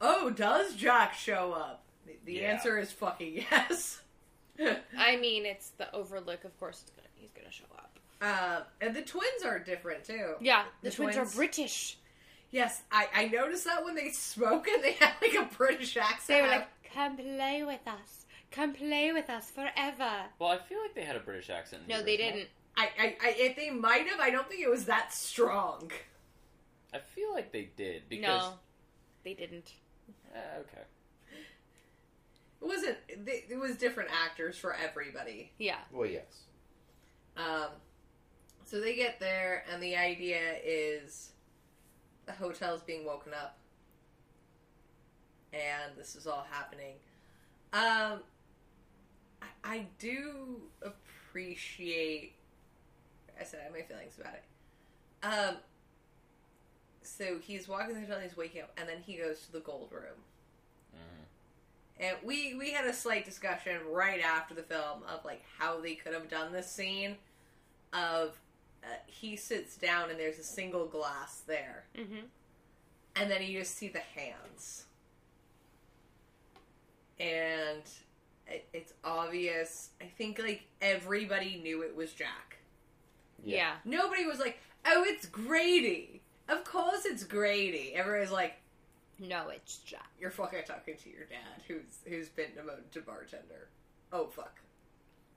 [0.00, 1.82] oh, does Jack show up?
[2.06, 2.52] The, the Yeah.
[2.52, 4.00] answer is fucking yes.
[4.98, 8.94] i mean it's the overlook of course it's gonna, he's gonna show up uh, and
[8.94, 10.34] the twins are different too.
[10.40, 11.96] yeah the, The twins, twins- are british
[12.52, 16.26] Yes, I, I noticed that when they spoke and they had like a British accent.
[16.26, 18.26] They were like, "Come play with us.
[18.50, 21.82] Come play with us forever." Well, I feel like they had a British accent.
[21.82, 22.32] in the No, they original.
[22.32, 22.48] didn't.
[22.76, 25.90] I, I, I, if they might have, I don't think it was that strong.
[26.94, 28.52] I feel like they did because No,
[29.24, 29.72] they didn't.
[30.34, 30.82] Eh, okay.
[32.62, 32.96] It wasn't.
[33.24, 35.52] They, it was different actors for everybody.
[35.58, 35.78] Yeah.
[35.92, 36.44] Well, yes.
[37.36, 37.68] Um,
[38.64, 41.30] so they get there, and the idea is
[42.26, 43.56] the hotel's being woken up,
[45.52, 46.94] and this is all happening.
[47.72, 48.20] Um,
[49.42, 52.34] I, I do appreciate.
[53.40, 54.44] I said I have my feelings about it.
[55.22, 55.56] Um,
[57.02, 59.90] so he's walking the hotel, he's waking up, and then he goes to the gold
[59.92, 60.22] room.
[60.94, 61.24] Mhm.
[62.04, 65.94] And we we had a slight discussion right after the film of like how they
[65.94, 67.16] could have done this scene.
[67.92, 68.38] Of
[68.84, 72.26] uh, he sits down and there's a single glass there, Mm-hmm.
[73.16, 74.84] and then you just see the hands,
[77.18, 77.82] and
[78.50, 79.90] it, it's obvious.
[80.00, 82.58] I think like everybody knew it was Jack.
[83.44, 83.74] Yeah.
[83.84, 87.92] Nobody was like, "Oh, it's Grady." Of course, it's Grady.
[87.94, 88.56] Everybody's like,
[89.18, 90.10] No, it's Jack.
[90.20, 93.68] "You're fucking talking to your dad, who's who's been demoted to bartender."
[94.12, 94.60] Oh fuck.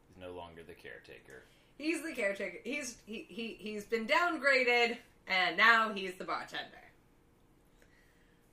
[0.09, 1.43] He's no longer the caretaker.
[1.77, 2.57] He's the caretaker.
[2.63, 6.77] He's he, he he's been downgraded, and now he's the bartender.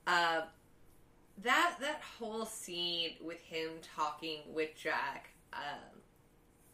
[0.06, 0.42] Uh,
[1.42, 6.00] that that whole scene with him talking with Jack, um,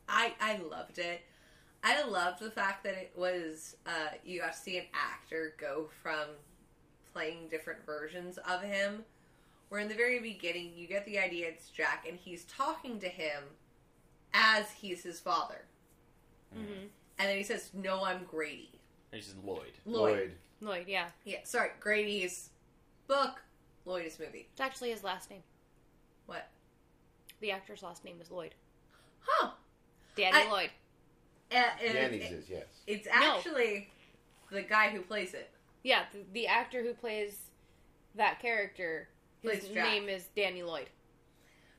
[0.09, 1.23] I I loved it.
[1.85, 5.89] I loved the fact that it was uh, you got to see an actor go
[6.03, 6.29] from
[7.13, 9.05] playing different versions of him.
[9.69, 13.09] Where in the very beginning you get the idea it's Jack, and he's talking to
[13.09, 13.43] him
[14.33, 15.63] as he's his father.
[16.57, 16.87] Mm-hmm.
[17.19, 18.81] And then he says, "No, I'm Grady."
[19.13, 19.73] And he's Lloyd.
[19.85, 20.33] Lloyd.
[20.61, 21.07] Lloyd, yeah.
[21.25, 22.51] Yeah, sorry, Grady's
[23.07, 23.43] book,
[23.87, 24.49] Lloyd's movie.
[24.53, 25.43] It's actually his last name.
[26.27, 26.49] What?
[27.41, 28.55] The actor's last name is Lloyd.
[29.21, 29.51] Huh?
[30.17, 30.71] Danny I- Lloyd.
[31.53, 32.65] Uh, and Danny's it- is, yes.
[32.89, 33.37] it's No.
[33.37, 33.89] actually
[34.51, 35.51] the guy who plays it.
[35.85, 37.39] Yeah, the, the actor who plays
[38.17, 39.09] that character,
[39.43, 39.85] his Plays Jack.
[39.89, 40.89] name is Danny Lloyd.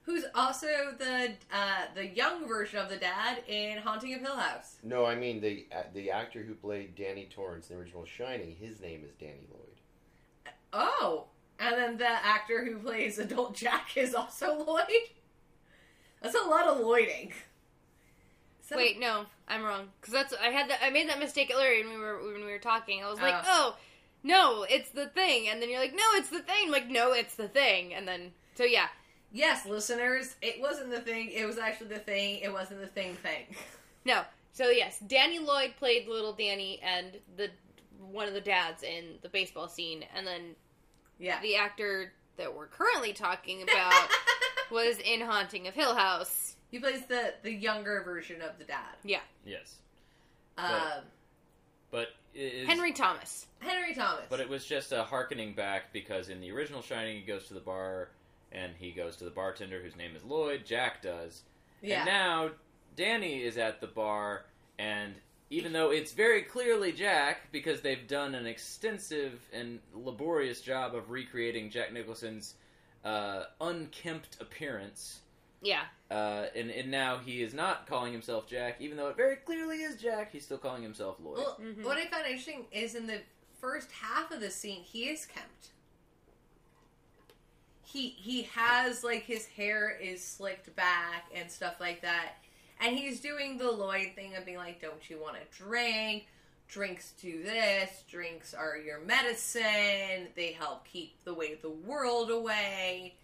[0.03, 0.67] Who's also
[0.97, 4.77] the uh, the young version of the dad in Haunting of Hill House.
[4.81, 8.55] No, I mean the uh, the actor who played Danny Torrance in the original Shining.
[8.57, 10.53] His name is Danny Lloyd.
[10.71, 11.25] Oh,
[11.59, 14.83] and then the actor who plays adult Jack is also Lloyd.
[16.21, 17.33] That's a lot of Lloyding.
[18.61, 19.87] So- Wait, no, I'm wrong.
[20.01, 22.51] Because that's I had that I made that mistake earlier when we were when we
[22.51, 23.03] were talking.
[23.03, 23.75] I was like, Oh.
[23.75, 23.77] oh,
[24.23, 26.65] no, it's the thing, and then you're like, no, it's the thing.
[26.65, 28.87] I'm like, no, it's the thing, and then so yeah,
[29.31, 31.29] Yes, listeners, it wasn't the thing.
[31.31, 32.39] It was actually the thing.
[32.39, 33.45] It wasn't the thing thing.
[34.05, 34.21] no.
[34.53, 37.49] So yes, Danny Lloyd played little Danny and the
[38.11, 40.55] one of the dads in the baseball scene, and then
[41.19, 41.41] Yeah.
[41.41, 44.09] the actor that we're currently talking about
[44.71, 46.55] was in Haunting of Hill House.
[46.69, 48.95] he plays the the younger version of the dad.
[49.03, 49.75] Yeah, Yes,
[50.57, 51.03] Um,
[51.91, 53.47] but it is, Henry Thomas.
[53.59, 54.25] Henry Thomas.
[54.29, 57.53] But it was just a harkening back because in the original Shining, he goes to
[57.53, 58.09] the bar
[58.51, 60.63] and he goes to the bartender whose name is Lloyd.
[60.65, 61.41] Jack does,
[61.81, 61.97] yeah.
[62.01, 62.49] and now
[62.95, 64.45] Danny is at the bar,
[64.77, 65.13] and
[65.49, 71.09] even though it's very clearly Jack because they've done an extensive and laborious job of
[71.09, 72.55] recreating Jack Nicholson's
[73.05, 75.21] uh, unkempt appearance.
[75.61, 79.37] Yeah, Uh, and, and now he is not calling himself Jack, even though it very
[79.37, 80.31] clearly is Jack.
[80.31, 81.37] He's still calling himself Lloyd.
[81.39, 81.83] Well, Mhm.
[81.83, 83.21] what I found interesting is in the
[83.59, 85.69] first half of the scene, he is kempt.
[87.83, 92.33] He he has like his hair is slicked back and stuff like that,
[92.81, 96.27] and he's doing the Lloyd thing of being like, "Don't you want to drink?
[96.67, 98.03] Drinks do this.
[98.09, 100.27] Drinks are your medicine.
[100.35, 103.15] They help keep the weight of the world away."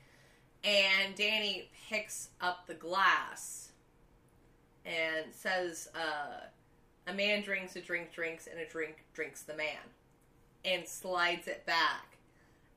[0.63, 3.71] And Danny picks up the glass
[4.85, 6.45] and says, uh,
[7.07, 9.91] a man drinks, a drink drinks, and a drink drinks the man.
[10.65, 12.17] And slides it back.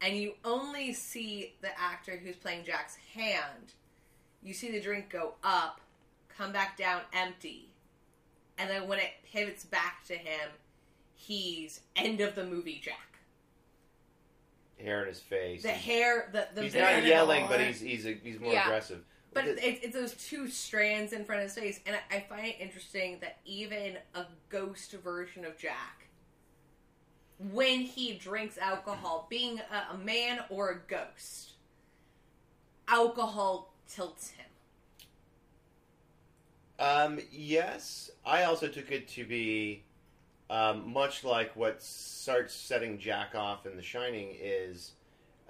[0.01, 3.75] And you only see the actor who's playing Jack's hand.
[4.43, 5.81] You see the drink go up,
[6.37, 7.71] come back down empty.
[8.59, 10.49] And then when it pivots back to him,
[11.15, 13.19] he's end of the movie Jack.
[14.83, 15.63] Hair in his face.
[15.63, 17.67] The hair, the, the he's not yelling, but that.
[17.67, 18.65] he's he's he's more Yeah.
[18.67, 19.03] aggressive.
[19.33, 22.21] But It- it's, it's those two strands in front of his face, and I, I
[22.21, 26.07] find it interesting that even a ghost version of Jack,
[27.53, 31.53] when he drinks alcohol, being a, a man or a ghost,
[32.89, 34.46] alcohol tilts him.
[36.79, 39.83] Um, yes, I also took it to be
[40.51, 44.93] um, much like what starts setting Jack off in The Shining is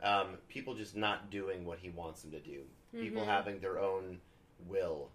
[0.02, 2.60] um, people just not doing what he wants them to do.
[2.92, 3.26] People Mhm.
[3.26, 4.20] having their own
[4.66, 5.10] will.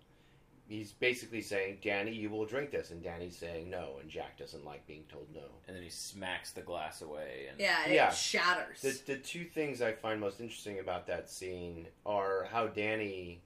[0.67, 4.63] He's basically saying, "Danny, you will drink this," and Danny's saying no, and Jack doesn't
[4.63, 5.43] like being told no.
[5.67, 7.47] and then he smacks the glass away.
[7.49, 8.09] And Yeah, and Yeah.
[8.09, 8.81] it shatters.
[8.81, 13.41] The, the two things I find most interesting about that scene are how Danny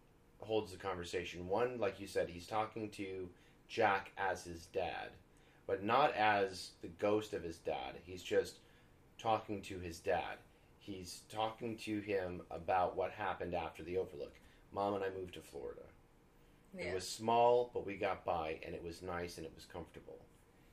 [0.46, 1.48] holds the conversation.
[1.48, 3.30] One, like you said, he's talking to
[3.68, 5.10] Jack as his dad,
[5.68, 7.96] but not as the ghost of his dad.
[8.04, 8.60] He's just
[9.18, 10.38] talking to his dad.
[10.80, 14.36] He's talking to him about what happened after the Overlook.
[14.72, 15.82] Mom and I moved to Florida.
[16.78, 16.86] yeah.
[16.86, 20.20] It was small, but we got by, and it was nice and it was comfortable.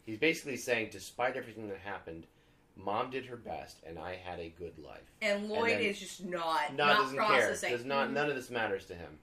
[0.05, 2.27] He's basically saying, despite everything that happened,
[2.77, 5.13] Mom did her best, and I had a good life.
[5.23, 7.27] and Lloyd then- is just not Not, not doesn't care.
[7.27, 7.71] processing.
[7.71, 8.07] Does not.
[8.07, 8.15] Mm-hmm.
[8.15, 9.19] None of this matters to him.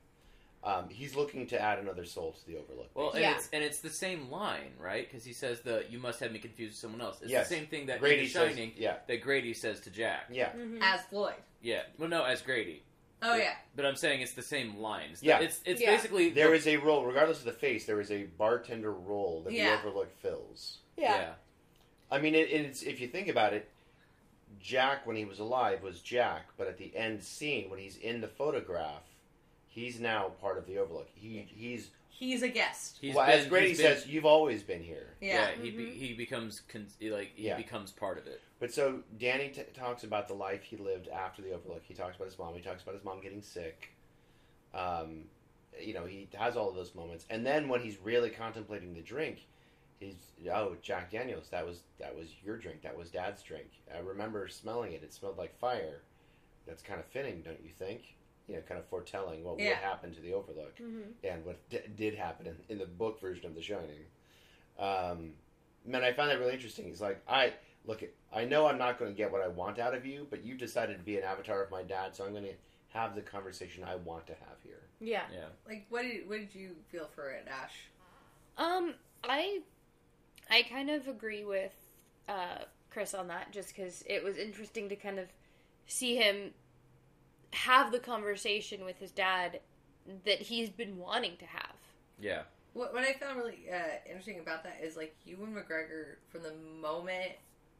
[0.61, 2.89] Um, he's looking to add another soul to the Overlook.
[2.93, 3.35] Well, and Yeah.
[3.35, 5.07] it's and it's the same line, right?
[5.09, 7.47] Because he says the "you must have me confused with someone else." It's Yes.
[7.47, 10.25] the same thing that Grady in The says, yeah, that Grady says to Jack.
[10.29, 10.51] yeah.
[10.51, 10.81] Mhm.
[10.81, 12.83] as Floyd, Yeah, well, no, as Grady.
[13.21, 15.23] Oh yeah, But I'm saying it's the same lines.
[15.23, 15.39] Yeah.
[15.39, 15.95] it's it's Yeah.
[15.95, 19.53] basically There is a role, regardless of the face, there is a bartender role that
[19.53, 19.75] Yeah.
[19.75, 20.79] the Overlook fills.
[20.97, 21.35] yeah.
[22.11, 23.69] I mean, it, it's if you think about it,
[24.59, 28.19] Jack when he was alive was Jack, but at the end scene when he's in
[28.21, 29.03] the photograph,
[29.69, 31.07] he's now part of the Overlook.
[31.15, 32.97] He he's he's a guest.
[32.99, 35.13] He's well, been, as Grady he's been- says, you've always been here.
[35.21, 37.55] Yeah, yeah, he be, he becomes con- he, like he Yeah.
[37.57, 38.41] becomes part of it.
[38.59, 41.83] But so Danny t- talks about the life he lived after the Overlook.
[41.87, 42.53] He talks about his mom.
[42.55, 43.91] He talks about his mom getting sick.
[44.73, 45.23] Um,
[45.81, 49.01] you know, he has all of those moments, and then when he's really contemplating the
[49.01, 49.45] drink,
[49.99, 50.15] he's
[50.51, 51.47] oh Jack Daniels.
[51.51, 52.81] That was that was your drink.
[52.81, 53.69] That was Dad's drink.
[53.95, 55.03] I remember smelling it.
[55.03, 56.01] It smelled like fire.
[56.67, 58.01] That's kind of fitting, don't you think?
[58.49, 59.69] You know, kind of foretelling what Yeah.
[59.69, 61.13] would happen to the Overlook Mhm.
[61.23, 64.05] and what d- did happen in, in the book version of The Shining.
[64.79, 65.35] Um,
[65.85, 66.85] man, I found that really interesting.
[66.85, 67.53] He's like, I
[67.85, 68.03] look,
[68.33, 70.55] I know I'm not going to get what I want out of you, but you
[70.55, 72.55] decided to be an avatar of my dad, so I'm going to
[72.89, 74.81] have the conversation I want to have here.
[74.99, 75.27] Yeah.
[75.31, 77.85] Yeah, like what did what did you feel for it, Ash?
[78.57, 79.61] Um, I
[80.49, 81.75] I kind of agree with
[82.27, 85.29] uh, Chris on that, just because it was interesting to kind of
[85.85, 86.53] see him
[87.53, 89.59] have the conversation with his dad
[90.25, 91.75] that he's been wanting to have.
[92.19, 92.43] yeah,
[92.73, 96.53] What, what I found really uh, interesting about that is like Ewan McGregor from the
[96.81, 97.31] moment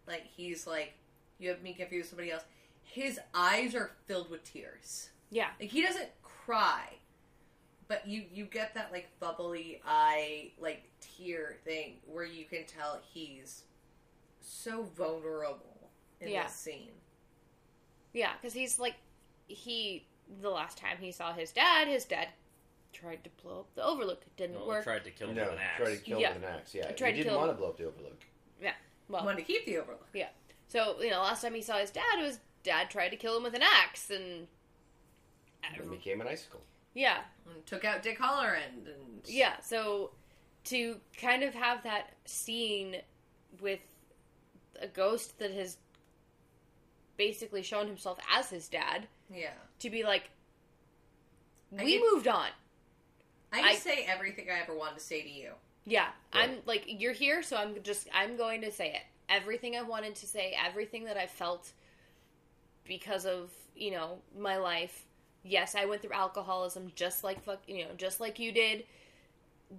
[0.07, 0.93] like he's like
[1.39, 2.43] you have me confused with somebody else.
[2.83, 5.09] His eyes are filled with tears.
[5.31, 5.49] Yeah.
[5.59, 6.95] Like he doesn't cry,
[7.87, 12.99] But you you get that like bubbly eye like tear thing where you can tell
[13.13, 13.63] he's
[14.41, 15.89] so vulnerable
[16.19, 16.43] in Yeah.
[16.43, 16.91] this scene.
[18.13, 18.95] Yeah, because he's like,
[19.49, 20.05] he,
[20.41, 22.30] the last time he saw his dad, his dad
[22.93, 24.21] tried to blow up the Overlook.
[24.26, 24.84] It didn't oh, No, work.
[24.84, 25.77] tried to kill him no, with an axe.
[25.77, 26.30] try to kill Yeah.
[26.30, 26.76] him with an axe.
[26.76, 27.55] Yeah, I he didn't want him.
[27.55, 28.23] to blow up the Overlook.
[28.61, 28.73] Yeah,
[29.09, 30.07] well, wanted to keep the Overlook.
[30.13, 30.30] Yeah.
[30.67, 33.35] So, you know, last time he saw his dad, it was dad tried to kill
[33.38, 34.47] him with an axe, and.
[35.63, 36.61] And became an icicle.
[36.93, 37.19] Yeah,
[37.53, 40.11] And took out Dick Hallorann and Yeah, so
[40.65, 42.97] to kind of have that scene
[43.61, 43.80] with
[44.81, 45.77] a ghost that has
[47.17, 49.51] basically shown himself as his dad yeah.
[49.80, 50.30] to be like
[51.77, 52.47] I we get- moved on.
[53.51, 55.51] I, I- say everything I ever wanted to say to you.
[55.85, 59.01] Yeah, I'm like you're here so I'm just I'm going to say it.
[59.27, 61.72] Everything I wanted to say, everything that I felt
[62.85, 65.06] because of, you know, my life.
[65.43, 68.84] Yes, I went through alcoholism just like fuck, you know, just like you did.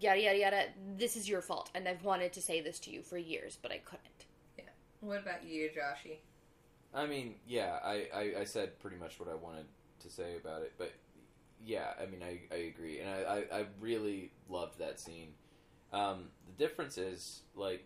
[0.00, 0.62] Yada yada yada.
[0.96, 3.70] This is your fault and I've wanted to say this to you for years, but
[3.72, 4.24] I couldn't.
[4.58, 4.64] Yeah.
[5.00, 6.16] What about you, Joshy?
[6.94, 9.66] I mean, yeah, I, I, I said pretty much what I wanted
[10.00, 10.92] to say about it, but
[11.64, 15.28] yeah, I mean, I, I agree, and I, I, I really loved that scene.
[15.92, 17.84] Um, the difference is, like,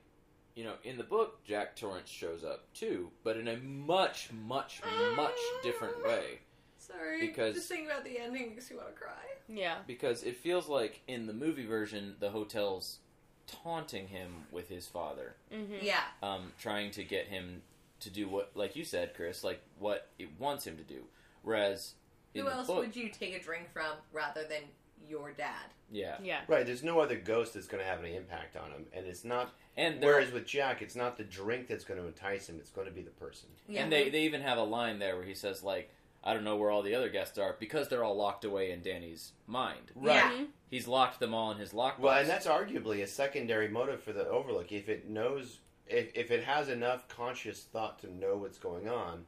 [0.55, 4.81] you know, in the book, Jack Torrance shows up too, but in a much, much,
[5.17, 6.39] much different way.
[6.79, 9.13] Sorry, Because- just thinking about the ending makes me want to cry.
[9.49, 9.79] Yeah.
[9.87, 12.99] Because it feels like in the movie version, the hotel's
[13.47, 15.83] taunting him with his father, Mhm.
[15.83, 17.63] Yeah, um, trying to get him
[18.01, 21.05] to do what, like you said, Chris, like what it wants him to do.
[21.43, 21.95] Whereas
[22.35, 24.63] in who the else book, would you take a drink from rather than
[25.09, 25.67] your dad?
[25.93, 26.41] yeah, Yeah.
[26.49, 29.25] Right, there's no other ghost that's going to have any impact on him, and it's
[29.25, 29.53] not.
[29.77, 32.87] and Whereas with Jack, it's not the drink that's going to entice him; it's going
[32.87, 33.49] to be the person.
[33.69, 35.91] Yeah, And they, they even have a line there where he says, like,
[36.25, 38.81] I don't know where all the other guests are because they're all locked away in
[38.81, 39.93] Danny's mind.
[40.03, 40.31] Yeah.
[40.33, 40.47] Mhm.
[40.71, 41.99] He's locked them all in his lockbox.
[41.99, 44.73] Well, and that's arguably a secondary motive for the Overlook.
[44.73, 49.25] If it knows, if, if it has enough conscious thought to know what's going on,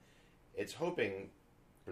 [0.54, 1.28] it's hoping,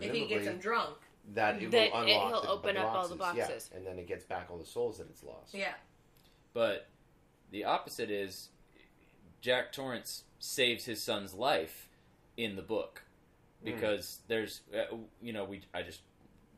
[0.01, 0.97] if he gets him drunk.
[1.35, 3.39] that it That will it- unlock he'll the, open the up all the boxes.
[3.47, 3.71] boxes.
[3.73, 5.55] Yeah, and then it gets back all the souls that it's lost.
[5.55, 5.75] Yeah,
[6.53, 6.87] But
[7.51, 8.49] the opposite is
[9.41, 11.89] Jack Torrance saves his son's life
[12.37, 13.03] in the book
[13.63, 16.01] because there's uh, you know we I just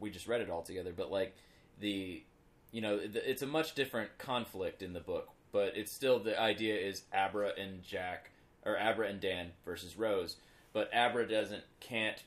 [0.01, 1.37] we just read it all together but like
[1.79, 2.25] the
[2.73, 6.39] you know the, it's a much different conflict in the book but it's still the
[6.41, 8.31] idea is Abra and Jack
[8.65, 10.37] or Abra and Dan versus Rose
[10.73, 12.23] but Abra doesn't can't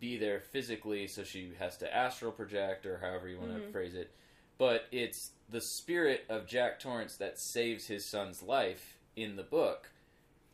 [0.00, 3.72] be there physically so she has to astral project or however you want to Mhm.
[3.72, 4.10] phrase it
[4.58, 9.90] but it's the spirit of Jack Torrance that saves his son's life in the book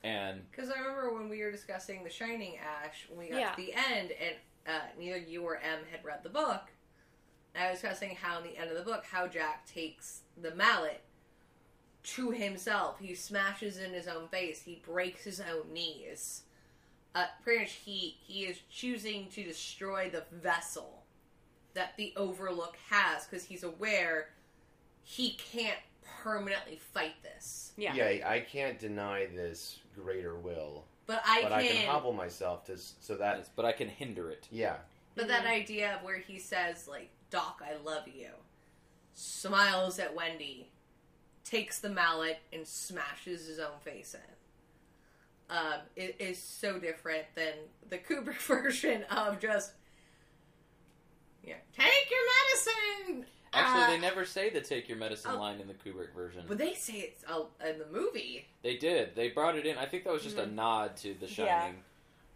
[0.03, 3.51] and because I remember when we were discussing The Shining, Ash, when we got Yeah.
[3.51, 6.63] to the end, and uh, neither you or M had read the book.
[7.55, 11.03] I was discussing how in the end of the book, how Jack takes the mallet
[12.03, 12.99] to himself.
[13.01, 14.63] He smashes in his own face.
[14.63, 16.43] He breaks his own knees.
[17.15, 21.03] Uh, pretty much, he he is choosing to destroy the vessel
[21.75, 24.29] that the Overlook has because he's aware
[25.03, 25.79] he can't
[26.23, 27.73] permanently fight this.
[27.77, 27.95] Yeah.
[27.95, 31.59] Yeah, I can't deny this greater will, But I but can.
[31.59, 34.77] I can hobble myself to so that but I can hinder it yeah,
[35.15, 38.29] But that idea of where he says, like, Doc, I love you,
[39.15, 40.69] smiles at Wendy,
[41.45, 44.21] takes the mallet, and smashes his own face in.
[45.57, 47.55] Um, it is so different than
[47.89, 49.73] the Kubrick version of just,
[51.45, 52.21] yeah, take your
[53.15, 53.27] medicine!
[53.53, 55.41] Actually, Uh, they never say the "take your medicine" oh.
[55.41, 56.45] line in the Kubrick version.
[56.47, 58.47] But they say it's uh, in the movie.
[58.63, 59.17] They did.
[59.17, 59.77] They brought it in.
[59.77, 61.63] I think that was just a nod to The Yeah.
[61.63, 61.83] Shining,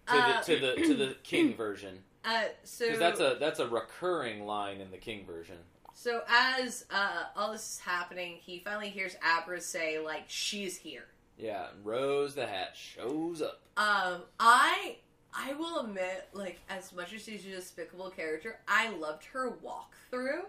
[0.09, 3.69] to Uh, the to the to the King version, Uh, so that's a that's a
[3.69, 5.59] recurring line in the King version.
[5.95, 11.05] So as uh, all this is happening, he finally hears Abra say, like, she's here.
[11.39, 13.61] Yeah, Rose the Hat shows up.
[13.77, 14.97] Um, I
[15.37, 20.43] I will admit, like, as much as she's a despicable character, I loved her walkthrough.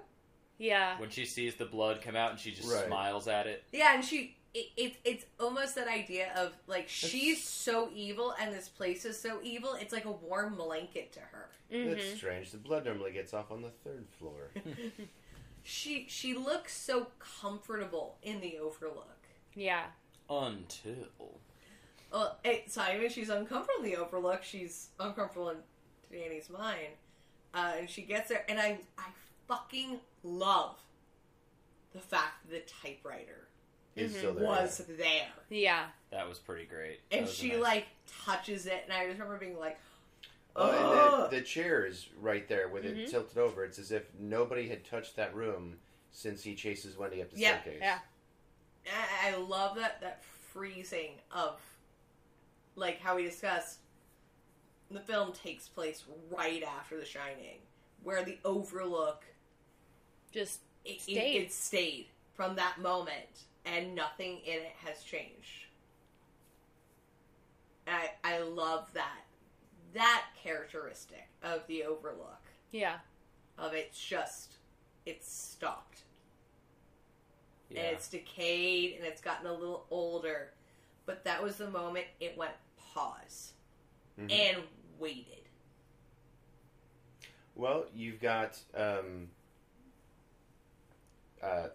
[0.58, 1.00] Yeah.
[1.00, 2.86] When she sees the blood come out and she just Right.
[2.88, 3.64] smiles at it.
[3.72, 8.54] Yeah, and she it, it it's almost that idea of like she's so evil and
[8.54, 9.74] this place is so evil.
[9.74, 11.50] It's like a warm blanket to her.
[11.70, 12.16] that's Mhm.
[12.18, 12.52] strange.
[12.52, 14.52] The blood normally gets off on the third floor.
[15.68, 19.18] She she looks so comfortable in the Overlook.
[19.56, 19.86] Yeah.
[20.30, 21.08] Until
[22.12, 24.44] Well, it's not even she's uncomfortable in the Overlook.
[24.44, 25.58] She's uncomfortable in
[26.12, 26.94] Danny's mind,
[27.56, 28.46] uh, and she gets there.
[28.48, 29.06] And I I
[29.48, 30.76] fucking love
[31.94, 33.48] the fact that the typewriter
[33.96, 34.18] Is Mhm.
[34.18, 34.46] still there.
[34.48, 35.90] was there, Yeah.
[36.12, 37.00] that was pretty great.
[37.10, 37.86] That and was she nice- like
[38.26, 39.80] touches it, and I just remember being like,
[40.58, 43.10] Oh, "Oh, the, the chair is right there with it Mhm.
[43.10, 43.66] tilted over.
[43.66, 45.80] It's as if nobody had touched that room
[46.12, 47.82] since he chases Wendy up the Yeah, staircase.
[47.82, 48.00] yeah.
[48.88, 51.60] I, I love that that freezing of
[52.76, 53.80] like how we discussed
[54.92, 57.60] the film takes place right after The Shining,
[58.04, 59.24] where the Overlook
[60.32, 61.42] Just it it- Stayed.
[61.42, 65.66] it stayed from that moment, and nothing in it has changed.
[67.88, 69.25] I I love that
[69.96, 72.42] that characteristic of the Overlook
[72.72, 72.98] yeah.
[73.58, 74.58] of it's just
[75.06, 76.04] it's stopped
[77.70, 77.82] Yeah.
[77.82, 80.52] and it's decayed and it's gotten a little older,
[81.06, 82.54] but that was the moment it went
[82.94, 83.54] pause
[84.20, 84.32] Mhm.
[84.32, 84.64] and
[85.00, 85.50] waited.
[87.56, 89.30] Well, you've got um,
[91.42, 91.70] uh,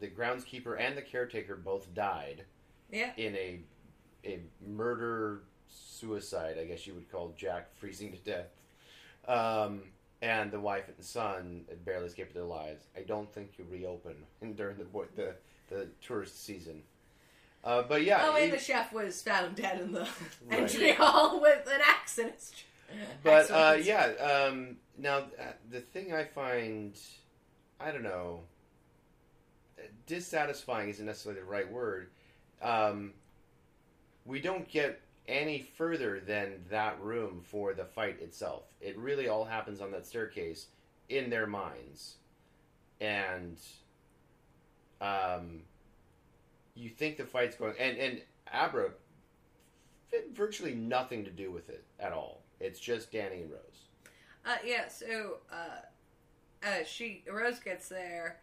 [0.00, 2.44] the groundskeeper and the caretaker both died
[2.90, 3.60] Yeah, in a
[4.24, 6.56] a murder suicide.
[6.60, 8.46] I guess you would call Jack freezing to death.
[9.26, 9.82] Um,
[10.22, 12.84] and the wife and son barely escaped their lives.
[12.96, 14.16] I don't think you reopen
[14.56, 14.86] during the
[15.16, 15.34] the
[15.68, 16.82] the tourist season.
[17.64, 20.00] Uh, but yeah, oh, and it- the chef was found dead in the
[20.48, 20.60] Right.
[20.60, 22.52] entry hall with an axe in his.
[23.22, 24.06] But uh, yeah,
[24.48, 26.98] um, now uh, the thing I find,
[27.78, 28.40] I don't know,
[30.06, 32.08] dissatisfying isn't necessarily the right word.
[32.62, 33.12] Um,
[34.24, 38.64] we don't get any further than that room for the fight itself.
[38.80, 40.66] It really all happens on that staircase
[41.08, 42.16] in their minds,
[43.00, 43.58] and
[45.00, 45.60] um,
[46.74, 48.22] you think the fight's going, and and
[48.52, 48.90] Abra
[50.32, 52.42] virtually nothing to do with it at all.
[52.60, 53.60] It's just Danny and Rose.
[54.46, 58.38] Uh, yeah, so uh, uh, she Rose gets there,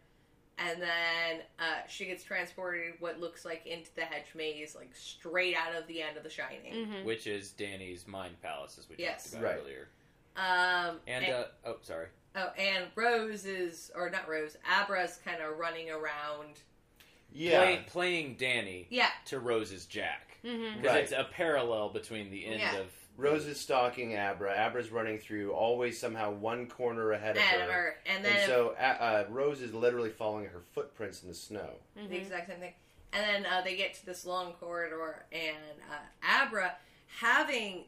[0.58, 5.56] and then uh, she gets transported what looks like into the hedge maze, like straight
[5.56, 6.74] out of the end of The Shining.
[6.74, 7.06] Mm-hmm.
[7.06, 9.32] Which is Danny's mind palace, as we Yes.
[9.32, 9.60] talked about Right.
[9.62, 9.88] earlier.
[10.38, 12.08] Um, And, uh, oh, sorry.
[12.36, 16.60] oh, and Rose is, or not Rose, Abra's kind of running around.
[17.34, 20.38] Yeah, Play, playing Danny Yeah, to Rose's Jack.
[20.44, 20.82] Mm-hmm.
[20.82, 21.04] Because Right.
[21.04, 22.78] it's a parallel between the end Yeah.
[22.78, 22.92] of.
[23.18, 24.54] Rose is stalking Abra.
[24.68, 27.80] Abra's running through, always somehow one corner ahead of and, her.
[27.80, 31.36] or, and And then so uh, uh, Rose is literally following her footprints in the
[31.36, 31.70] snow.
[31.98, 32.10] Mm-hmm.
[32.10, 32.74] the exact same thing.
[33.14, 35.56] And then uh, they get to this long corridor, and
[35.90, 36.76] uh, Abra,
[37.20, 37.86] having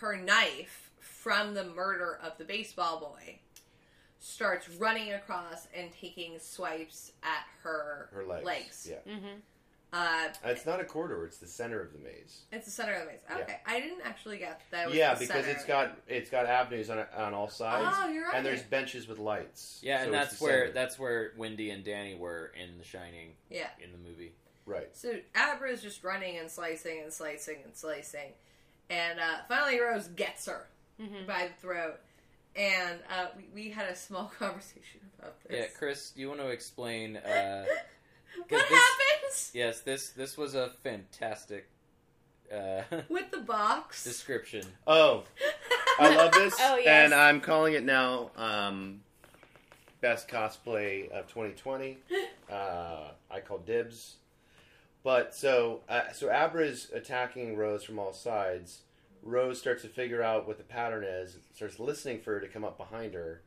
[0.00, 3.38] her knife from the murder of the baseball boy,
[4.18, 8.88] starts running across and taking swipes at her, Her legs.
[8.90, 9.12] Yeah.
[9.12, 9.38] Mm-hmm.
[9.92, 12.42] Uh, Uh, It's not a corridor, it's the center of the maze.
[12.52, 13.20] it's the center of the maze.
[13.30, 13.36] Yeah.
[13.38, 14.88] Okay, I didn't actually get that.
[14.88, 17.96] Was Yeah, the because center it's of got it's got avenues on on all sides.
[17.98, 18.34] Oh, you're right.
[18.34, 19.80] And there's benches with lights.
[19.82, 20.72] Yeah, So and that's where center.
[20.72, 23.68] that's where Wendy and Danny were in The Shining yeah.
[23.82, 24.32] in the movie.
[24.66, 24.94] right.
[24.94, 28.32] So Abra is just running and slicing and slicing and slicing,
[28.90, 30.66] and uh, finally Rose gets her
[31.00, 31.26] Mm-hmm.
[31.26, 32.00] by the throat.
[32.56, 35.56] And uh, we, we had a small conversation about this.
[35.56, 35.66] Yeah.
[35.78, 37.20] Chris, do you want to explain?
[38.38, 41.68] What 'cause this- happens yes, this this was a fantastic
[42.52, 44.04] uh, with the box?
[44.04, 44.62] description.
[44.86, 45.24] Oh,
[45.98, 46.54] I love this.
[46.60, 46.86] Oh, yes.
[46.88, 49.00] And I'm calling it now um,
[50.00, 51.98] best cosplay of 2020.
[52.50, 54.14] Uh, I call dibs.
[55.04, 58.80] But so uh, so Abra's attacking Rose from all sides.
[59.22, 62.64] Rose starts to figure out what the pattern is, starts listening for her to come
[62.64, 63.42] up behind her,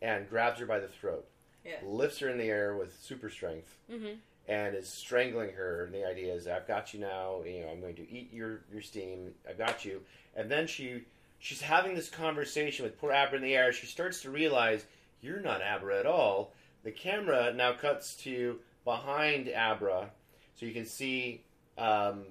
[0.00, 1.26] and grabs her by the throat.
[1.66, 1.72] Yeah.
[1.84, 4.14] Lifts her in the air with super strength Mm-hmm.
[4.48, 5.84] And is strangling her.
[5.84, 7.42] And the idea is, I've got you now.
[7.44, 9.32] You know, I'm going to eat your your steam.
[9.48, 10.00] I've got you.
[10.36, 11.02] And then she
[11.38, 13.72] she's having this conversation with poor Abra in the air.
[13.72, 14.84] She starts to realize
[15.20, 16.52] you're not Abra at all.
[16.84, 20.10] The camera now cuts to behind Abra,
[20.54, 21.42] so you can see
[21.76, 22.22] um,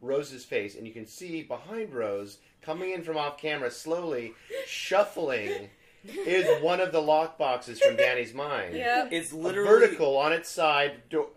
[0.00, 4.32] Rose's face, and you can see behind Rose coming in from off camera slowly,
[4.66, 5.70] shuffling.
[6.04, 9.06] Is one of the lock boxes from Danny's mind Yeah.
[9.10, 11.28] It's a literally vertical on its side, do-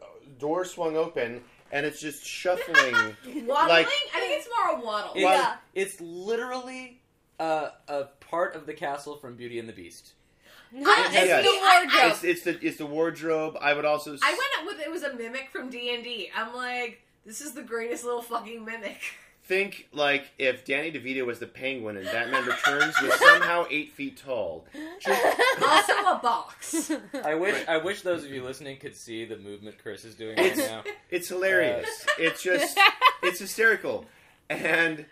[0.43, 1.41] door swung open,
[1.71, 2.93] and it's just shuffling.
[3.25, 3.47] Waddling?
[3.47, 5.13] Like- I think it's more a waddle.
[5.13, 5.55] It's, Yeah.
[5.73, 6.99] it's literally
[7.39, 10.11] uh, a part of the castle from Beauty and the Beast.
[10.85, 11.45] Ah, it's Yes.
[11.45, 12.11] the wardrobe.
[12.11, 13.55] it's, it's the it's the wardrobe.
[13.61, 14.15] I would also.
[14.15, 16.29] s- I went up with it was a mimic from D and D.
[16.35, 18.99] I'm like, this is the greatest little fucking mimic.
[19.45, 24.17] think like if Danny DeVito was the Penguin and Batman Returns was somehow eight feet
[24.17, 24.65] tall.
[25.05, 26.91] also a box.
[27.25, 30.37] I wish I wish those of you listening could see the movement Chris is doing
[30.37, 30.83] right It's- now.
[31.09, 31.87] It's hilarious.
[32.07, 32.77] Uh, it's just
[33.21, 34.05] it's hysterical,
[34.49, 35.05] and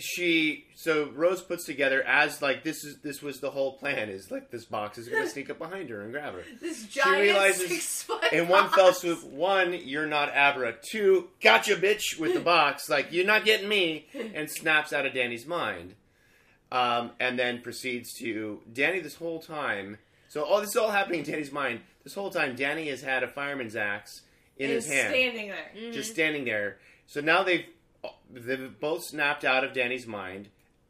[0.00, 4.30] she so Rose puts together as like this is this was the whole plan is
[4.30, 6.42] like this box is going to sneak up behind her and grab her.
[6.60, 8.74] This giant realizes six foot In one box.
[8.74, 10.74] fell swoop, one, you're not Abra.
[10.90, 12.88] Two, gotcha, bitch, with the box.
[12.88, 14.06] Like, you're not getting me.
[14.34, 15.94] And snaps out of Danny's mind.
[16.72, 18.60] Um, and then proceeds to.
[18.72, 19.98] Danny, this whole time,
[20.28, 21.80] So all this is all happening in Danny's mind.
[22.04, 24.22] This whole time, Danny has had a fireman's axe
[24.56, 25.70] in is his hand, standing there.
[25.76, 25.92] Mm-hmm.
[25.92, 26.78] just standing there.
[27.06, 27.64] So now they've
[28.30, 30.48] they've both snapped out of Danny's mind.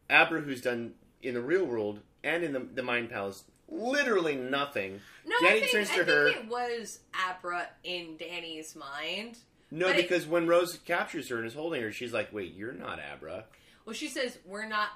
[0.09, 5.01] Abra, who's done in the real world and in the, the mind palace, literally nothing.
[5.27, 6.33] No, Danny I think, turns to I her.
[6.33, 9.39] think it was Abra in Danny's mind.
[9.71, 12.55] No, But it- because when Rose captures her and is holding her, she's like, "Wait,
[12.55, 13.45] you're not Abra."
[13.85, 14.89] Well, she says we're not.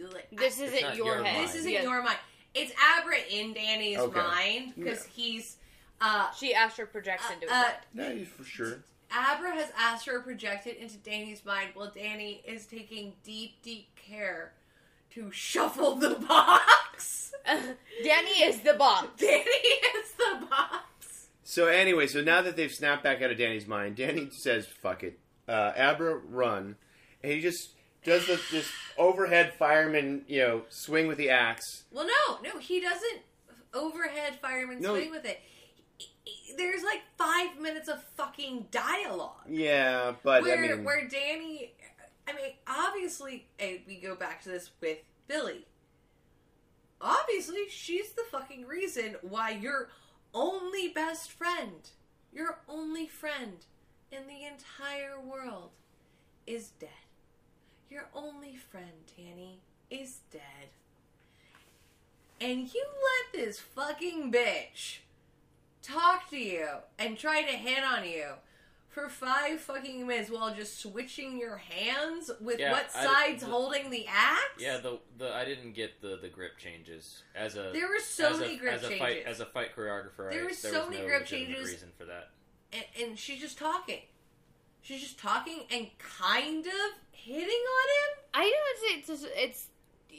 [0.00, 1.34] Like, This It's isn't not your, your head.
[1.34, 1.48] mind.
[1.48, 1.82] This isn't Yeah.
[1.82, 2.18] your mind.
[2.54, 4.20] It's Abra in Danny's Okay.
[4.20, 5.56] mind because he's.
[6.00, 7.76] Uh, She astral projects into his uh, head.
[8.18, 8.82] Yeah, for sure.
[9.14, 14.52] Abra has astral projected into Danny's mind while Danny is taking deep, deep care
[15.10, 17.32] to shuffle the box.
[17.46, 19.08] Danny is the box.
[19.18, 21.28] Danny is the box.
[21.44, 25.02] So anyway, so now that they've snapped back out of Danny's mind, Danny says, "Fuck
[25.02, 26.76] it, uh, Abra, run,"
[27.22, 27.70] and he just
[28.04, 31.84] does the this overhead fireman, you know, swing with the axe.
[31.92, 33.20] Well, no, no, he doesn't
[33.74, 34.94] overhead fireman No.
[34.94, 35.40] swing with it.
[36.24, 39.44] He- he- There's like five minutes of fucking dialogue.
[39.48, 41.74] Yeah, but where I mean, where Danny,
[42.28, 45.66] I mean, obviously, eh, we go back to this with Billy.
[47.00, 49.90] Obviously, she's the fucking reason why your
[50.32, 51.90] only best friend,
[52.32, 53.66] your only friend
[54.12, 55.70] in the entire world,
[56.46, 56.88] is dead.
[57.90, 60.70] Your only friend, Danny, is dead.
[62.40, 64.98] And you let this fucking bitch
[65.82, 66.66] talk to you
[66.98, 68.24] and try to hit on you
[68.88, 73.48] for five fucking minutes while just switching your hands with Yeah, what I- side's the-
[73.50, 74.40] holding the axe?
[74.58, 78.34] Yeah, the the I didn't get the the grip changes as a There were so
[78.34, 79.00] as many a, grip as a changes.
[79.00, 80.30] fight as a fight choreographer.
[80.30, 81.70] There I, were there so was many no grip legitimate changes.
[81.72, 82.30] reason for that.
[82.72, 84.00] and, and she's just talking.
[84.82, 86.72] She's just talking and kind of
[87.12, 88.24] hitting on him.
[88.34, 88.50] I know
[88.96, 89.66] it's it's just, it's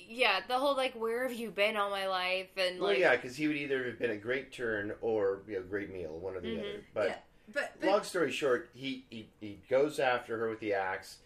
[0.10, 3.15] yeah the whole like where have you been all my life and well, like yeah,
[3.15, 6.36] because he would either have been a great turn or you know, great meal, one
[6.36, 6.60] or the Mhm.
[6.60, 6.84] other.
[6.94, 7.15] But Yeah,
[7.53, 11.18] But, but long story short, he, he he goes after her with the axe.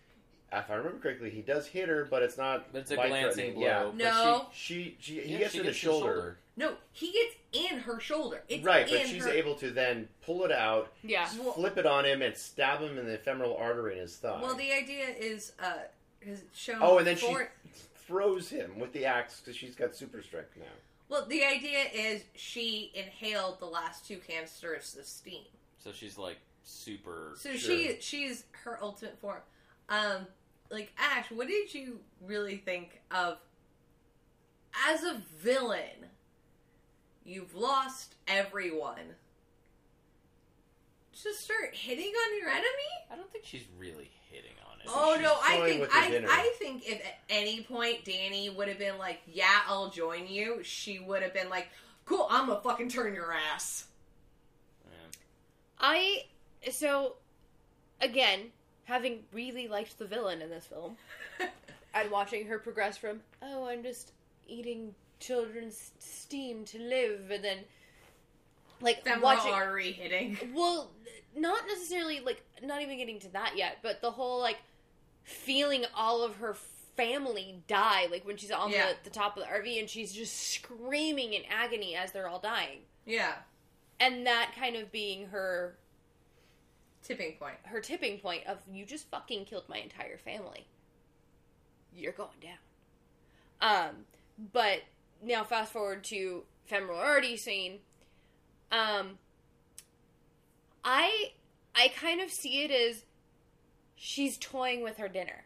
[0.52, 2.72] If I remember correctly, he does hit her, but it's not.
[2.72, 3.64] But it's a glancing blow.
[3.64, 4.48] Yeah, but No.
[4.54, 6.06] she she he Yeah, gets she her gets the the shoulder.
[6.06, 6.38] shoulder.
[6.56, 7.36] no, he gets
[7.72, 8.44] in her shoulder.
[8.48, 11.86] It's right, but she's her- able to then pull it out, yeah Well- flip it
[11.86, 14.42] on him, and stab him in the femoral artery in his thigh.
[14.42, 15.80] Well, the idea is uh,
[16.22, 16.78] is shown.
[16.82, 17.67] oh, and then for- she
[18.08, 20.66] throws him with the axe because she's got super strength now.
[21.10, 25.44] Well, the idea is she inhaled the last two canisters of steam.
[25.80, 27.34] So she's like super.
[27.38, 27.60] So Sure.
[27.78, 29.40] she she's her ultimate form.
[29.90, 30.28] Um,
[30.70, 33.38] like Ash, what did you really think of
[34.88, 36.08] as a villain?
[37.24, 39.16] You've lost everyone.
[41.24, 42.68] Just start hitting on your enemy?
[43.12, 44.17] I don't think she's really hitting on it.
[44.90, 46.26] Oh no, I think I.
[46.30, 50.64] I think if at any point Danny would have been like, "Yeah, I'll join you,"
[50.64, 51.68] she would have been like,
[52.06, 53.86] "Cool, I'm gonna fucking turn your ass."
[54.86, 55.20] Yeah.
[55.80, 56.26] I
[56.72, 57.16] so
[58.02, 58.52] again
[58.86, 60.98] having really liked the villain in this film
[61.94, 64.14] and watching her progress from oh I'm just
[64.48, 67.58] eating children's steam to live and then
[68.82, 70.38] like Femoral watching artery hitting.
[70.56, 70.92] well
[71.36, 74.58] not necessarily like not even getting to that yet but the whole like
[75.28, 76.56] feeling all of her
[76.96, 78.94] family die like when she's on Yeah.
[79.04, 82.40] the, the top of the rv and she's just screaming in agony as they're all
[82.40, 82.80] dying.
[83.06, 83.34] Yeah,
[84.00, 85.76] and that kind of being her
[87.04, 87.56] tipping point.
[87.66, 90.66] her tipping point of you just fucking killed my entire family.
[91.96, 93.90] You're going down.
[93.90, 93.96] Um
[94.54, 94.80] but
[95.22, 97.80] now fast forward to femoral artery scene.
[98.72, 99.20] Um
[100.84, 101.32] i
[101.76, 103.04] i kind of see it as
[103.98, 105.44] she's toying with her dinner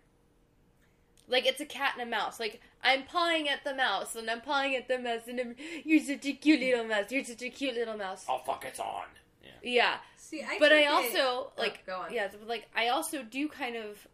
[1.27, 4.41] like it's a cat and a mouse like i'm pawing at the mouse and i'm
[4.41, 5.55] pawing at the mouse and I'm,
[5.85, 8.79] you're such a cute little mouse you're such a cute little mouse Oh fuck, it's
[8.79, 9.03] on.
[9.43, 9.49] Yeah.
[9.63, 12.13] yeah See, I but I took it- also Oh, like go on.
[12.13, 14.05] yeah, but, like I also do kind of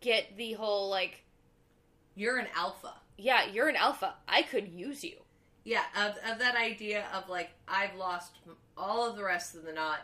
[0.00, 1.24] get the whole like
[2.14, 2.94] You're an alpha.
[3.16, 4.14] yeah, you're an alpha.
[4.28, 5.16] I could use you.
[5.64, 8.32] Yeah, of, of that idea of like I've lost
[8.76, 9.98] all of the rest of the knot.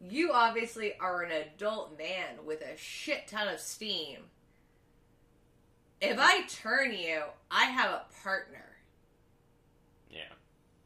[0.00, 4.18] You obviously are an adult man with a shit ton of steam.
[6.00, 8.64] If I turn you, I have a partner.
[10.10, 10.22] Yeah.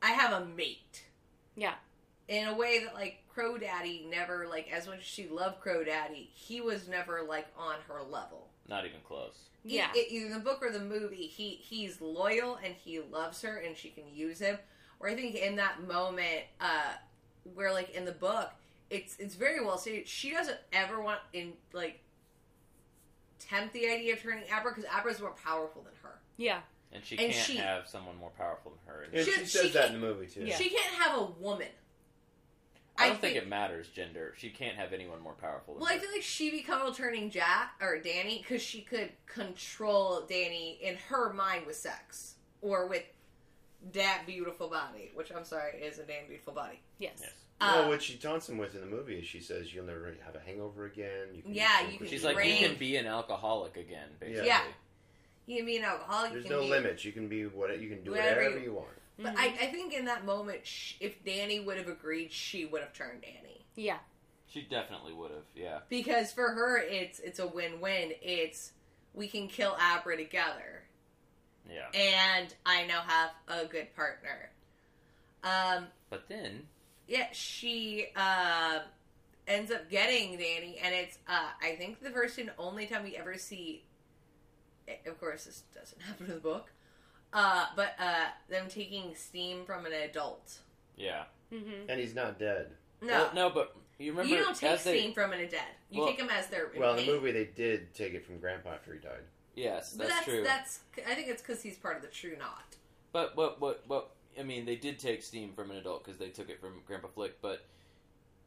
[0.01, 1.05] I have a mate.
[1.57, 1.75] Yeah.
[2.29, 5.85] In a way that like Crow Daddy never like as much as she loved Crow
[5.85, 8.49] Daddy, he was never like on her level.
[8.69, 9.35] Not even close.
[9.63, 9.91] He- Yeah.
[9.95, 13.77] i- in the book or the movie, he he's loyal and he loves her and
[13.77, 14.59] she can use him.
[14.99, 16.95] Or I think in that moment, uh,
[17.55, 18.51] where like in the book,
[18.93, 20.07] it's it's very well stated.
[20.07, 22.01] She doesn't ever want in like
[23.39, 26.19] tempt the idea of turning Abra because Abra's more powerful than her.
[26.37, 26.61] Yeah.
[26.93, 29.03] and she And can't she- have someone more powerful than her.
[29.03, 30.45] And And She- she, she says that in the movie too.
[30.45, 30.57] Yeah.
[30.57, 31.69] She can't have a woman.
[32.99, 34.35] I don't think, it matters gender.
[34.37, 35.75] She can't have anyone more powerful.
[35.75, 40.27] Than Well, I feel like she become turning Jack or Danny because she could control
[40.29, 43.05] Danny in her mind with sex or with
[43.95, 46.81] that beautiful body, which I'm sorry is a damn beautiful body.
[46.99, 47.15] Yes.
[47.23, 47.31] Yes.
[47.63, 50.15] Well, Uh, what she taunts him with in the movie is she says you'll never
[50.25, 51.29] have a hangover again.
[51.35, 52.61] You can Yeah, you can She's like, drink.
[52.61, 54.47] you can be an alcoholic again, basically.
[54.47, 54.63] Yeah.
[55.47, 56.33] you can be an alcoholic.
[56.33, 57.05] There's no be, limits.
[57.05, 58.89] You can be what you can do Whatever whatever, you- you want.
[59.19, 62.81] But I, I think in that moment, sh- if Danny would have agreed, she would
[62.81, 63.65] have turned Danny.
[63.77, 63.99] Yeah.
[64.49, 65.45] She definitely would have.
[65.55, 65.81] Yeah.
[65.89, 68.13] Because for her, it's it's a win win.
[68.23, 68.73] It's
[69.15, 70.85] we can kill Abra together,
[71.71, 71.89] Yeah.
[71.95, 74.51] and I now have a good partner.
[75.45, 76.67] Um, But then,
[77.09, 78.81] yeah, she uh,
[79.47, 83.17] ends up getting Danny, and it's uh, I think the first and only time we
[83.17, 83.85] ever see.
[84.89, 86.71] eh, Of course, this doesn't happen in the book,
[87.33, 90.59] uh, but uh, them taking steam from an adult.
[90.97, 91.25] yeah.
[91.53, 91.91] Mm-hmm.
[91.91, 92.71] And he's not dead.
[93.03, 95.61] No, Well, no, but you remember you don't take as they, steam from an dead.
[95.91, 98.39] You Well- take them as they're Well, in the movie they did take it from
[98.39, 99.21] Grandpa after he died.
[99.55, 100.43] Yes, But that's, that's true.
[100.45, 100.81] that's.
[101.07, 102.77] I think it's because he's part of the True Knot.
[103.13, 106.29] But what what what I mean, they did take steam from an adult because they
[106.29, 107.41] took it from Grandpa Flick.
[107.41, 107.65] But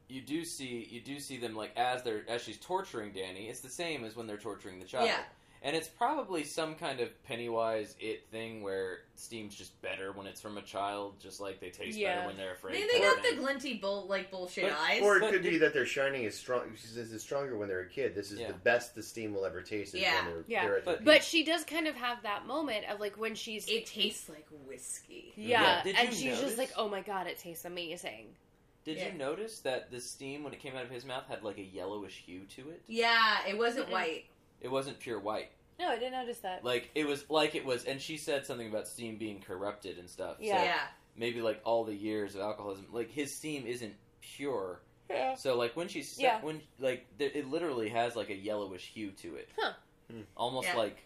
[0.07, 3.47] you do see you do see them like as they're as she's torturing Danny.
[3.49, 5.07] It's the same as when they're torturing the child.
[5.07, 5.19] Yeah.
[5.65, 10.39] And it's probably some kind of Pennywise it thing where steam's just better when it's
[10.39, 12.17] from a child, just like they taste Yeah.
[12.17, 12.73] better when they're afraid.
[12.73, 15.01] Maybe they got the glinty bull like bullshit But- eyes.
[15.01, 16.71] Or it could be it- that their shining is strong.
[16.75, 18.13] She says it's stronger when they're a kid.
[18.13, 18.49] This is Yeah.
[18.49, 19.95] the best the steam will ever taste.
[19.95, 20.23] Is Yeah.
[20.23, 20.65] when they're, Yeah.
[20.65, 23.33] they're at their But- But she does kind of have that moment of like when
[23.33, 25.33] she's it tastes like whiskey.
[25.35, 28.35] yeah, Yeah, did and you she's just like, oh my god, it tastes amazing.
[28.83, 29.07] Did Yeah.
[29.07, 31.63] you notice that the steam when it came out of his mouth had like a
[31.63, 32.83] yellowish hue to it?
[32.85, 33.93] Yeah, it wasn't Mm-mm.
[33.93, 34.25] white.
[34.61, 35.51] It wasn't pure white.
[35.79, 36.63] No, I didn't notice that.
[36.63, 40.09] Like it was like it was, and she said something about steam being corrupted and
[40.09, 40.37] stuff.
[40.39, 40.57] Yeah.
[40.57, 40.79] So yeah.
[41.17, 44.79] maybe like all the years of alcoholism, like his steam isn't pure.
[45.09, 45.35] Yeah.
[45.35, 46.41] So like when she's Yeah.
[46.41, 49.73] when like th- it literally has like a yellowish hue to it, Huh.
[50.09, 50.21] Hmm.
[50.37, 50.77] almost Yeah.
[50.77, 50.97] like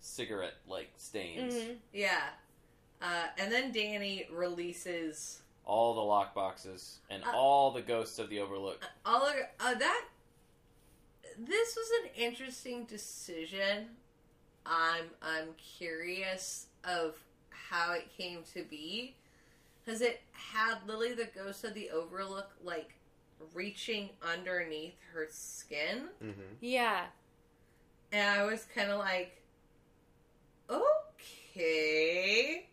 [0.00, 1.54] cigarette like stains.
[1.54, 1.76] Mhm.
[1.92, 2.28] Yeah.
[3.00, 8.28] Uh, and then Danny releases All the lock boxes and Uh, all the ghosts of
[8.28, 8.84] the Overlook.
[9.04, 10.08] all of, uh, that.
[11.38, 13.96] This was an interesting decision.
[14.66, 15.48] I'm I'm
[15.78, 17.14] curious of
[17.50, 19.14] how it came to be,
[19.84, 22.94] because it had Lily the Ghost of the Overlook like
[23.54, 26.56] reaching underneath her skin, Mhm.
[26.60, 27.06] Yeah.
[28.12, 29.42] and I was kind of like,
[30.70, 32.66] okay.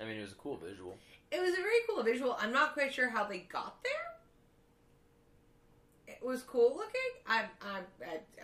[0.00, 0.98] I mean, it was a cool visual.
[1.30, 2.36] It was a very cool visual.
[2.38, 4.01] I'm not quite sure how they got there.
[6.22, 7.00] It was cool looking.
[7.26, 7.84] I'm, I'm,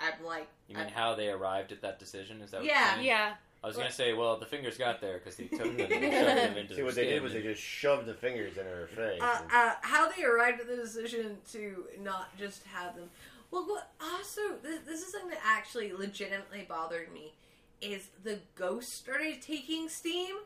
[0.02, 2.40] I'm like, You mean I'm- how they arrived at that decision?
[2.42, 2.96] Is that what Yeah.
[2.96, 3.04] you're?
[3.04, 3.34] Yeah.
[3.62, 6.02] I was gonna say, well, the fingers got there because they took them and shoved
[6.38, 8.64] them into See her what they skin did was they just shoved the fingers in
[8.64, 9.20] her face.
[9.20, 13.10] uh, and- uh, how they arrived at the decision to not just have them.
[13.50, 17.34] Well, what also this, this is something that actually legitimately bothered me
[17.80, 20.36] is the ghost started taking steam.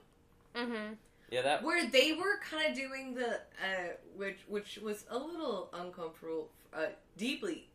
[0.54, 0.94] Mm-hmm.
[1.32, 5.70] Yeah, that where they were kind of doing the uh, which which was a little
[5.72, 7.70] uncomfortable, uh, deeply.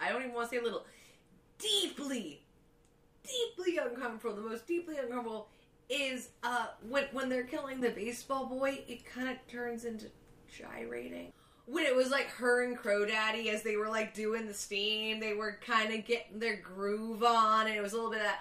[0.00, 0.86] I don't even want to say a little,
[1.58, 2.40] deeply,
[3.22, 4.34] deeply uncomfortable.
[4.36, 5.48] The most deeply uncomfortable
[5.90, 8.82] is uh, when when they're killing the baseball boy.
[8.88, 10.06] It kind of turns into
[10.58, 11.34] gyrating.
[11.66, 15.20] When it was like her and Crow Daddy as they were like doing the steam,
[15.20, 18.26] they were kind of getting their groove on, and it was a little bit of
[18.26, 18.40] that.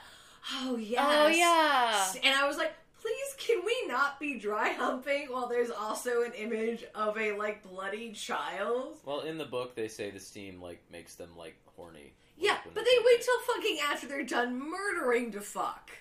[0.62, 2.14] Oh yeah, Oh yeah.
[2.24, 6.34] And I was like, please, can we not be dry humping while there's also an
[6.34, 8.98] image of a like bloody child?
[9.06, 12.14] Well, in the book, they say the steam like makes them like horny.
[12.38, 13.26] Yeah, like, but they wait it.
[13.26, 15.92] till fucking after they're done murdering to fuck.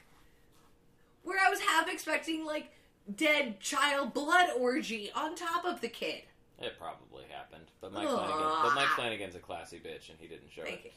[1.22, 2.70] Where I was half expecting like
[3.16, 6.22] dead child blood orgy on top of the kid.
[6.58, 8.14] It probably happened, but Mike Ugh.
[8.18, 8.58] Flanagan.
[8.62, 10.84] But Mike Flanagan's a classy bitch, and he didn't show Thank it.
[10.86, 10.90] you.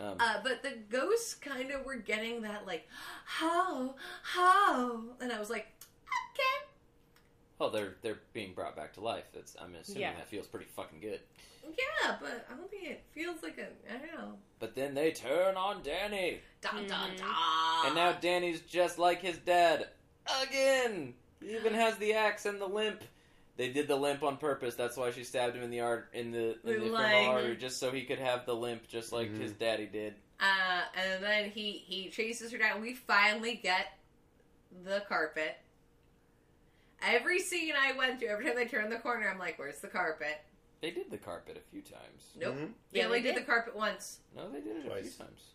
[0.00, 2.88] Um, Uh, but the ghosts kind of were getting that like,
[3.26, 5.66] how, how, and I was like,
[6.32, 6.66] okay.
[7.58, 9.24] well, they're they're being brought back to life.
[9.34, 10.14] It's, I'm assuming Yeah.
[10.14, 11.20] that feels pretty fucking good.
[11.62, 13.66] Yeah, but I don't think it feels like a.
[13.94, 14.32] I don't know.
[14.58, 17.18] But then they turn on Danny, Dun dun Mhm.
[17.18, 17.86] dun.
[17.86, 19.88] and now Danny's just like his dad
[20.42, 21.14] again.
[21.42, 23.02] He even has the axe and the limp.
[23.60, 24.74] They did the limp on purpose.
[24.74, 27.56] That's why she stabbed him in the art in the in the The femoral artery,
[27.56, 29.38] just so he could have the limp, just like Mhm.
[29.38, 30.14] his daddy did.
[30.40, 32.80] Uh, and then he he chases her down.
[32.80, 33.98] We finally get
[34.82, 35.58] the carpet.
[37.02, 39.88] Every scene I went through, every time they turned the corner, I'm like, "Where's the
[39.88, 40.38] carpet?"
[40.80, 42.32] They did the carpet a few times.
[42.36, 42.54] Nope.
[42.56, 42.72] Mhm.
[42.92, 43.42] They Yeah, only they did did.
[43.42, 44.20] the carpet once.
[44.34, 45.52] No, they did it a few times.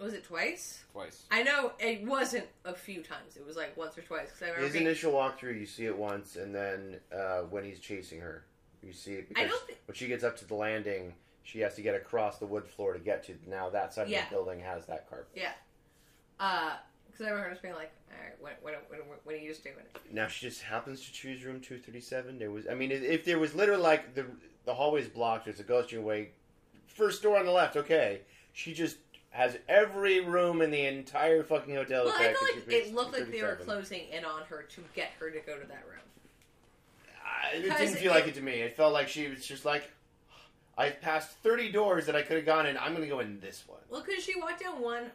[0.00, 0.84] Was it twice?
[0.92, 1.24] twice.
[1.30, 3.36] I know it wasn't a few times.
[3.36, 4.26] It was like once or twice.
[4.28, 4.64] Because I remember.
[4.66, 8.44] His being- initial walkthrough, you see it once, and then uh, when he's chasing her,
[8.82, 11.58] you see it I because don't thi- when she gets up to the landing, she
[11.60, 13.34] has to get across the wood floor to get to.
[13.48, 14.22] Now that side Yeah.
[14.24, 15.28] of the building has that carpet.
[15.34, 15.52] Yeah.
[16.38, 16.74] Uh,
[17.06, 19.62] because I remember just being like, all right, when, when, when, when are you just
[19.62, 19.96] doing it?
[20.12, 22.38] Now she just happens to choose room two thirty seven.
[22.38, 24.26] There was, I mean, if- if there was literally like the
[24.64, 26.30] the hallway's blocked, there's a ghost your way,
[26.86, 28.22] first door on the left, okay.
[28.52, 28.96] She just
[29.34, 32.04] has every room in the entire fucking hotel.
[32.04, 34.62] Well, I feel like she picks it looked like they were closing in on her
[34.62, 36.00] to get her to go to that room.
[37.26, 38.52] I- It didn't feel it- like it to me.
[38.52, 39.90] It felt like she was just like,
[40.78, 42.78] I passed thirty doors that I could have gone in.
[42.78, 43.80] I'm going to go in this one.
[43.88, 45.10] Well, because she walked down one,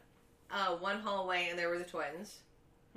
[0.51, 2.39] uh, one hallway and there were the twins.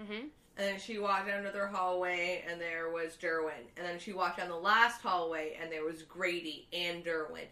[0.01, 0.13] Mm-hmm.
[0.13, 3.67] And then she walked down another hallway and there was Derwent.
[3.77, 7.47] And then she walked down the last hallway and there was Grady and Derwent.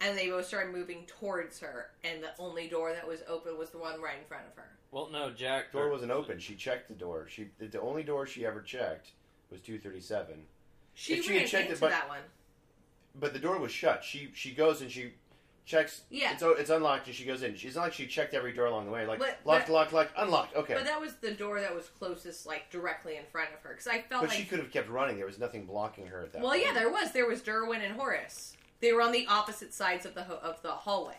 [0.00, 1.90] And they both started moving towards her.
[2.02, 4.68] And the only door that was open was the one right in front of her.
[4.90, 5.72] Well, no, Jack.
[5.72, 6.38] Door wasn't open.
[6.38, 7.26] She checked the door.
[7.28, 9.12] She the- the only door she ever checked
[9.50, 10.46] was two thirty seven.
[10.94, 12.22] She If she ran had checked into it, but- that one.
[13.16, 14.04] But the door was shut.
[14.04, 15.14] She she goes and she
[15.64, 16.02] checks.
[16.10, 16.32] Yeah.
[16.34, 17.56] It's it's unlocked and she goes in.
[17.56, 19.06] She's not like she checked every door along the way.
[19.06, 20.56] Like But- locked, but- locked, locked, unlocked.
[20.56, 20.74] Okay.
[20.74, 23.70] But that was the door that was closest, like, directly in front of her.
[23.70, 24.38] Because I felt But like.
[24.38, 25.16] she could have kept running.
[25.16, 26.42] There was nothing blocking her at that.
[26.42, 26.64] Well, point.
[26.64, 27.12] yeah, there was.
[27.12, 28.56] There was Derwent and Horace.
[28.84, 31.16] They were on the opposite sides of the ho- of the hallway.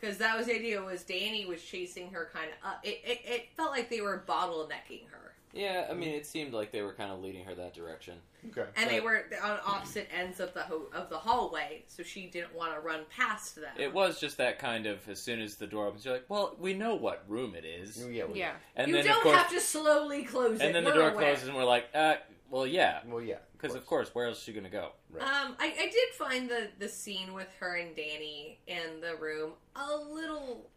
[0.00, 0.80] Because that was the idea.
[0.80, 2.80] Was Danny was chasing her kind of up.
[2.84, 6.70] It, it it felt like they were bottlenecking her, Yeah, I mean, it seemed like
[6.72, 8.14] they were kind of leading her that direction.
[8.50, 8.64] Okay.
[8.76, 11.82] and they were on opposite ends of the ho- of the hallway.
[11.88, 13.64] So she didn't want to run past them.
[13.76, 16.54] It was just that kind of as soon as the door opens, you're like, well,
[16.58, 18.02] we know what room it is.
[18.10, 18.24] Yeah.
[18.24, 18.52] well, Yeah.
[18.76, 20.64] And you then don't of course, have to slowly close it.
[20.64, 21.32] and then the We're door aware.
[21.34, 22.14] closes, and we're like, uh,
[22.48, 23.38] well, yeah, Well, yeah.
[23.60, 24.90] Because of course, where else is she gonna go?
[25.10, 25.22] Right.
[25.22, 29.52] Um, I, I did find the the scene with her and Danny in the room
[29.76, 30.70] a little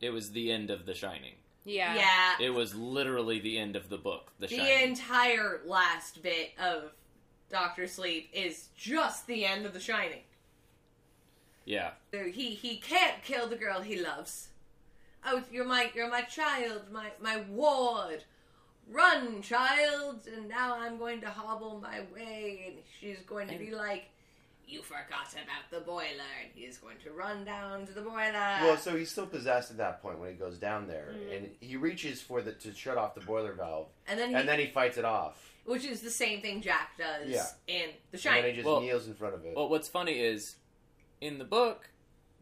[0.00, 1.34] It was the end of The Shining.
[1.64, 1.94] Yeah.
[1.94, 2.34] yeah.
[2.46, 4.88] It was literally the end of the book, The the Shining.
[4.90, 6.92] entire last bit of
[7.50, 10.22] Doctor Sleep is just the end of The Shining.
[11.64, 14.48] yeah, So he he can't kill the girl he loves.
[15.24, 18.24] Oh, you're my you're my child, my my ward.
[18.90, 23.70] Run, child, and now I'm going to hobble my way, and she's going to be
[23.70, 24.04] like,
[24.68, 26.02] "You forgot about the boiler,"
[26.42, 28.32] and he's going to run down to the boiler.
[28.62, 31.32] Well, so he's still possessed at that point when he goes down there, Mm-hmm.
[31.32, 34.46] and he reaches for the to shut off the boiler valve, and then he, and
[34.48, 35.50] then he fights it off.
[35.64, 37.46] which is the same thing Jack does Yeah.
[37.66, 39.56] in The And then he just Well- kneels in front of it.
[39.56, 40.56] Well, what's funny is
[41.22, 41.88] in the book,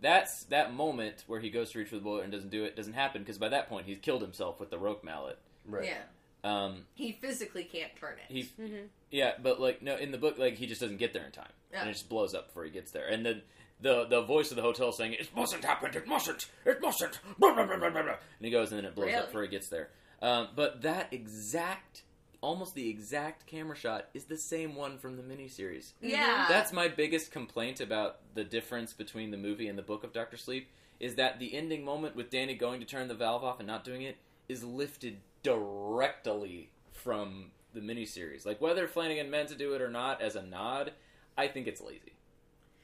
[0.01, 2.75] that's that moment where he goes to reach for the boiler and doesn't do it
[2.75, 5.39] doesn't happen because by that point he's killed himself with the roque mallet.
[5.65, 5.85] right.
[5.85, 6.03] Yeah,
[6.45, 8.33] Um, he physically can't turn it.
[8.33, 8.87] he, Mm-hmm.
[9.11, 11.53] yeah, but like no, in the book, like he just doesn't get there in time,
[11.73, 11.83] Yeah.
[11.83, 13.07] and it just blows up before he gets there.
[13.07, 13.43] And then
[13.81, 17.55] the the voice of the hotel saying it mustn't happen, it mustn't, it mustn't, blah,
[17.55, 18.11] blah, blah, blah, blah, blah.
[18.13, 19.19] and he goes and then it blows Really?
[19.19, 19.91] up before he gets there.
[20.21, 22.03] Um, but that exact,
[22.41, 25.93] almost the exact camera shot is the same one from the miniseries.
[26.01, 30.13] yeah, That's my biggest complaint about the difference between the movie and the book of
[30.13, 30.69] Doctor Sleep
[31.01, 33.83] is that the ending moment with Danny going to turn the valve off and not
[33.85, 34.17] doing it
[34.49, 38.45] is lifted directly from the miniseries.
[38.47, 40.93] Like whether Flanagan meant to do it or not as a nod,
[41.37, 42.13] I think it's lazy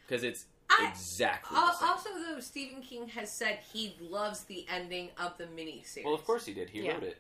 [0.07, 1.89] because it's I- exactly Al- the same.
[1.89, 6.05] also, though, Stephen King has said he loves the ending of the miniseries.
[6.05, 6.71] well, of course he did.
[6.71, 6.95] He Yeah.
[6.95, 7.19] wrote it.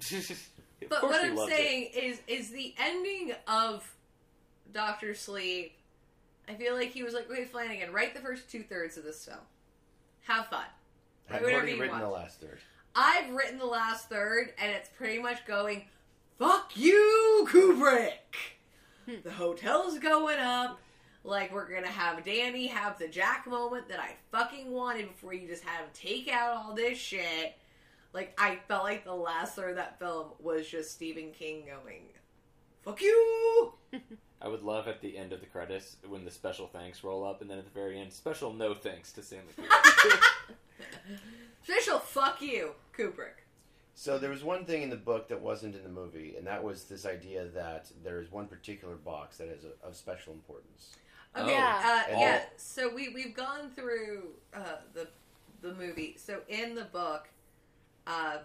[0.82, 3.84] of But what he I'm loved saying is, is the ending of
[4.72, 5.72] Doctor Sleep.
[6.48, 9.24] I feel like he was like, "Okay, Flanagan, write the first two thirds of this
[9.24, 9.38] film.
[10.22, 10.64] Have fun."
[11.30, 12.02] I've already written want.
[12.04, 12.58] the last third.
[13.00, 15.84] I've written the last third, and it's pretty much going,
[16.36, 18.34] "Fuck you, Kubrick."
[19.06, 19.20] Hmm.
[19.22, 20.80] the hotel's going up.
[21.22, 25.46] Like we're gonna have Danny have the Jack moment that I fucking wanted before you
[25.46, 27.56] just had him take out all this shit.
[28.12, 32.02] Like I felt like the last third of that film was just Stephen King going,
[32.82, 33.74] "Fuck you."
[34.42, 37.42] I would love at the end of the credits when the special thanks roll up,
[37.42, 40.20] and then at the very end, special no thanks to Stanley Kubrick.
[41.68, 43.44] Official fuck you, Kubrick.
[43.94, 46.62] So there was one thing in the book that wasn't in the movie, and that
[46.62, 50.96] was this idea that there is one particular box that is of- of special importance.
[51.36, 51.58] Okay, Oh.
[51.58, 52.46] uh, yeah.
[52.56, 55.08] So we we've gone through uh, the
[55.60, 56.16] the movie.
[56.16, 57.28] So in the book,
[58.06, 58.38] uh,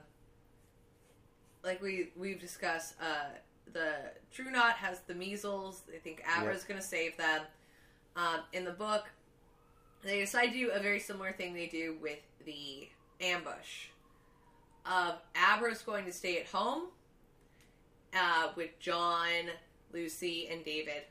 [1.63, 3.29] like we we've discussed, uh,
[3.71, 5.81] the True Knot has the measles.
[5.89, 7.43] They think Abra's going to save them.
[8.15, 9.05] Um, in the book,
[10.01, 12.89] they decide to do a very similar thing they do with the
[13.21, 13.87] ambush.
[14.85, 15.15] Of
[15.55, 16.83] Abra's going to stay at home
[18.13, 19.49] uh, with John,
[19.93, 21.03] Lucy, and David,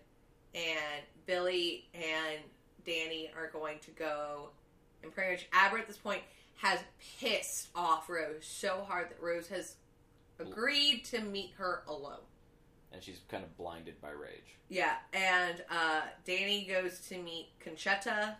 [0.55, 2.41] and Billy and
[2.85, 4.51] Danny are going to go
[5.03, 6.23] And pretty much Abra at this point
[6.57, 6.81] has
[7.19, 9.77] pissed off Rose so hard that Rose has
[10.39, 12.20] agreed to meet her alone.
[12.93, 14.57] and she's kind of blinded by rage.
[14.69, 18.35] Yeah, and uh, Danny goes to meet Concetta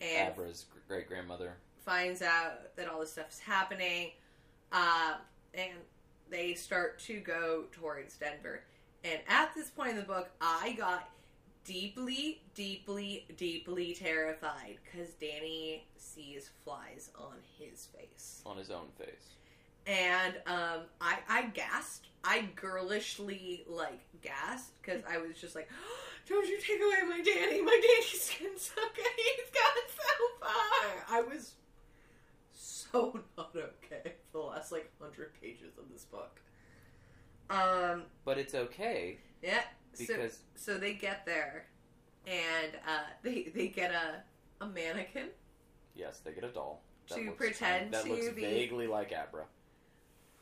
[0.00, 1.56] and Abra's great grandmother.
[1.90, 4.12] Finds out that all this stuff is happening.
[4.70, 5.14] Uh,
[5.54, 5.72] and
[6.30, 8.62] they start to go towards Denver.
[9.02, 11.08] And at this point in the book, I got
[11.64, 18.40] deeply, deeply, deeply terrified because Danny sees flies on his face.
[18.46, 19.34] on his own face.
[19.86, 22.06] And um, I, I gasped.
[22.22, 25.68] I girlishly, like, gasped because I was just like,
[26.28, 27.62] don't you take away my Danny.
[27.62, 29.06] My Danny's skin so good.
[29.16, 31.18] He's gone so far.
[31.18, 31.54] I was
[32.92, 36.40] so not okay for the last, like, 100 pages of this book.
[37.50, 39.62] Um, But it's okay yeah.
[39.94, 41.66] So, because so they get there
[42.26, 44.22] and uh, they, they get a,
[44.64, 45.28] a mannequin
[45.94, 49.44] yes, they get a doll To looks pretend that to looks be- vaguely like Abra.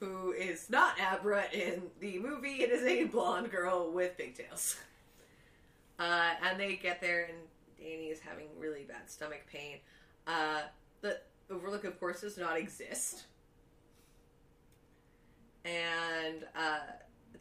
[0.01, 2.63] who is not Abra in the movie.
[2.63, 4.77] It is a blonde girl with pigtails.
[6.01, 7.37] Uh, and they get there, and
[7.77, 9.79] Danny is having really bad stomach pain.
[10.29, 10.61] Uh,
[11.01, 11.19] the
[11.51, 13.25] Overlook, of course, does not exist.
[15.65, 16.81] And uh,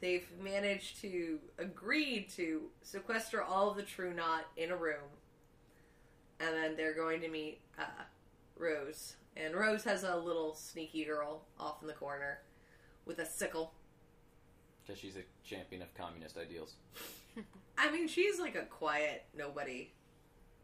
[0.01, 5.09] they've managed to agree to sequester all of the True Knot in a room.
[6.39, 7.83] And then they're going to meet uh,
[8.57, 9.15] Rose.
[9.35, 12.39] And Rose has a little sneaky girl off in the corner
[13.05, 13.73] with a sickle.
[14.85, 16.75] Because she's a champion of communist ideals.
[17.77, 19.91] I mean, she's like a quiet nobody.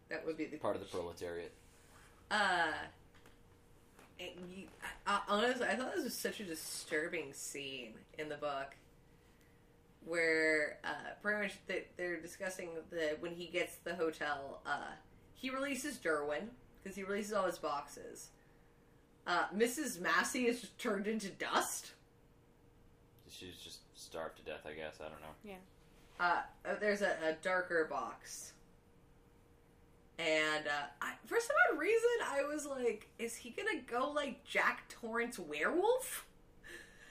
[0.09, 1.51] That would be the Part of the proletariat.
[2.31, 2.71] Uh,
[4.19, 4.67] and you,
[5.07, 8.75] I, I, honestly, I thought this was such a disturbing scene in the book,
[10.05, 14.61] where uh, pretty much they, they're discussing the when he gets the hotel.
[14.65, 14.91] Uh,
[15.33, 18.29] he releases Derwent because he releases all his boxes.
[19.25, 20.01] Uh, Mrs.
[20.01, 21.91] Massey is just turned into dust.
[23.29, 24.95] She's just starved to death, I guess.
[24.99, 25.27] I don't know.
[25.43, 25.55] Yeah.
[26.19, 28.53] uh, there's a, a darker box.
[30.25, 34.43] And uh, I, for some odd reason, I was like, is he gonna go like
[34.45, 36.25] Jack Torrance werewolf?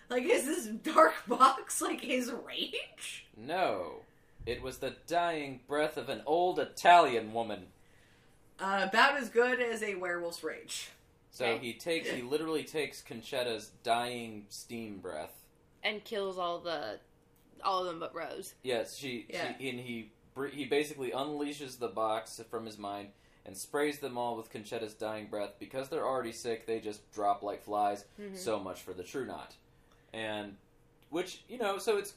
[0.08, 3.26] Like, is this dark box like his rage?
[3.36, 4.00] No.
[4.46, 7.66] It was the dying breath of an old Italian woman.
[8.58, 10.90] Uh, about as good as a werewolf's rage.
[11.30, 11.66] So Okay.
[11.66, 15.32] he takes, he literally takes Concetta's dying steam breath.
[15.84, 17.00] and kills all the
[17.64, 18.54] all of them but Rose.
[18.62, 19.54] Yes, she, Yeah.
[19.58, 20.21] she and he br-
[20.52, 23.08] he basically unleashes the box from his mind
[23.44, 25.54] and sprays them all with Concetta's dying breath.
[25.58, 28.04] Because they're already sick, they just drop like flies.
[28.20, 28.36] Mhm.
[28.36, 29.54] So much for the True Knot,
[30.12, 30.56] and
[31.10, 32.14] which you know, so it's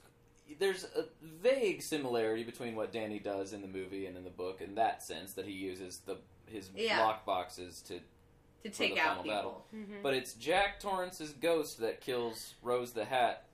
[0.60, 4.62] there's a vague similarity between what Danny does in the movie and in the book
[4.62, 6.18] in that sense that he uses the
[6.48, 7.02] his Yeah.
[7.04, 8.00] lock boxes to
[8.64, 9.36] To take the out final people.
[9.38, 9.66] battle.
[9.74, 10.02] Mm-hmm.
[10.04, 13.48] But it's Jack Torrance's ghost that kills Rose the Hat.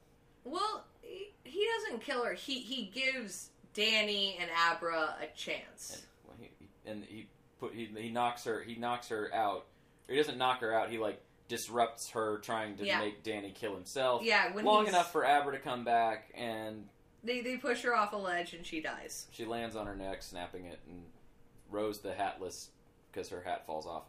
[0.44, 2.34] Well, he, he doesn't kill her.
[2.34, 6.02] He he gives Danny and Abra a chance.
[6.30, 7.28] And, he, and he
[7.60, 9.66] put he, he knocks her he knocks her out.
[10.08, 10.90] He doesn't knock her out.
[10.90, 13.00] He like disrupts her trying to Yeah.
[13.00, 14.24] make Danny kill himself.
[14.24, 16.88] Yeah, when long enough for Abra to come back, and
[17.24, 19.28] They they push her off a ledge and she dies.
[19.32, 21.04] she lands on her neck, snapping it, and
[21.70, 22.70] Rose the Hatless,
[23.12, 24.04] because her hat falls off,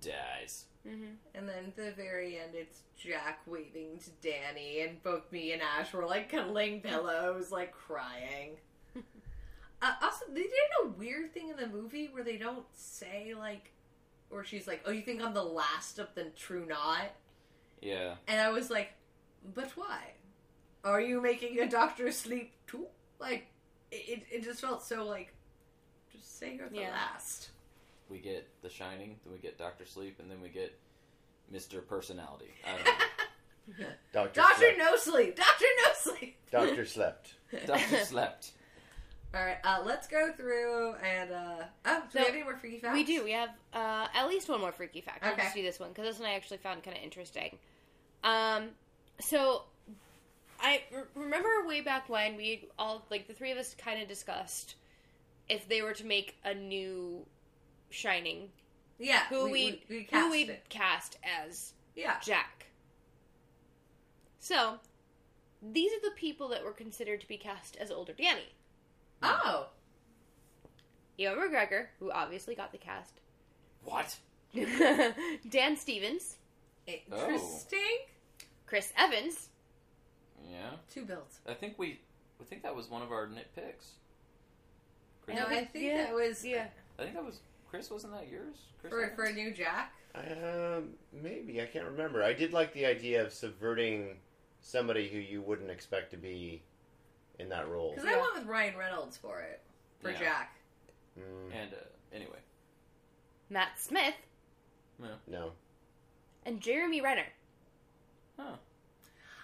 [0.00, 0.64] dies.
[0.86, 1.14] Mm-hmm.
[1.34, 5.60] And then at the very end, it's Jack waving to Danny, and both me and
[5.62, 8.56] Ash were like cuddling pillows, like crying.
[9.82, 10.52] Uh, also, they did
[10.84, 13.72] a weird thing in the movie where they don't say like,
[14.30, 17.10] or she's like, "Oh, you think I'm the last of the True Knot?"
[17.82, 18.92] Yeah, And I was like,
[19.54, 20.12] "But why?
[20.84, 22.86] Are you making a Doctor Sleep too?"
[23.18, 23.46] Like,
[23.92, 25.32] it it just felt so like,
[26.12, 26.90] just say you're the Yeah.
[26.90, 27.50] last.
[28.08, 30.78] we get The Shining, then we get Doctor Sleep, and then we get
[31.50, 32.50] Mister Personality.
[32.66, 32.84] I don't
[33.80, 33.86] know.
[34.12, 34.78] Doctor Doctor slept.
[34.78, 35.36] No Sleep.
[35.36, 36.36] Doctor No Sleep.
[36.50, 37.34] Doctor slept.
[37.66, 38.52] Doctor slept.
[39.36, 42.56] All right, uh, let's go through and uh, oh, do So, we have any more
[42.56, 42.94] freaky facts?
[42.94, 43.22] We do.
[43.22, 45.22] We have uh, at least one more freaky fact.
[45.22, 45.42] I'll Okay.
[45.42, 47.58] just do this one because this one I actually found kind of interesting.
[48.24, 48.68] Um,
[49.20, 49.64] so
[50.58, 54.08] I re- remember way back when we all like the three of us kind of
[54.08, 54.76] discussed
[55.50, 57.24] if they were to make a new
[57.90, 58.48] Shining,
[58.98, 62.66] Yeah, who we, we, we who cast we'd cast as Yeah, Jack.
[64.38, 64.78] So
[65.62, 68.48] these are the people that were considered to be cast as older Danny.
[69.22, 69.68] Oh,
[71.18, 73.20] Ewan McGregor, who obviously got the cast.
[73.84, 74.16] What?
[75.50, 76.36] Dan Stevens,
[76.86, 77.78] interesting.
[78.66, 79.48] Chris Evans,
[80.50, 81.38] Yeah, Two builds.
[81.48, 82.00] I think we,
[82.40, 83.92] I think that was one of our nitpicks.
[85.24, 86.66] Chris No, I think Yeah, that was yeah.
[86.98, 87.40] I think that was
[87.70, 88.56] Chris, wasn't that yours?
[88.80, 89.16] Chris For, Evans?
[89.16, 89.92] for a new Jack?
[90.14, 92.22] Um, maybe I can't remember.
[92.22, 94.16] I did like the idea of subverting
[94.62, 96.62] somebody who you wouldn't expect to be
[97.38, 97.92] in that role.
[97.94, 99.60] Because I went with Ryan Reynolds for it.
[100.00, 100.18] For Yeah.
[100.18, 100.56] Jack.
[101.18, 101.76] Mm, And uh,
[102.14, 102.38] anyway,
[103.50, 104.14] Matt Smith
[105.28, 105.52] no,
[106.44, 107.26] and Jeremy Renner.
[108.38, 108.56] huh?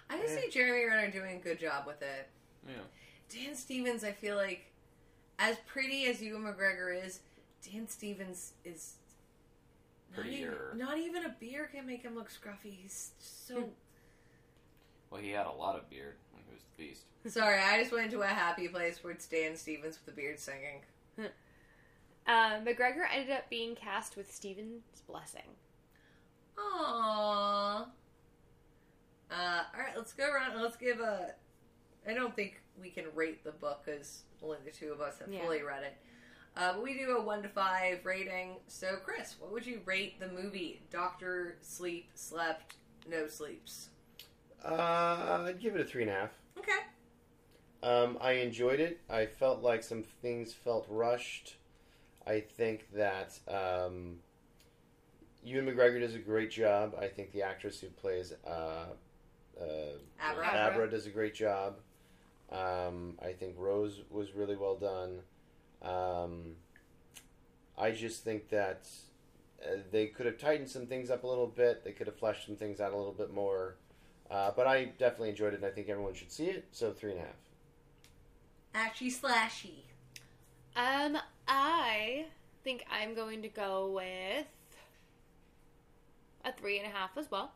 [0.09, 0.41] I can Eh.
[0.41, 2.27] see Jeremy Renner doing a good job with it.
[2.67, 2.73] Yeah.
[3.29, 4.65] Dan Stevens, I feel like,
[5.39, 7.19] as pretty as Ewan McGregor is,
[7.71, 8.95] Dan Stevens is
[10.15, 10.73] not even, Prettier.
[10.75, 12.75] not even a beard can make him look scruffy.
[12.81, 13.69] He's so
[15.09, 16.15] Well, he had a lot of beard
[16.53, 17.33] when he was the Beast.
[17.33, 17.59] sorry.
[17.59, 20.81] I just went to a happy place where it's Dan Stevens with the beard singing.
[22.25, 25.41] Uh, McGregor ended up being cast with Stephen's Blessing.
[26.57, 27.81] Aww.
[27.81, 30.61] Uh, all right, let's go around.
[30.61, 31.31] Let's give a.
[32.07, 35.27] I don't think we can rate the book because only the two of us have
[35.33, 35.41] Yeah.
[35.43, 35.97] fully read it.
[36.55, 38.55] Uh, but we do a one to five rating.
[38.67, 42.75] So, Chris, what would you rate the movie Doctor Sleep Slept
[43.05, 43.89] No Sleeps?
[44.63, 46.29] uh, I'd give it a three and a half.
[46.63, 46.79] Okay.
[47.83, 49.01] Um, I enjoyed it.
[49.09, 51.57] I felt like some things felt rushed.
[52.25, 54.19] I think that um,
[55.43, 56.95] Ewan McGregor does a great job.
[56.99, 58.85] I think the actress who plays uh,
[59.59, 59.65] uh,
[60.21, 60.47] Abra.
[60.47, 61.75] Abra does a great job.
[62.51, 65.19] Um, I think Rose was really well done.
[65.81, 66.55] Um,
[67.77, 68.87] I just think that
[69.61, 71.83] uh, they could have tightened some things up a little bit.
[71.83, 73.75] They could have fleshed some things out a little bit more.
[74.29, 76.65] Uh, but I definitely enjoyed it, and I think everyone should see it.
[76.71, 77.35] So three and a half.
[78.73, 79.83] Ashy slashy.
[80.75, 81.17] Um,
[81.47, 82.25] I
[82.63, 84.47] think I'm going to go with
[86.43, 87.51] a three and a half as well.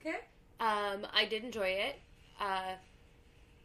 [0.00, 0.18] Okay.
[0.60, 1.96] Um, I did enjoy it.
[2.40, 2.74] Uh,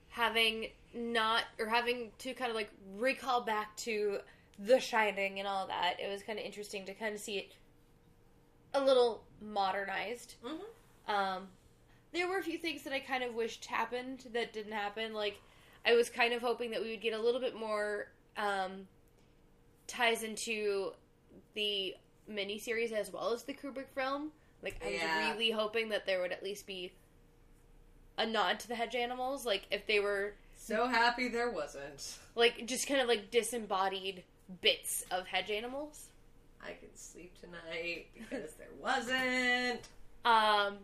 [0.09, 4.19] having not or having to kind of like recall back to
[4.57, 7.53] The Shining and all that, it was kind of interesting to kind of see it
[8.73, 10.35] a little modernized.
[10.43, 11.13] Mhm.
[11.13, 11.47] Um,
[12.13, 15.13] there were a few things that I kind of wished happened that didn't happen.
[15.13, 15.39] Like,
[15.85, 18.07] I was kind of hoping that we would get a little bit more
[18.37, 18.87] um,
[19.87, 20.91] ties into
[21.53, 21.95] the
[22.29, 24.31] miniseries as well as the Kubrick film.
[24.63, 25.17] Like, I Yeah.
[25.29, 26.93] was really hoping that there would at least be
[28.17, 29.45] a nod to the hedge animals.
[29.45, 32.17] Like, if they were, So happy there wasn't.
[32.35, 34.23] like, just kind of like disembodied
[34.61, 36.07] bits of hedge animals.
[36.63, 39.81] I could sleep tonight because there wasn't.
[40.23, 40.77] Um,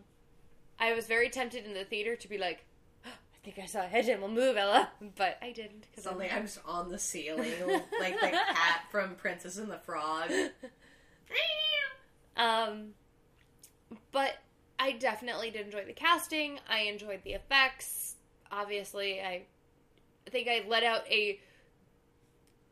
[0.82, 2.64] I was very tempted in the theater to be like,
[3.06, 3.08] I
[3.44, 5.86] think I saw a hedge animal move, Ella, but I didn't.
[5.94, 7.52] Cause Suddenly I'm I'm just on the ceiling,
[8.00, 10.32] like the cat from Princess and the Frog.
[12.36, 12.88] um,
[14.10, 14.38] but
[14.76, 16.58] I definitely did enjoy the casting.
[16.68, 18.16] I enjoyed the effects.
[18.50, 19.42] Obviously, I
[20.30, 21.38] think I let out a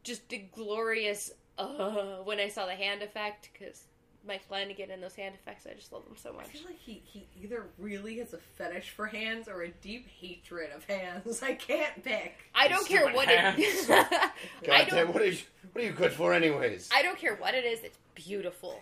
[0.02, 3.84] just a glorious uh when I saw the hand effect because
[4.26, 6.42] Mike Flanagan and those hand effects, I just love them so much.
[6.42, 6.52] I much.
[6.52, 10.70] feel like he, he either really has a fetish for hands or a deep hatred
[10.74, 11.42] of hands.
[11.42, 12.34] I can't pick.
[12.54, 13.58] I don't care what hands.
[13.58, 13.88] it.
[13.88, 14.32] God
[14.70, 15.12] I don't.
[15.14, 15.38] what are you,
[15.72, 16.90] what are you good for, anyways?
[16.94, 17.80] I don't care what it is.
[17.82, 18.80] It's beautiful.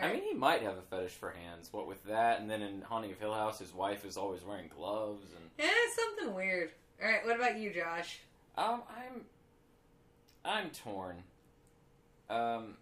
[0.00, 1.68] I mean, he might have a fetish for hands.
[1.70, 4.70] What with that, and then in Haunting of Hill House, his wife is always wearing
[4.74, 6.70] gloves, and yeah, it's something weird.
[7.02, 8.20] All right, what about you, Josh?
[8.56, 9.24] um, I'm,
[10.44, 11.16] I'm torn.
[12.30, 12.76] Um,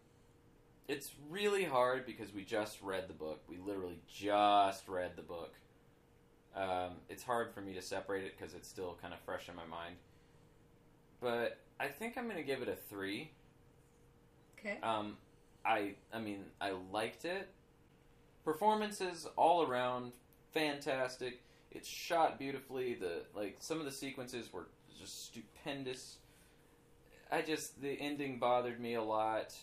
[0.90, 3.40] it's really hard because we just read the book.
[3.48, 5.54] We literally just read the book.
[6.56, 9.54] Um, it's hard for me to separate it because it's still kind of fresh in
[9.54, 9.94] my mind.
[11.20, 13.30] But I think I'm going to give it a three.
[14.58, 14.78] Okay.
[14.82, 15.16] Um,
[15.64, 17.48] I I mean I liked it.
[18.44, 20.12] Performances all around
[20.52, 21.40] fantastic.
[21.70, 22.94] It's shot beautifully.
[22.94, 24.66] The like some of the sequences were
[24.98, 26.16] just stupendous.
[27.30, 29.54] I just the ending bothered me a lot.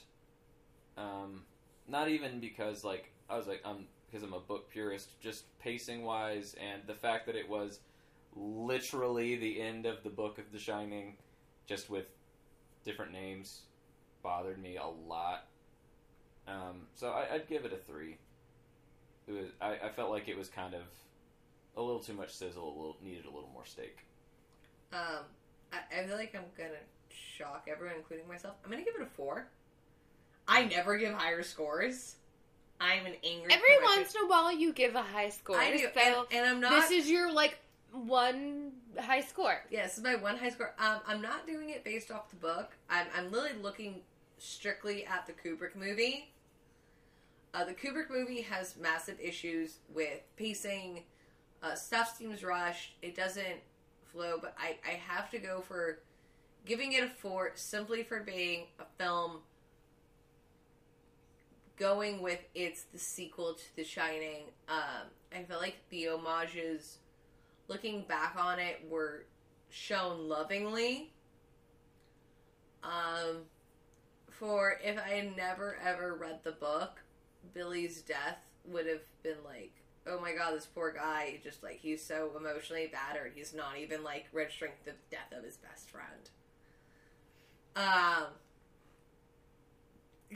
[0.97, 1.43] Um,
[1.87, 5.19] not even because like I was like I'm because I'm a book purist.
[5.19, 7.79] Just pacing wise and the fact that it was
[8.35, 11.15] literally the end of the book of The Shining,
[11.65, 12.05] just with
[12.85, 13.61] different names,
[14.23, 15.47] bothered me a lot.
[16.47, 18.17] Um, so I, I'd give it a three.
[19.27, 20.83] It was I, I felt like it was kind of
[21.75, 22.63] a little too much sizzle.
[22.63, 23.97] A little needed a little more steak.
[24.93, 25.25] Um,
[25.73, 26.79] I, I feel like I'm gonna
[27.09, 28.55] shock everyone, including myself.
[28.63, 29.47] I'm gonna give it a four.
[30.47, 32.15] I never give higher scores.
[32.79, 33.51] I'm an angry.
[33.51, 35.57] Every once in a while, you give a high score.
[35.57, 36.71] I do, So and, and I'm not.
[36.71, 37.57] this is your like
[37.91, 39.61] one high score.
[39.71, 40.73] Yeah, this is my one high score.
[40.79, 42.71] Um, I'm not doing it based off the book.
[42.89, 44.01] I'm, I'm literally looking
[44.37, 46.31] strictly at the Kubrick movie.
[47.53, 51.03] Uh, the Kubrick movie has massive issues with pacing.
[51.63, 52.93] Uh, stuff seems rushed.
[53.01, 53.57] It doesn't
[54.11, 55.99] flow, but I, I have to go for
[56.65, 59.37] giving it a four simply for being a film
[61.77, 66.97] going with it's the sequel to The Shining, um, I feel like the homages,
[67.67, 69.25] looking back on it, were
[69.69, 71.11] shown lovingly.
[72.83, 73.43] Um,
[74.29, 77.01] for if I had never ever read the book,
[77.53, 79.73] Billy's death would have been like,
[80.05, 84.03] oh my god, this poor guy, just like he's so emotionally battered, he's not even
[84.03, 86.29] like registering the death of his best friend.
[87.75, 88.27] Um,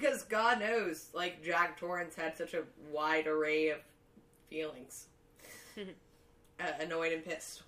[0.02, 3.78] because God knows, like Jack Torrance had such a wide array of
[4.50, 5.06] feelings,
[5.78, 5.84] uh,
[6.80, 7.64] annoyed and pissed.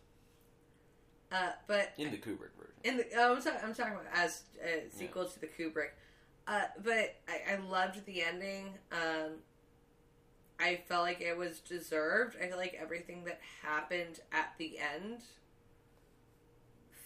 [1.31, 2.75] Uh, but in the Kubrick version.
[2.83, 5.89] in the oh, I'm, ta- I'm talking about as a sequel to the Kubrick.
[6.47, 8.73] Uh, but I, I loved the ending.
[8.91, 9.37] Um,
[10.59, 12.35] I felt like it was deserved.
[12.41, 15.21] I feel like everything that happened at the end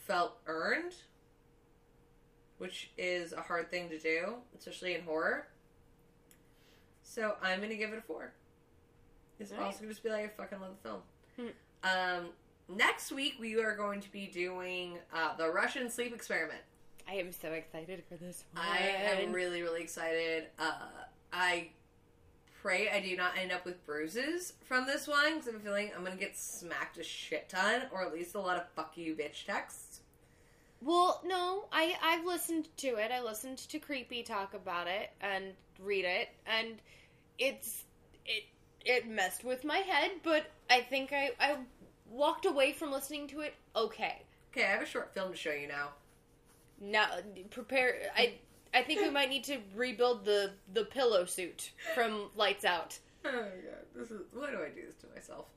[0.06, 0.94] felt earned,
[2.58, 5.48] which is a hard thing to do, especially in horror.
[7.04, 8.34] So I'm gonna give it a four.
[9.40, 11.02] It's also gonna just be like I fucking love the film.
[11.40, 11.48] Hmm.
[11.84, 12.30] Um,
[12.76, 16.62] next week we are going to be doing uh, the Russian sleep experiment.
[17.08, 18.66] I am so excited for this one.
[18.66, 20.48] I am really, really excited.
[20.60, 20.74] Uh,
[21.32, 21.70] I
[22.62, 26.04] pray I do not end up with bruises from this one because I'm feeling I'm
[26.04, 29.46] gonna get smacked a shit ton, or at least a lot of "fuck you, bitch"
[29.46, 29.87] texts.
[30.82, 33.12] Well, no, I I've listened to it.
[33.12, 36.76] I listened to Creepy talk about it and read it, and
[37.40, 37.84] it's
[38.26, 38.44] it
[38.86, 41.58] it messed with my head, but I think I I
[42.10, 44.22] walked away from listening to it okay.
[44.52, 45.90] Okay, I have a short film to show you now.
[46.80, 47.08] Now
[47.50, 47.96] prepare.
[48.16, 48.36] I
[48.74, 53.00] I think we might need to rebuild the the pillow suit from Lights Out.
[53.26, 55.48] Oh my god, this is why do I do this to myself?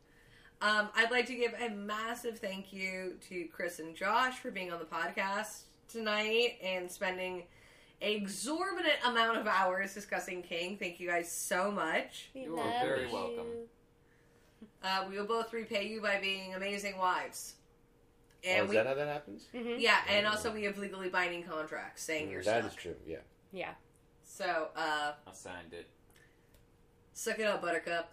[0.62, 4.70] Um, I'd like to give a massive thank you to Chris and Josh for being
[4.72, 7.44] on the podcast tonight and spending
[8.02, 10.76] an exorbitant amount of hours discussing King.
[10.76, 12.30] Thank you guys so much.
[12.34, 13.12] We You are very you.
[13.14, 13.46] welcome.
[14.82, 17.54] Uh, we will both repay you by being amazing wives.
[18.44, 19.46] Oh, And is we, that how that happens?
[19.54, 19.80] Mhm.
[19.80, 22.70] yeah, and also we have legally binding contracts saying you're Mm, that stuck.
[22.72, 22.96] is true.
[23.06, 23.18] Yeah.
[23.52, 23.74] Yeah.
[24.24, 25.86] So, uh, I signed it.
[27.14, 28.10] Suck it up, Buttercup.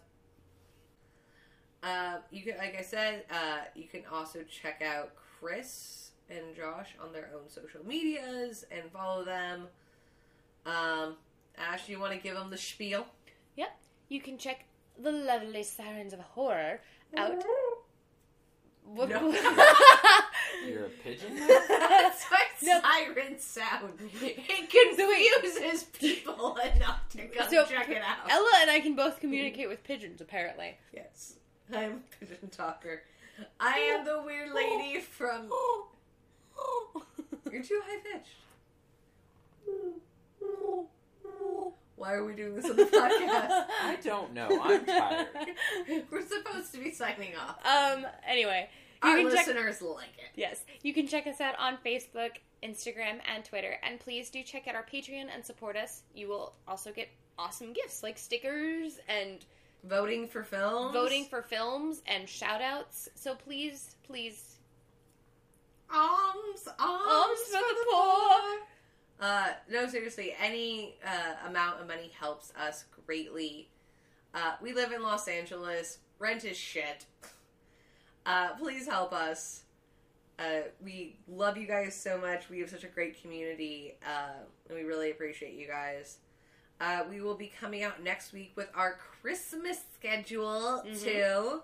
[1.88, 6.90] Uh, you can, like I said, uh, you can also check out Chris and Josh
[7.02, 9.68] on their own social medias and follow them.
[10.66, 11.16] Um,
[11.58, 13.06] Ash, you want to give them the spiel?
[13.56, 13.70] Yep.
[14.10, 14.66] You can check
[15.02, 16.82] the lovely Sirens of Horror
[17.16, 17.42] out.
[18.84, 19.30] What- No.
[20.68, 21.36] You're a pigeon?
[21.38, 22.82] That's my No.
[22.82, 23.94] siren sound.
[24.22, 28.30] It confuses people enough to go So, check it out.
[28.30, 30.78] Ella and I can both communicate with pigeons, apparently.
[30.94, 31.36] Yes,
[31.74, 31.92] I'm
[32.22, 33.04] a pigeon talker.
[33.60, 35.50] I am the weird lady from.
[37.52, 38.36] You're too high pitched.
[41.96, 43.66] Why are we doing this on the podcast?
[43.84, 44.48] I don't know.
[44.62, 45.28] I'm tired.
[46.12, 47.58] We're supposed to be signing off.
[47.66, 48.06] Um.
[48.28, 48.70] Anyway,
[49.04, 49.48] you Our can check.
[49.48, 50.30] listeners like it.
[50.36, 52.32] Yes, you can check us out on Facebook,
[52.64, 53.78] Instagram, and Twitter.
[53.84, 56.04] And please do check out our Patreon and support us.
[56.14, 59.44] You will also get awesome gifts like stickers and
[59.84, 60.94] Voting for films.
[60.94, 63.10] voting for films and shout outs.
[63.16, 64.56] So please, please.
[65.94, 68.42] Alms, alms, Alms for the poor.
[69.20, 73.70] Uh, no, seriously, any uh, amount of money helps us greatly.
[74.34, 76.00] Uh, we live in Los Angeles.
[76.20, 77.06] Rent is shit.
[78.26, 79.64] Uh, please help us.
[80.38, 82.50] Uh, we love you guys so much.
[82.50, 86.18] We have such a great community, uh, and we really appreciate you guys.
[86.80, 91.04] Uh, we will be coming out next week with our Christmas schedule Mhm.
[91.04, 91.64] too.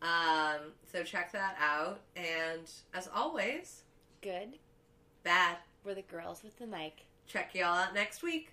[0.00, 2.00] Um, so check that out.
[2.16, 3.82] And as always,
[4.22, 4.58] Good.
[5.22, 5.58] bad.
[5.84, 7.04] We're the girls with the mic.
[7.26, 8.52] Check y'all out next week.